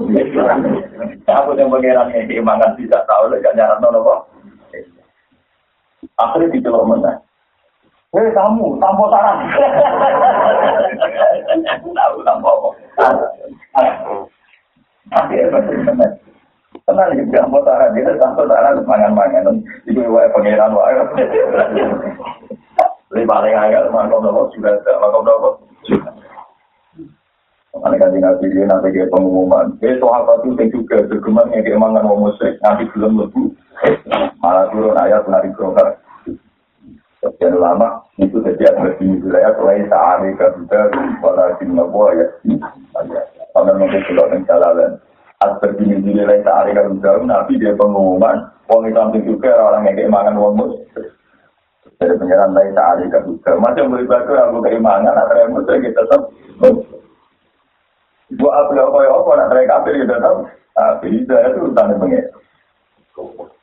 Aku 1.25 1.51
yang 1.57 1.73
yang 1.83 2.09
keimangan 2.13 2.77
tidak 2.77 3.03
tahu 3.09 3.33
lah 3.33 3.41
nyarat 3.43 3.79
no 3.81 3.89
apa. 3.91 4.15
Akhirnya 6.21 6.53
dicelok 6.53 6.85
mana? 6.85 7.13
Hei 8.11 8.27
kamu, 8.35 8.83
apa? 8.83 9.05
Akhirnya 15.15 16.11
Tenang 16.91 17.15
ya, 17.15 17.23
gak 17.31 17.47
mau 17.47 17.63
tahan. 17.63 17.95
Kita 17.95 18.19
sampai 18.19 18.51
tahan 18.51 18.83
mangan-mangan. 18.83 19.63
Itu 19.87 20.03
wae 20.11 20.27
pengiran 20.35 20.75
wae. 20.75 20.99
Lebih 23.15 23.27
paling 23.31 23.55
agak 23.55 23.95
juga 24.55 24.71
ada 24.75 24.93
makom 24.99 25.23
nopo. 25.23 25.51
Mana 27.79 27.95
kan 27.95 28.11
tinggal 28.11 28.35
pilih 28.43 28.67
nanti 28.67 28.91
kayak 28.91 29.11
pengumuman. 29.15 29.79
Eh 29.87 29.95
soal 30.03 30.27
satu 30.27 30.51
yang 30.59 30.67
juga 30.75 31.07
berkembang 31.07 31.55
yang 31.55 31.63
kayak 31.63 31.79
mangan 31.79 32.07
mau 32.11 32.19
musik 32.19 32.59
nanti 32.59 32.91
belum 32.91 33.23
lebih. 33.23 33.55
Malah 34.43 34.67
turun 34.75 34.99
ayat 34.99 35.23
nari 35.31 35.55
program. 35.55 35.95
Sekian 37.21 37.61
lama 37.61 38.01
itu 38.17 38.41
setiap 38.41 38.81
hari 38.81 39.21
wilayah 39.21 39.53
selain 39.61 39.85
sehari 39.93 40.33
kerja 40.41 40.89
pada 41.21 41.53
tim 41.61 41.77
ya. 41.77 42.27
Karena 43.53 43.73
mungkin 43.77 44.01
kalau 44.09 44.33
yang 44.33 44.43
jalanan. 44.49 44.93
Asper 45.41 45.73
di 45.77 45.89
diri 46.05 46.21
lain 46.21 46.45
sehari 46.45 46.77
kalau 46.77 47.01
jauh, 47.01 47.25
nabi 47.25 47.57
dia 47.57 47.73
pengumuman, 47.73 48.45
wong 48.69 48.89
itu 48.89 48.97
samping 48.97 49.25
juga 49.25 49.57
orang 49.57 49.89
yang 49.89 49.97
keimangan 49.97 50.37
wong 50.37 50.53
mus. 50.53 50.73
Dari 51.97 52.13
pengiran 52.17 52.53
lain 52.53 52.77
sehari 52.77 53.05
kalau 53.09 53.37
jauh. 53.41 53.61
Macam 53.61 53.93
beri 53.93 54.05
batu 54.05 54.37
aku 54.37 54.61
keimangan, 54.65 55.17
atau 55.17 55.37
yang 55.41 55.57
mus, 55.57 55.65
kita 55.65 56.01
tetap. 56.05 56.23
Gua 58.37 58.53
apa 58.53 58.73
apa 58.77 58.99
ya 59.01 59.11
apa, 59.17 59.31
nak 59.33 59.49
mereka 59.49 59.71
kafir 59.81 59.95
kita 60.05 60.17
tetap. 60.21 60.37
Tapi 60.77 61.09
itu 61.09 61.33
itu 61.33 61.61
tanda 61.73 61.97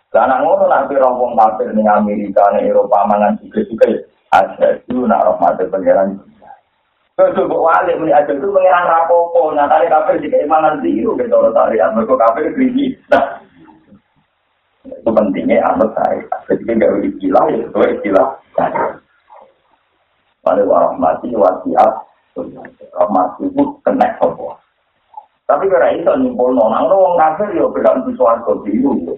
Karena 0.08 0.40
ngono 0.40 0.72
nanti 0.72 0.96
rombong 0.96 1.36
kafir 1.36 1.76
nih 1.76 1.84
Amerika, 1.84 2.48
nih 2.56 2.72
Eropa, 2.72 3.04
mangan 3.04 3.36
juga 3.44 3.60
juga. 3.68 3.88
Ada 4.32 4.84
itu 4.84 5.08
nak 5.08 5.24
rahmat 5.24 5.60
pengiran 5.72 6.20
Kalau 7.18 7.34
kok 7.34 7.64
wali 7.66 7.98
muni 7.98 8.14
aja 8.14 8.30
itu 8.30 8.46
pengiran 8.46 8.86
rapopo, 8.86 9.50
nah 9.50 9.66
tadi 9.66 9.90
kafir 9.90 10.22
jika 10.22 10.38
imanan 10.38 10.86
ziru 10.86 11.18
gitu 11.18 11.34
orang 11.34 11.56
tarian, 11.58 11.98
mereka 11.98 12.14
kafir 12.14 12.54
krimi. 12.54 12.94
Nah, 13.10 13.42
itu 14.86 15.10
pentingnya 15.10 15.66
amat 15.74 15.98
saya. 15.98 16.22
Ketika 16.46 16.78
gak 16.78 17.02
istilah 17.02 17.44
ya 17.50 17.58
itu 17.66 17.80
istilah. 17.90 18.28
Pada 20.46 20.62
warahmati 20.62 21.34
wasiat, 21.34 21.94
rahmati 22.94 23.50
itu 23.50 23.64
kena 23.82 24.08
sopo. 24.22 24.54
Tapi 25.50 25.66
kira 25.74 25.98
itu 25.98 26.12
nyimpul 26.22 26.54
nona, 26.54 26.86
orang 26.86 27.18
kafir 27.18 27.58
ya 27.58 27.66
untuk 27.66 28.14
suarga 28.14 28.54
biru. 28.62 29.18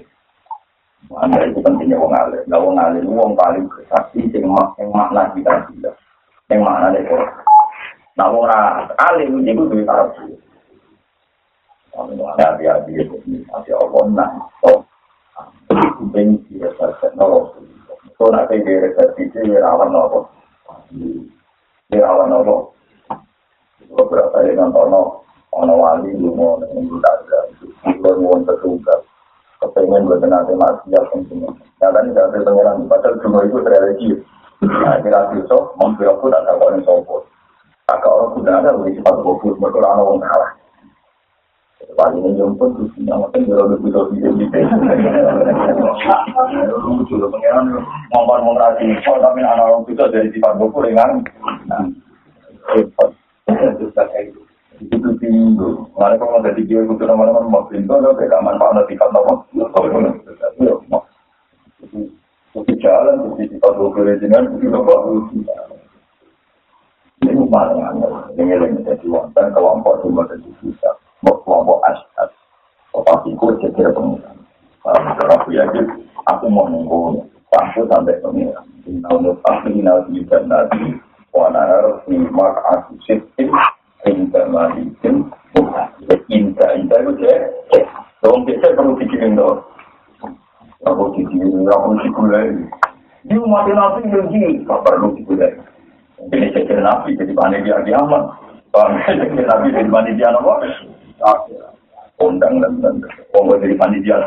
Anda 1.08 1.48
itu 1.48 1.64
pentingnya 1.64 1.98
wong 1.98 2.14
alim. 2.14 2.44
Nah 2.46 2.60
wong 2.60 2.76
alim, 2.78 3.08
wong 3.08 3.34
paling 3.34 3.66
bersaksi, 3.72 4.30
yang 4.30 4.92
makna 4.92 5.32
kita 5.34 5.66
tidak. 5.72 5.96
Yang 6.52 6.62
makna 6.62 6.88
itu. 7.00 7.16
Nah, 8.20 8.28
ora 8.36 8.84
alim 9.00 9.48
itu 9.48 9.64
duwe 9.64 9.88
tarbu. 9.88 10.36
Hati-hati 12.36 12.92
itu, 13.00 13.16
masih 13.48 13.74
Allah 13.80 14.04
nak. 14.12 14.32
So, 14.60 14.84
penting 15.72 16.44
dia 16.52 16.68
saja 16.76 17.16
nolok. 17.16 17.56
So, 18.20 18.28
nanti 18.28 18.60
dia 18.64 18.84
resepsi 18.84 19.32
dia 19.32 19.64
rawan 19.64 19.96
nolok. 19.96 20.28
Dia 21.88 22.04
rawan 22.04 22.28
nolok. 22.28 22.76
Beberapa 23.88 24.46
yang 24.46 24.70
nonton 24.70 25.16
ono 25.50 25.74
wali 25.80 26.14
dengan 26.14 26.62
budaya 26.70 27.40
itu 27.56 28.10
mau 28.22 28.38
tertugas 28.46 29.02
kepengen 29.60 30.08
buat 30.08 30.24
nanti 30.24 30.54
masih 30.56 30.88
ya 30.92 31.02
penting 31.12 31.44
yang 31.80 31.92
tadi 31.92 32.10
saya 32.16 32.44
pengiran 32.44 32.88
padahal 32.88 33.20
cuma 33.24 33.44
itu 33.44 33.58
religi 33.64 34.10
nah 34.64 35.00
kira 35.04 35.32
kira 35.32 35.58
mungkin 35.80 36.08
aku 36.08 36.28
tak 36.32 36.44
tahu 36.48 36.68
yang 36.72 36.84
sopo 36.84 37.24
Kakak 37.90 38.14
orang 38.14 38.32
sudah 38.38 38.54
ada. 38.62 38.70
Lebih 38.78 39.02
cepat 39.02 39.16
fokus, 39.26 39.58
mereka 39.58 39.82
orang 39.82 39.98
orang 40.06 40.22
kalah. 40.30 40.52
Paling 41.98 42.22
ini 42.22 42.38
jemput, 42.38 42.70
terus 42.78 42.92
yang 43.02 43.24
penting 43.28 43.50
kalau 43.50 43.66
lebih 43.66 43.90
bisa 43.90 44.00
video 44.14 44.30
gitu. 44.38 44.58
Lucu 46.86 47.16
loh 47.18 47.30
pengiran, 47.34 47.66
ngomong 48.14 48.40
ngomong 48.46 48.56
rasi, 48.62 48.86
oh 49.10 49.18
tapi 49.18 49.42
anak 49.42 49.66
orang 49.66 49.88
bisa 49.90 50.06
dari 50.14 50.30
sifat 50.30 50.54
fokus 50.60 50.86
dengan 50.86 51.26
cepat. 52.70 53.10
Itu 54.80 55.12
tinggi, 55.20 55.70
mana 56.00 56.16
kalau 56.16 56.40
ada 56.40 56.56
di 56.56 56.64
kiri 56.64 56.88
itu 56.88 57.04
nama-nama 57.04 57.44
mau 57.44 57.68
pintu, 57.68 58.00
ada 58.00 58.16
beda 58.16 58.40
manfaat 58.40 58.80
nanti 58.80 58.96
kan 58.96 59.12
nama. 59.12 59.44
Itu 62.56 62.72
jalan, 62.80 63.36
itu 63.36 63.60
sifat 63.60 63.74
fokus 63.76 64.24
dengan 64.24 64.56
itu 64.56 64.72
bagus. 64.72 65.26
ini 67.28 67.44
paling 67.52 67.84
aneh. 67.84 68.12
Ini 68.40 68.56
yang 68.56 68.80
menjadi 68.80 69.06
wonten 69.12 69.52
kelompok 69.52 70.00
cuma 70.00 70.24
dari 70.32 70.48
kita. 70.64 70.92
Kelompok 71.28 71.84
asyad. 71.92 72.32
Tetapiku 72.96 73.60
jadi 73.60 73.92
pengiran. 73.92 74.38
Kalau 74.80 75.36
aku 75.36 75.52
yakin, 75.52 75.86
aku 76.24 76.48
mau 76.48 76.72
nunggu. 76.72 77.28
Aku 77.52 77.84
sampai 77.92 78.16
pengiran. 78.24 78.64
Tahun 78.88 79.28
depan, 79.28 79.68
ini 79.68 79.84
juga 80.16 80.40
nanti. 80.48 80.96
Wana 81.36 81.62
harus 81.62 82.02
nyimak 82.10 82.58
aku 84.10 84.26
sistem. 84.26 84.34
Indah 84.34 84.46
malikin. 84.50 85.16
Indah, 86.30 86.70
indah 86.78 87.00
itu 87.02 87.12
cek. 87.22 87.86
Dong, 88.20 88.44
kita 88.44 88.76
perlu 88.76 88.98
pikirin 89.00 89.38
dong. 89.40 89.64
Aku 90.84 91.14
pikirin, 91.16 91.68
aku 91.70 91.96
pikirin. 92.04 92.68
Dia 93.28 93.40
mati 93.44 93.72
nanti 93.76 94.10
yang 94.10 94.66
perlu 94.68 95.16
pikirin. 95.16 95.54
Ini 96.20 96.52
jadi 96.52 96.84
nabi, 96.84 97.16
jadi 97.16 97.32
panitia 97.32 97.80
kiamat. 97.88 98.24
Jadi 98.76 99.44
nabi, 99.44 99.72
jadi 99.72 99.90
panitia 99.90 100.36
apa? 100.36 100.54
Undang 102.20 102.60
dan 102.60 102.84
dan 102.84 102.96
Pokok 103.32 103.64
jadi 103.64 103.80
panitia 103.80 104.20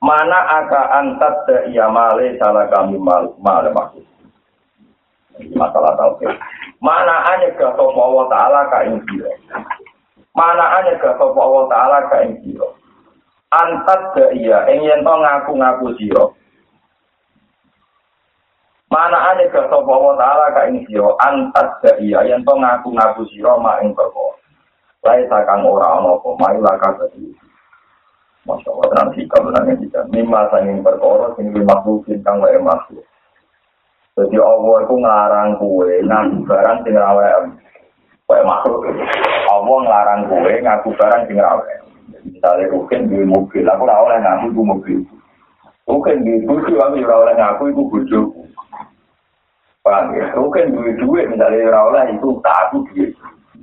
Mana 0.00 0.40
aka 0.60 1.00
antat 1.00 1.44
iya 1.72 1.88
male 1.88 2.36
salah 2.40 2.68
kami 2.72 2.96
mal 3.00 3.32
male 3.40 3.68
maksud. 3.72 4.04
Masalah 5.56 5.96
tauhid. 5.96 6.32
Mana 6.80 7.16
aja 7.36 7.48
ke 7.54 7.66
sopo 7.76 8.00
Allah 8.00 8.26
Ta'ala 8.32 8.60
ka 8.72 8.78
ing 8.88 9.04
Mana 10.32 10.64
aja 10.80 10.96
ke 10.96 11.10
sopo 11.20 11.38
Allah 11.38 11.64
Ta'ala 11.68 11.98
ka 12.08 12.16
ing 12.24 12.40
Antat 13.50 14.14
iya, 14.30 14.62
ing 14.70 14.86
yen 14.86 15.02
to 15.02 15.10
ngaku-ngaku 15.10 15.90
siro. 15.98 16.38
Mana 18.90 19.34
ane 19.34 19.46
ke 19.50 19.58
sopo 19.70 19.90
wa 19.90 20.14
ta'ala 20.18 20.50
ka 20.50 20.66
ing 20.66 20.86
siro 20.86 21.14
antat 21.18 21.78
ga 21.82 21.94
iya 22.02 22.26
yang 22.26 22.46
to 22.46 22.54
ngaku-ngaku 22.54 23.26
siro 23.30 23.58
ma 23.58 23.82
ing 23.82 23.90
perko. 23.94 24.34
Lai 25.02 25.26
sakang 25.26 25.66
ora 25.66 25.98
ono 25.98 26.22
po 26.22 26.38
mai 26.38 26.58
laka 26.62 26.94
tadi. 26.98 27.30
Masya 28.46 28.70
Allah, 28.72 28.86
tenang 28.90 29.10
sikap, 29.14 29.42
tenang 29.46 29.78
sikap. 29.78 30.04
Mima 30.10 30.48
sanging 30.48 30.80
perkara, 30.80 31.28
sing 31.36 31.52
lima 31.52 31.76
kang 32.24 32.38
wae 32.40 32.56
makhluk. 32.56 33.04
Jadi 34.20 34.36
Allah 34.36 34.76
itu 34.84 34.94
ngelarang 35.00 35.50
kue, 35.56 35.90
ngaku 36.04 36.44
barang 36.44 36.76
sing 36.84 36.92
rawe 36.92 37.24
wae 38.28 38.42
makhluk. 38.44 38.84
Allah 39.48 39.76
ngelarang 39.80 40.20
kue, 40.28 40.52
ngaku 40.60 40.88
barang 41.00 41.22
sing 41.24 41.40
rawe. 41.40 41.72
Misalnya 42.20 42.68
rukin 42.68 43.08
di 43.08 43.24
mobil, 43.24 43.64
aku 43.64 43.88
ora 43.88 43.96
oleh 44.04 44.18
ngaku 44.20 44.44
itu 44.52 44.60
mobil. 44.60 44.98
Rukin 45.88 46.20
di 46.20 46.44
buju, 46.44 46.76
aku 46.76 47.00
ora 47.00 47.16
oleh 47.24 47.34
ngaku 47.40 47.62
itu 47.72 47.82
bujuku. 47.88 48.42
Paham 49.80 50.12
ya? 50.12 50.28
Mungkin 50.36 50.76
duit-duit 50.76 51.32
misalnya 51.32 51.80
ora 51.80 52.04
itu 52.12 52.36
tak 52.44 52.68
aku 52.68 52.84
duit. 52.92 53.16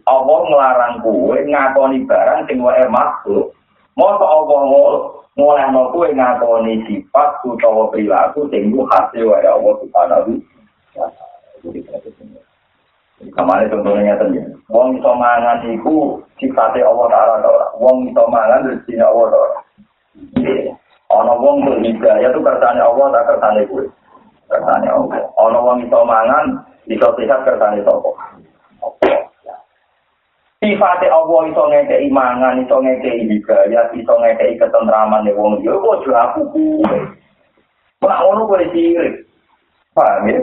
Allah 0.09 0.39
ngelarang 0.49 0.93
kue 1.05 1.37
ngakoni 1.45 2.01
barang 2.09 2.49
sing 2.49 2.57
wae 2.65 2.81
makhluk. 2.89 3.53
Masa 3.93 4.25
Allah 4.25 4.59
mulai 4.65 5.16
no 5.37 5.81
kue 5.93 6.09
ngakoni 6.17 6.81
sifat 6.89 7.45
utawa 7.45 7.93
perilaku 7.93 8.49
sing 8.49 8.73
ku 8.73 8.81
hasil 8.89 9.29
wae 9.29 9.45
Allah 9.45 9.73
subhanahu 9.85 10.33
Kemarin 13.17 13.69
contohnya 13.73 14.13
nyata 14.13 14.29
ya. 14.29 14.45
Wong 14.69 15.01
iso 15.01 15.09
mangan 15.17 15.65
iku 15.73 16.21
sifatnya 16.37 16.85
Allah 16.85 17.05
Ta'ala 17.09 17.33
ora. 17.49 17.67
Wong 17.81 18.13
iso 18.13 18.23
mangan 18.29 18.61
rezeki 18.69 19.01
Allah 19.01 19.25
ora. 19.33 19.59
Ana 21.09 21.33
wong 21.33 21.65
berhidayah 21.65 22.29
itu 22.29 22.39
kersane 22.45 22.77
Allah 22.77 23.05
tak 23.09 23.25
kersane 23.33 23.61
kuwe. 23.73 23.89
kersane 24.45 24.85
Allah. 24.85 25.17
Ana 25.33 25.59
wong 25.65 25.77
iso 25.81 25.99
mangan, 26.05 26.61
iso 26.85 27.07
sehat 27.17 27.41
kersane 27.41 27.81
sapa? 27.81 28.11
Sifatnya 30.57 31.13
Allah 31.13 31.41
iso 31.53 31.63
ngekei 31.69 32.09
mangan, 32.09 32.57
iso 32.65 32.81
ngekei 32.81 33.29
hidayah, 33.29 33.93
iso 33.93 34.13
ngekei 34.17 34.57
ketentraman 34.57 35.21
nih 35.21 35.37
wong 35.37 35.61
yo 35.61 35.77
kok 35.77 36.01
jo 36.01 36.11
aku 36.17 36.41
kuwe. 36.49 36.97
Ora 38.01 38.25
ono 38.25 38.49
kowe 38.49 38.65
sirik. 38.73 39.21
Paham 39.93 40.25
ya? 40.33 40.41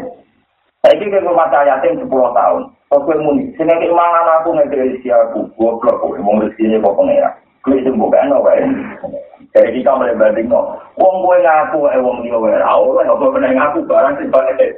Saiki 0.86 1.10
ke 1.10 1.18
rumah 1.18 1.50
yatim 1.50 1.98
10 1.98 2.06
tahun. 2.06 2.62
Kok 2.94 3.02
kowe 3.10 3.16
muni, 3.18 3.50
sing 3.58 3.66
ngekei 3.66 3.90
mangan 3.90 4.38
aku 4.38 4.54
ngekei 4.54 5.02
isi 5.02 5.10
aku, 5.10 5.50
goblok 5.58 5.98
kowe 5.98 6.14
wong 6.22 6.46
rezekine 6.46 6.78
kok 6.78 6.94
pengira. 6.94 7.34
Kowe 7.66 7.74
sing 7.82 7.98
bukan 7.98 8.30
wae. 8.38 8.62
Jadi 9.50 9.82
kita 9.82 9.98
mulai 9.98 10.14
banding 10.14 10.46
no. 10.46 10.78
Wong 10.94 11.26
gue 11.26 11.42
ngaku, 11.42 11.90
eh 11.90 11.98
wong 11.98 12.22
dia 12.22 12.38
gue 12.38 12.54
lah 12.54 12.74
nggak 12.74 13.18
boleh 13.18 13.50
ngaku 13.50 13.82
barang 13.86 14.14
sih 14.22 14.30
pakai 14.30 14.58
deh. 14.62 14.70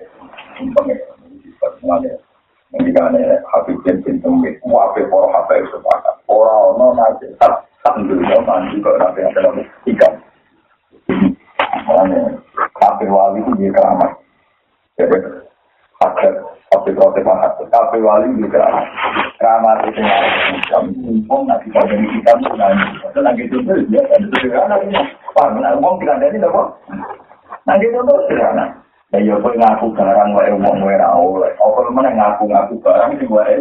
Ini 2.74 2.90
kan 2.90 3.14
ya, 3.14 3.38
habis 3.54 3.78
jentin 3.86 4.18
tembik, 4.18 4.58
wape 4.66 5.06
poro 5.06 5.30
hape 5.30 5.62
sepakat. 5.70 6.18
Poro 6.26 6.74
no 6.74 6.98
nanti, 6.98 7.30
tak 7.38 7.62
alhamdulillah 7.86 8.42
nanti 8.42 8.82
kok 8.82 8.98
nanti 8.98 9.22
ada 9.22 9.40
lagi 9.46 9.62
ikan. 9.94 10.12
Makanya, 11.86 12.34
hape 12.82 13.06
wali 13.06 13.38
itu 13.38 13.54
dia 13.54 13.70
keramat. 13.70 14.10
Jadi, 14.98 15.18
hape, 16.02 16.26
hape 16.74 16.90
protes 16.90 17.22
mahat, 17.22 17.54
hape 17.54 17.98
wali 18.02 18.34
dia 18.34 18.50
keramat. 18.50 18.86
Keramat 19.38 19.78
itu 19.86 20.02
yang 20.74 20.84
mumpung 20.98 21.46
nanti 21.46 21.70
pada 21.70 21.94
kita 21.94 22.32
nanti, 22.34 23.18
lagi 23.22 23.42
itu 23.46 23.62
ya, 23.94 24.02
itu 24.18 24.26
sederhana 24.42 24.82
ini. 24.82 24.98
Pak, 25.38 25.54
ngomong 25.54 26.02
tidak 26.02 26.18
ada 26.18 26.26
ini, 26.34 26.42
Nanti 27.62 27.84
itu 27.86 28.00
sederhana. 28.26 28.85
Ya 29.14 29.22
ya 29.22 29.38
kowe 29.38 29.54
ngaku 29.54 29.94
barang 29.94 30.34
wae 30.34 30.50
wong 30.50 30.82
wae 30.82 30.98
ra 30.98 31.14
oleh. 31.14 31.54
Apa 31.62 31.94
meneh 31.94 32.12
ngaku-ngaku 32.18 32.74
barang 32.82 33.14
sing 33.22 33.30
wae. 33.30 33.54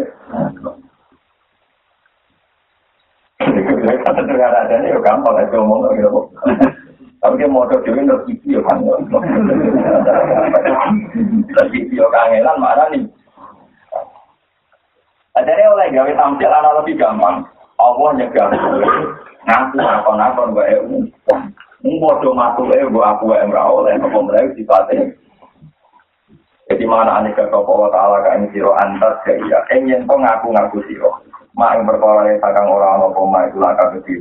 Negara 4.26 4.66
ada 4.66 4.82
ini 4.82 4.90
gampang 5.06 5.38
aja 5.38 5.54
ngomong 5.54 5.94
gitu. 5.94 6.22
Tapi 7.22 7.38
dia 7.38 7.46
mau 7.46 7.70
dewi 7.70 8.02
nggak 8.06 8.26
video 8.26 8.60
kan? 8.66 8.82
Video 11.70 12.06
kangenan 12.10 12.58
mana 12.58 12.90
nih? 12.90 13.06
Jadi 15.36 15.64
oleh 15.68 15.94
gawe 15.94 16.12
tampil 16.18 16.50
anak 16.50 16.76
lebih 16.82 16.98
gampang. 16.98 17.46
Allah 17.78 18.10
nyegah 18.18 18.50
ngaku 19.46 19.78
apa 19.78 20.10
apa 20.10 20.42
gue 20.50 20.66
eu. 20.74 21.06
Mbodo 21.86 22.34
matu 22.34 22.66
eu 22.74 22.90
gue 22.90 23.06
aku 23.06 23.30
eu 23.30 23.46
ora 23.46 23.64
oleh 23.70 23.94
apa 24.02 24.20
mereka 24.26 24.58
sifatnya. 24.58 25.06
Jadi 26.66 26.84
mana 26.90 27.22
ane 27.22 27.30
ke 27.38 27.46
kau 27.54 27.88
taala 27.94 28.26
kan 28.26 28.50
siro 28.50 28.74
antas 28.78 29.22
ke 29.22 29.38
iya. 29.38 29.62
Enyen 29.70 30.10
kau 30.10 30.18
ngaku 30.18 30.50
ngaku 30.50 30.78
siro. 30.90 31.22
Mak 31.56 31.78
yang 31.78 31.88
perkara 31.88 32.28
yang 32.28 32.42
takang 32.44 32.68
orang 32.68 33.06
apa 33.06 33.22
mak 33.24 33.44
itu 33.48 33.58
lah 33.62 33.72
kabeh 33.80 34.20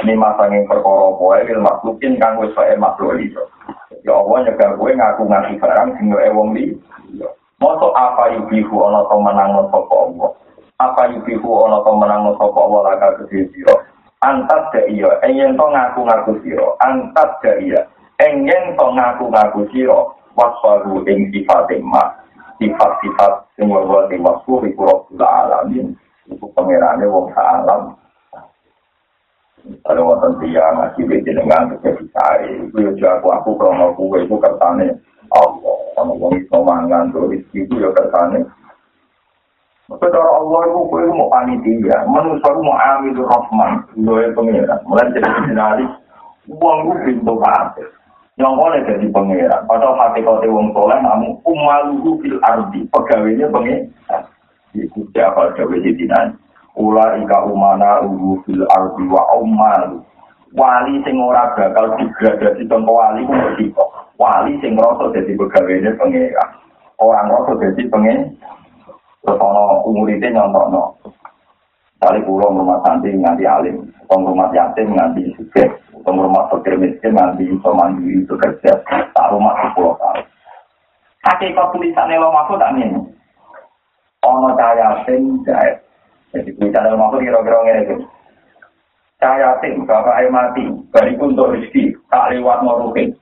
Ini 0.00 0.12
masa 0.16 0.48
yang 0.48 0.64
perkara 0.64 1.12
apa 1.12 1.44
il 1.44 1.60
maklukin 1.60 2.16
kang 2.16 2.38
wis 2.40 2.54
wae 2.54 2.74
makhluk 2.78 3.18
itu. 3.18 3.42
Ya 4.06 4.14
Allah 4.14 4.48
nyegah 4.48 4.70
gue 4.78 4.90
ngaku 4.94 5.22
ngaku 5.26 5.52
barang 5.60 5.88
sing 5.98 6.06
yo 6.12 6.18
wong 6.32 6.54
li. 6.54 6.72
Moto 7.58 7.90
apa 7.96 8.32
ibu 8.34 8.76
ana 8.84 9.00
to 9.08 9.16
menang 9.18 9.50
sapa 9.72 9.94
Allah. 9.94 10.30
apa 10.82 11.06
yubihu 11.06 11.64
ana 11.64 11.78
to 11.86 11.92
menang 11.94 12.34
sapa 12.34 12.62
wala 12.66 12.98
ka 12.98 13.08
gede 13.22 13.46
sira 13.54 13.74
antat 14.26 14.74
da 14.74 14.80
iya 14.90 15.10
enyen 15.22 15.54
to 15.54 15.64
ngaku-ngaku 15.64 16.34
sira 16.42 16.66
antat 16.82 17.30
da 17.40 17.52
iya 17.62 17.80
enyen 18.18 18.74
to 18.74 18.86
ngaku-ngaku 18.90 19.70
sira 19.70 19.98
waswaru 20.34 21.02
ing 21.08 21.30
sifat 21.30 21.70
ma 21.82 22.24
sifat-sifat 22.58 23.32
sing 23.58 23.70
wae 23.70 24.06
di 24.10 24.16
wasfu 24.22 24.62
iku 24.66 24.82
rabbul 24.86 25.22
alamin. 25.22 25.94
Iku 26.30 26.48
pangerane 26.56 27.04
wong 27.06 27.30
alam. 27.36 27.94
Kalau 29.64 30.12
wonten 30.12 30.44
masih 30.44 31.08
di 31.08 31.24
jenengan 31.24 31.72
kecil 31.80 32.04
saya, 32.12 32.44
itu 32.52 32.84
ya 33.00 33.16
aku 33.16 33.32
aku 33.32 33.56
kalau 33.56 33.96
aku 33.96 34.12
itu 34.20 34.36
kertane 34.36 34.92
Allah, 35.32 35.78
kalau 35.96 36.20
wong 36.20 36.36
itu 36.36 36.52
mangan 36.52 37.08
tuh 37.16 37.32
itu 37.32 37.72
ya 37.80 37.88
kertane. 37.96 38.44
Tapi 39.88 40.04
cara 40.12 40.30
Allah 40.40 40.60
itu 40.68 40.80
kue 40.88 41.04
mau 41.12 41.32
panitia, 41.32 42.08
manusia 42.08 42.44
itu 42.44 42.60
mau 42.60 42.76
ambil 42.76 43.20
rahman, 43.24 43.72
doa 44.00 44.24
pengiran. 44.32 44.80
Mulai 44.88 45.12
jadi 45.12 45.28
jurnali, 45.44 45.84
uang 46.48 46.78
itu 46.84 46.92
pintu. 47.04 47.34
Yang 48.34 48.54
boleh 48.58 48.80
jadi 48.82 49.06
pengiran. 49.14 49.62
Padahal 49.70 49.94
hati 49.94 50.26
kau 50.26 50.42
wong 50.42 50.74
soleh, 50.74 50.98
namun 50.98 51.38
umaluhu 51.46 52.18
fil 52.18 52.42
ardi, 52.42 52.82
pegawainya 52.90 53.46
pengiran. 53.46 54.22
Itu 54.74 55.06
siapa 55.14 55.54
jawab 55.54 55.78
di 55.78 55.94
dinan. 55.94 56.34
Ula 56.74 57.14
ika 57.22 57.46
umana 57.46 58.02
uhu 58.02 58.42
fil 58.42 58.66
ardi 58.74 59.06
wa 59.06 59.22
umalu. 59.38 60.02
Wali 60.54 60.98
sing 61.06 61.18
ora 61.18 61.54
bakal 61.54 61.94
digradasi 61.98 62.66
contoh 62.66 62.94
wali 62.94 63.26
ku 63.26 63.34
mesti 63.34 63.70
Wali 64.18 64.58
sing 64.62 64.74
ngerasa 64.74 65.14
jadi 65.14 65.34
pegawainya 65.38 65.94
pengiran. 65.94 66.50
Orang 66.98 67.30
ngerasa 67.30 67.52
jadi 67.62 67.82
pengiran. 67.86 68.34
Terus 69.22 69.38
ono 69.38 69.86
umurite 69.86 70.26
nyontokno. 70.30 70.98
Kali 72.04 72.20
pulau 72.28 72.52
rumah 72.52 72.84
santri 72.84 73.16
nganti 73.16 73.48
alim, 73.48 73.88
atau 74.04 74.28
rumah 74.28 74.52
yatim 74.52 74.92
nganti 74.92 75.24
suge, 75.40 75.64
atau 75.88 76.12
rumah 76.12 76.52
fakir 76.52 76.76
miskin 76.76 77.16
nganti 77.16 77.48
iso 77.48 77.72
mandiri 77.72 78.20
itu 78.20 78.36
kerja, 78.36 78.76
tak 78.84 79.28
rumah 79.32 79.56
sepuluh 79.64 79.96
tahun. 79.96 80.28
Hakikat 81.24 81.72
tulisannya 81.72 82.20
lo 82.20 82.28
maksud 82.28 82.60
tak 82.60 82.76
ini. 82.76 82.92
Ono 84.20 84.52
cahaya 84.52 85.00
yatim 85.00 85.40
jahit. 85.48 85.80
Jadi 86.36 86.52
tulisannya 86.60 86.92
lo 86.92 87.00
maksud 87.00 87.24
kira-kira 87.24 87.58
ngene 87.64 88.04
Cahaya 89.16 89.56
bapak 89.88 90.20
air 90.20 90.28
mati, 90.28 90.68
bariku 90.92 91.32
untuk 91.32 91.56
rezeki, 91.56 91.96
tak 92.12 92.36
lewat 92.36 92.60
noruhin. 92.60 93.16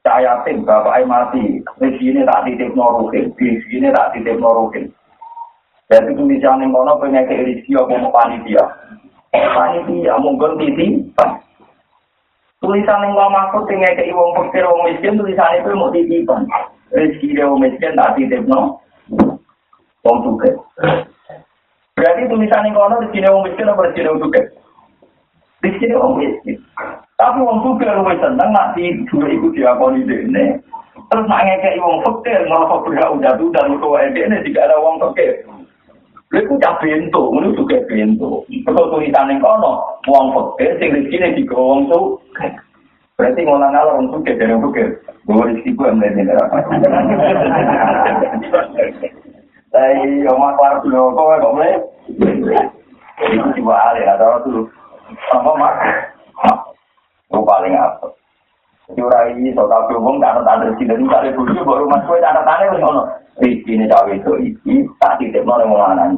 Cahaya 0.00 0.40
yatim, 0.40 0.64
bapak 0.64 0.96
air 0.96 1.04
mati, 1.04 1.60
rezeki 1.76 2.16
ini 2.16 2.24
tak 2.24 2.48
titip 2.48 2.72
noruhin, 2.72 3.28
rezeki 3.36 3.76
ini 3.76 3.92
tak 3.92 4.16
titip 4.16 4.40
noruhin. 4.40 4.88
Jadi 5.90 6.14
tulisan 6.14 6.62
yang 6.62 6.70
kono 6.70 7.02
punya 7.02 7.26
keirisi 7.26 7.74
apa 7.74 7.98
mau 7.98 8.14
panitia. 8.14 8.62
Panitia 9.34 10.14
mungkin 10.22 10.54
titi. 10.62 11.02
Tulisan 12.62 13.10
yang 13.10 13.18
lama 13.18 13.50
aku 13.50 13.66
punya 13.66 13.90
ke 13.98 14.06
iwang 14.06 14.30
wong 14.38 14.80
miskin 14.86 15.18
tulisan 15.18 15.58
itu 15.58 15.74
mau 15.74 15.90
titipan. 15.90 16.46
Rizki 16.94 17.34
dia 17.34 17.50
wong 17.50 17.58
miskin 17.58 17.98
tak 17.98 18.14
titip. 18.14 18.46
Wong 18.46 20.16
suke. 20.22 20.50
Berarti 21.98 22.22
tulisan 22.30 22.70
yang 22.70 22.78
kono 22.78 23.02
rizki 23.02 23.18
dia 23.18 23.34
wong 23.34 23.42
miskin 23.50 23.66
apa 23.66 23.90
rizki 23.90 24.06
dia 24.06 24.14
wong 24.14 24.22
suke? 24.22 24.40
Rizki 25.66 25.90
dia 25.90 25.98
wong 25.98 26.14
miskin. 26.22 26.56
Tapi 27.18 27.38
wong 27.42 27.66
suke 27.66 27.82
lu 27.82 28.06
seneng 28.14 28.50
nak 28.54 28.78
di 28.78 28.94
dua 29.10 29.26
ikut 29.26 29.58
diakoni 29.58 30.06
dene. 30.06 30.62
Terus 31.10 31.26
nak 31.26 31.42
ngekei 31.42 31.82
wong 31.82 31.98
fakir, 32.06 32.46
ngerasa 32.46 32.86
berhak 32.86 33.10
udah 33.10 33.32
tuh 33.34 33.50
dan 33.50 33.74
untuk 33.74 33.98
ini 33.98 34.38
tidak 34.46 34.70
ada 34.70 34.78
wong 34.78 35.02
fakir. 35.02 35.42
Lha 36.30 36.46
iku 36.46 36.62
cah 36.62 36.78
bento, 36.78 37.34
ngono 37.34 37.50
juga 37.58 37.82
bento. 37.90 38.46
Kok 38.46 38.88
tulisan 38.94 39.42
kono, 39.42 39.98
wong 40.06 40.30
fakir 40.30 40.78
sing 40.78 40.94
rezekine 40.94 41.34
digawa 41.34 41.74
wong 41.74 41.80
tuh. 41.90 42.22
Berarti 43.18 43.42
ngolah 43.42 43.74
ngalor 43.74 43.98
wong 43.98 44.06
tuh 44.14 44.22
dari 44.22 44.54
wong 44.54 44.70
fakir. 44.70 44.94
Gue 45.26 45.42
rezeki 45.42 45.74
gue 45.74 45.90
mlene 45.90 46.30
ora. 46.30 46.46
Tapi 49.74 50.22
omah 50.30 50.50
kelar 50.54 50.74
dulu 50.86 51.18
kok 51.18 51.42
kok 51.42 51.54
mlene. 51.58 51.82
Iku 53.26 53.48
coba 53.58 53.74
ale 53.90 54.06
ada 54.06 54.38
tuh. 54.46 54.70
Apa 55.34 55.50
mak? 55.58 55.74
Gue 57.26 57.42
paling 57.42 57.74
apa? 57.74 58.06
Jurai 58.94 59.34
so 59.50 59.66
tapi 59.66 59.98
wong 59.98 60.22
tak 60.22 60.46
ada 60.46 60.62
rezeki 60.62 60.94
dari 60.94 61.02
kali 61.10 61.34
dulu 61.34 61.58
baru 61.66 61.90
mas 61.90 62.06
kowe 62.06 62.22
tak 62.22 62.38
ada 62.38 62.70
wis 62.70 62.86
ono. 62.86 63.19
Iki 63.40 63.72
ini 63.72 63.88
cawe 63.88 64.12
itu 64.12 64.32
iki 64.36 64.84
tak 65.00 65.16
titip 65.16 65.48
nol 65.48 65.64
yang 65.64 65.72
lanang. 65.72 66.12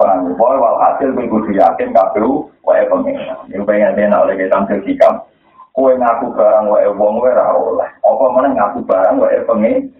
Paham, 0.00 0.32
boy 0.38 0.56
wal 0.56 0.80
hasil 0.80 1.12
gue 1.12 1.28
kudu 1.28 1.52
yakin 1.52 1.92
KPU 1.92 2.48
wae 2.64 2.86
pengen. 2.88 3.18
Yang 3.52 3.62
pengen 3.68 3.96
dia 3.98 4.08
nak 4.08 4.24
lagi 4.30 4.48
tampil 4.48 4.78
sikap. 4.86 5.28
Kue 5.76 5.92
ngaku 5.98 6.32
barang 6.32 6.72
wae 6.72 6.88
wong 6.88 7.20
wae 7.20 7.36
ra 7.36 7.52
oleh. 7.52 7.90
Apa 8.00 8.24
mana 8.32 8.48
ngaku 8.56 8.80
barang 8.88 9.20
wae 9.20 9.38
pengen. 9.44 9.92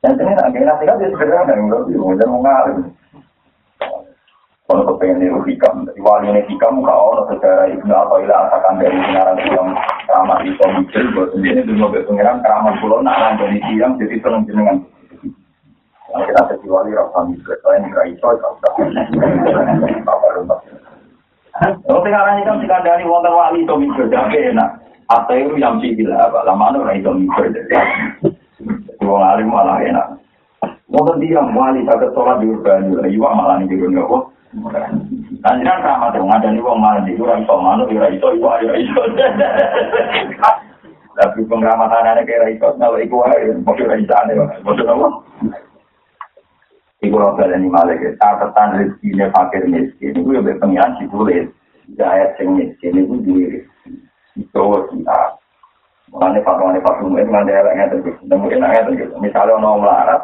Dan 0.00 0.16
ternyata 0.16 0.48
akhirnya 0.48 0.72
nanti 0.72 0.88
kan 0.88 0.96
dia 0.96 1.12
sederhana 1.12 1.52
enggak 1.52 1.84
sih, 1.84 2.00
mau 2.00 2.16
jadi 2.16 2.32
ngalim. 2.32 2.78
Kalau 4.64 4.86
kepengen 4.86 5.18
niru 5.20 5.44
hikam, 5.44 5.84
wali 6.00 6.30
ini 6.30 6.40
hikam 6.48 6.80
kau 6.80 7.26
sejarah 7.28 7.68
ibnu 7.68 7.90
atau 7.90 8.22
ilah 8.22 8.48
asakan 8.48 8.80
dari 8.80 8.96
pengarang 8.96 9.38
film 9.44 9.68
keramat 10.10 10.42
di 10.42 10.50
komikil, 10.58 11.14
buat 11.14 11.30
sendiri 11.30 11.62
dulu 11.62 11.86
mobil 11.86 12.02
pengiran 12.02 12.42
keramat 12.42 12.74
pulau 12.82 12.98
nak 12.98 13.14
lanjut 13.22 13.54
siang 13.70 13.94
jadi 13.94 14.18
seneng 14.18 14.42
jenengan. 14.50 14.82
Kita 16.10 16.42
jadi 16.50 16.66
wali 16.66 16.90
rasa 16.90 17.22
mikir, 17.30 17.54
soalnya 17.62 17.86
nggak 17.86 18.06
iso, 18.18 18.34
apa. 18.34 18.66
Kalau 21.86 22.02
pengarang 22.02 22.42
hikam 22.42 22.58
jika 22.58 22.82
dari 22.82 23.06
wonten 23.06 23.30
wali 23.30 23.62
itu 23.62 23.74
mikir, 23.78 24.10
jadi 24.10 24.50
enak. 24.50 24.82
Atau 25.06 25.38
itu 25.38 25.54
yang 25.62 25.78
sih 25.78 25.94
gila, 25.94 26.26
lama 26.42 26.74
nu 26.74 26.82
itu 26.90 27.14
mikir. 27.14 27.54
Wong 29.06 29.22
alim 29.22 29.54
malah 29.54 29.78
enak. 29.78 30.18
Wonten 30.90 31.22
dia 31.22 31.38
wali 31.38 31.86
saged 31.86 32.10
sholat 32.10 32.42
di 32.42 32.50
urban, 32.50 32.90
iwa 33.06 33.30
malah 33.30 33.62
nih 33.62 33.70
di 33.70 33.78
urban 33.78 34.26
Kanjiran 35.40 35.80
sama 35.80 36.12
tuh 36.12 36.20
ngadani 36.20 36.60
wong 36.60 36.84
mandi, 36.84 37.16
ora 37.16 37.40
iso 37.40 37.56
manuk, 37.56 37.88
ora 37.96 38.12
iso 38.12 38.28
iku 38.36 38.44
ora 38.44 38.76
iso. 38.76 39.00
Tapi 41.16 41.40
pengramatan 41.48 42.06
ana 42.12 42.22
kira 42.28 42.52
iso 42.52 42.76
nawa 42.76 43.00
iku 43.00 43.24
wae, 43.24 43.48
mesti 43.56 43.82
ora 43.88 43.96
iso 43.96 44.14
ane, 44.20 44.32
apa? 44.36 45.08
Iku 47.00 47.16
ora 47.16 47.40
baleni 47.40 47.72
malek, 47.72 48.20
catatan 48.20 48.76
rezekine 48.76 49.32
fakir 49.32 49.64
miskin, 49.64 50.20
iku 50.20 50.28
yo 50.36 50.44
pengiran 50.44 51.00
ditulis. 51.00 51.48
Jaya 51.96 52.36
sing 52.36 52.60
miskin 52.60 53.00
iku 53.00 53.16
duwe 53.24 53.64
itu 54.36 54.64
kita. 54.92 55.20
Mulane 56.10 56.42
fatwane 56.42 56.82
fatwa 56.82 57.16
itu 57.16 57.30
ngandhe 57.30 57.54
elek 57.54 57.74
ngeten 57.80 57.98
iki. 58.02 58.12
Nemu 58.28 58.46
enak 58.50 58.70
ngeten 58.76 58.94
iki. 58.98 59.06
Misale 59.22 59.56
ono 59.56 59.78
melarat, 59.78 60.20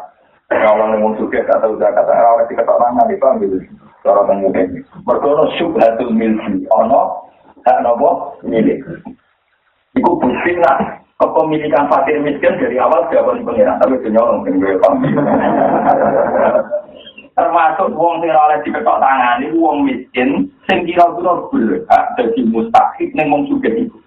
kalau 0.47 0.87
nemu 0.87 1.19
suket 1.19 1.43
atau 1.51 1.75
zakat, 1.75 2.07
ora 2.07 2.39
wis 2.39 2.47
diketok 2.47 2.79
tangan 2.79 3.11
iki, 3.11 3.19
gitu. 3.43 3.57
cara 3.99 4.23
mengumumkan. 4.23 4.79
Mereka 5.03 5.27
ada 5.27 5.45
syubhatul 5.59 6.15
milki, 6.15 6.63
ada 6.71 7.01
hak 7.67 7.77
nopo 7.83 8.39
milik. 8.47 8.79
Iku 9.99 10.15
bukti 10.15 10.55
nak 10.55 11.03
kepemilikan 11.19 11.91
fakir 11.91 12.23
miskin 12.23 12.55
dari 12.63 12.79
awal 12.79 13.11
jawaban 13.11 13.43
pengiran, 13.43 13.75
tapi 13.83 13.99
itu 13.99 14.07
nyolong 14.07 14.47
dengan 14.47 14.95
Termasuk 17.37 17.93
uang 17.93 18.23
sing 18.23 18.31
oleh 18.33 18.57
diketok 18.63 18.97
tangan 19.03 19.43
itu 19.43 19.59
uang 19.59 19.83
miskin, 19.83 20.47
sing 20.65 20.87
kira-kira 20.87 21.43
berhak 21.51 22.03
jadi 22.15 22.41
mustahik 22.47 23.11
neng 23.13 23.29
wong 23.35 23.43
juga 23.51 23.67
itu. 23.75 23.99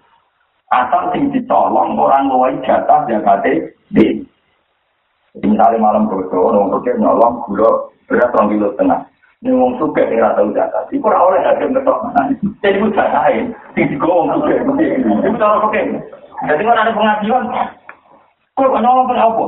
Asal 0.72 1.12
sing 1.12 1.28
dicolong 1.36 2.01
orang 2.01 2.32
luar 2.32 2.57
jatah 2.64 3.05
jakate 3.07 3.76
di. 3.93 4.30
Misalnya 5.41 5.80
malam 5.80 6.09
bodoh, 6.09 6.53
orang 6.53 6.84
nyolong 7.01 7.34
gula 7.49 7.70
berat 8.09 8.34
orang 8.36 8.51
kilo 8.53 8.68
tengah. 8.76 9.01
Ini 9.41 9.57
wong 9.57 9.80
suka 9.80 10.05
ora 10.05 10.36
tau 10.36 10.53
zakat. 10.53 10.93
Iku 10.93 11.09
ora 11.09 11.24
oleh 11.24 11.41
hakim 11.41 11.72
ketok. 11.72 12.12
Jadi 12.61 12.76
iku 12.76 12.93
jatahe 12.93 13.49
sing 13.72 13.88
digo 13.88 14.05
wong 14.05 14.36
suka. 14.36 14.53
Iku 15.24 15.36
cara 15.41 15.64
oke. 15.64 15.80
Jadi 16.45 16.61
kalau 16.61 16.76
ada 16.76 16.93
pengajian, 16.93 17.45
kok 18.53 18.68
nolong 18.68 19.09
pun 19.09 19.16
apa? 19.16 19.45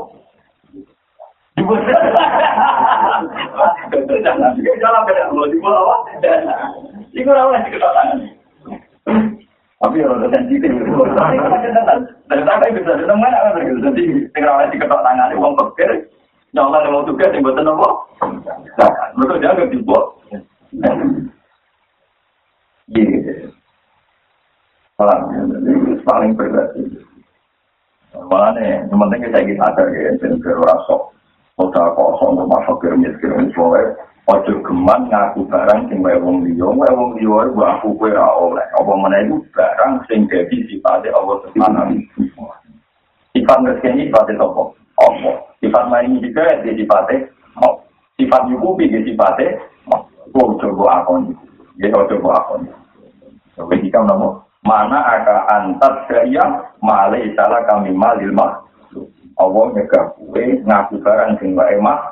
Ibu 1.60 1.72
jangan 4.24 4.56
jalan 4.56 5.04
beda 5.04 5.28
di 5.52 5.58
bawah. 5.60 5.98
Iku 7.12 7.28
ora 7.28 7.52
oleh 7.52 7.60
diketok 7.68 7.92
tangan. 7.92 8.18
Tapi 9.82 9.98
ya 9.98 10.06
rada 10.06 10.30
sensitif. 10.30 10.70
Dan 12.30 12.40
sampai 12.46 12.70
bisa 12.70 12.94
datang 13.02 13.18
mana 13.18 13.50
kan 13.50 13.58
begitu. 13.58 13.82
Jadi 13.82 14.02
tinggal 14.30 14.54
oleh 14.54 14.70
diketok 14.70 15.02
tangan 15.02 15.34
wong 15.34 15.58
pikir 15.58 16.06
nyolong 16.54 16.84
yang 16.84 16.92
mau 16.94 17.02
tugas 17.08 17.32
yang 17.34 17.42
buatan 17.42 17.66
apa? 17.66 17.88
Mereka 19.18 19.42
jangan 19.42 19.72
dibuat. 19.72 20.04
Iya. 22.92 23.50
Malah, 25.00 25.18
ini 25.34 25.96
paling 26.04 26.36
berat. 26.36 26.76
Malah 28.12 28.52
nih, 28.54 28.84
yang 28.86 29.00
penting 29.00 29.20
kita 29.24 29.38
ingin 29.40 29.56
sadar 29.58 29.88
ya, 29.90 30.12
dan 30.20 30.38
berorasok. 30.38 31.00
Udah 31.56 31.90
kosong 31.96 32.44
masuk 32.48 32.84
ke 32.84 32.92
miskin, 33.00 33.48
soalnya 33.56 33.96
ojo 34.30 34.54
geman 34.62 35.10
ngaku 35.10 35.42
barang 35.50 35.90
sing 35.90 35.98
wae 35.98 36.14
wong 36.22 36.46
liya, 36.46 36.70
wae 36.70 36.92
wong 36.94 37.18
liya 37.18 37.50
iku 37.50 37.60
aku 37.66 37.88
kowe 37.98 38.10
ora 38.10 38.26
oleh. 38.38 38.66
Apa 38.78 38.92
meneh 38.94 39.20
iku 39.26 39.36
barang 39.50 39.92
sing 40.06 40.30
dadi 40.30 40.62
sifate 40.70 41.10
Allah 41.10 41.36
Subhanahu 41.46 41.98
Sifat 43.32 43.58
rezeki 43.64 44.12
sifate 44.12 44.32
sapa? 44.36 44.62
Allah. 45.00 45.36
Sifat 45.58 45.84
lain 45.88 46.20
juga 46.20 46.60
di 46.62 46.76
sifatnya 46.76 47.26
mau. 47.56 47.80
Sifat 48.20 48.50
nyukupi 48.50 48.92
di 48.92 49.00
sifatnya 49.08 49.56
mau. 49.88 50.04
Kau 50.36 50.54
coba 50.60 51.00
akon. 51.00 51.32
Ya 51.80 51.88
coba 51.88 52.28
akon. 52.44 52.68
Coba 53.56 53.74
kita 53.80 54.04
nama 54.04 54.42
mana 54.62 54.98
akan 55.00 55.38
antar 55.48 56.06
saya 56.06 56.70
malai 56.84 57.32
salah 57.34 57.64
kami 57.66 57.90
malil 57.96 58.30
mah. 58.36 58.62
Allah 59.40 59.64
nyegah 59.74 60.12
kue 60.20 60.60
ngaku 60.68 61.00
barang 61.00 61.40
sing 61.40 61.56
wae 61.56 61.80
mah. 61.80 62.11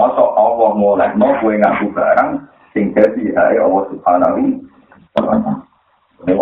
Masa 0.00 0.24
Allah 0.32 0.70
mulai 0.80 1.12
no 1.20 1.28
kue 1.44 1.60
ngaku 1.60 1.92
barang 1.92 2.40
sing 2.72 2.96
jadi 2.96 3.36
hari 3.36 3.60
Allah 3.60 3.84
subhanahu 3.92 4.40
wa 5.12 5.20
ta'ala. 5.28 5.52
Ini 6.24 6.32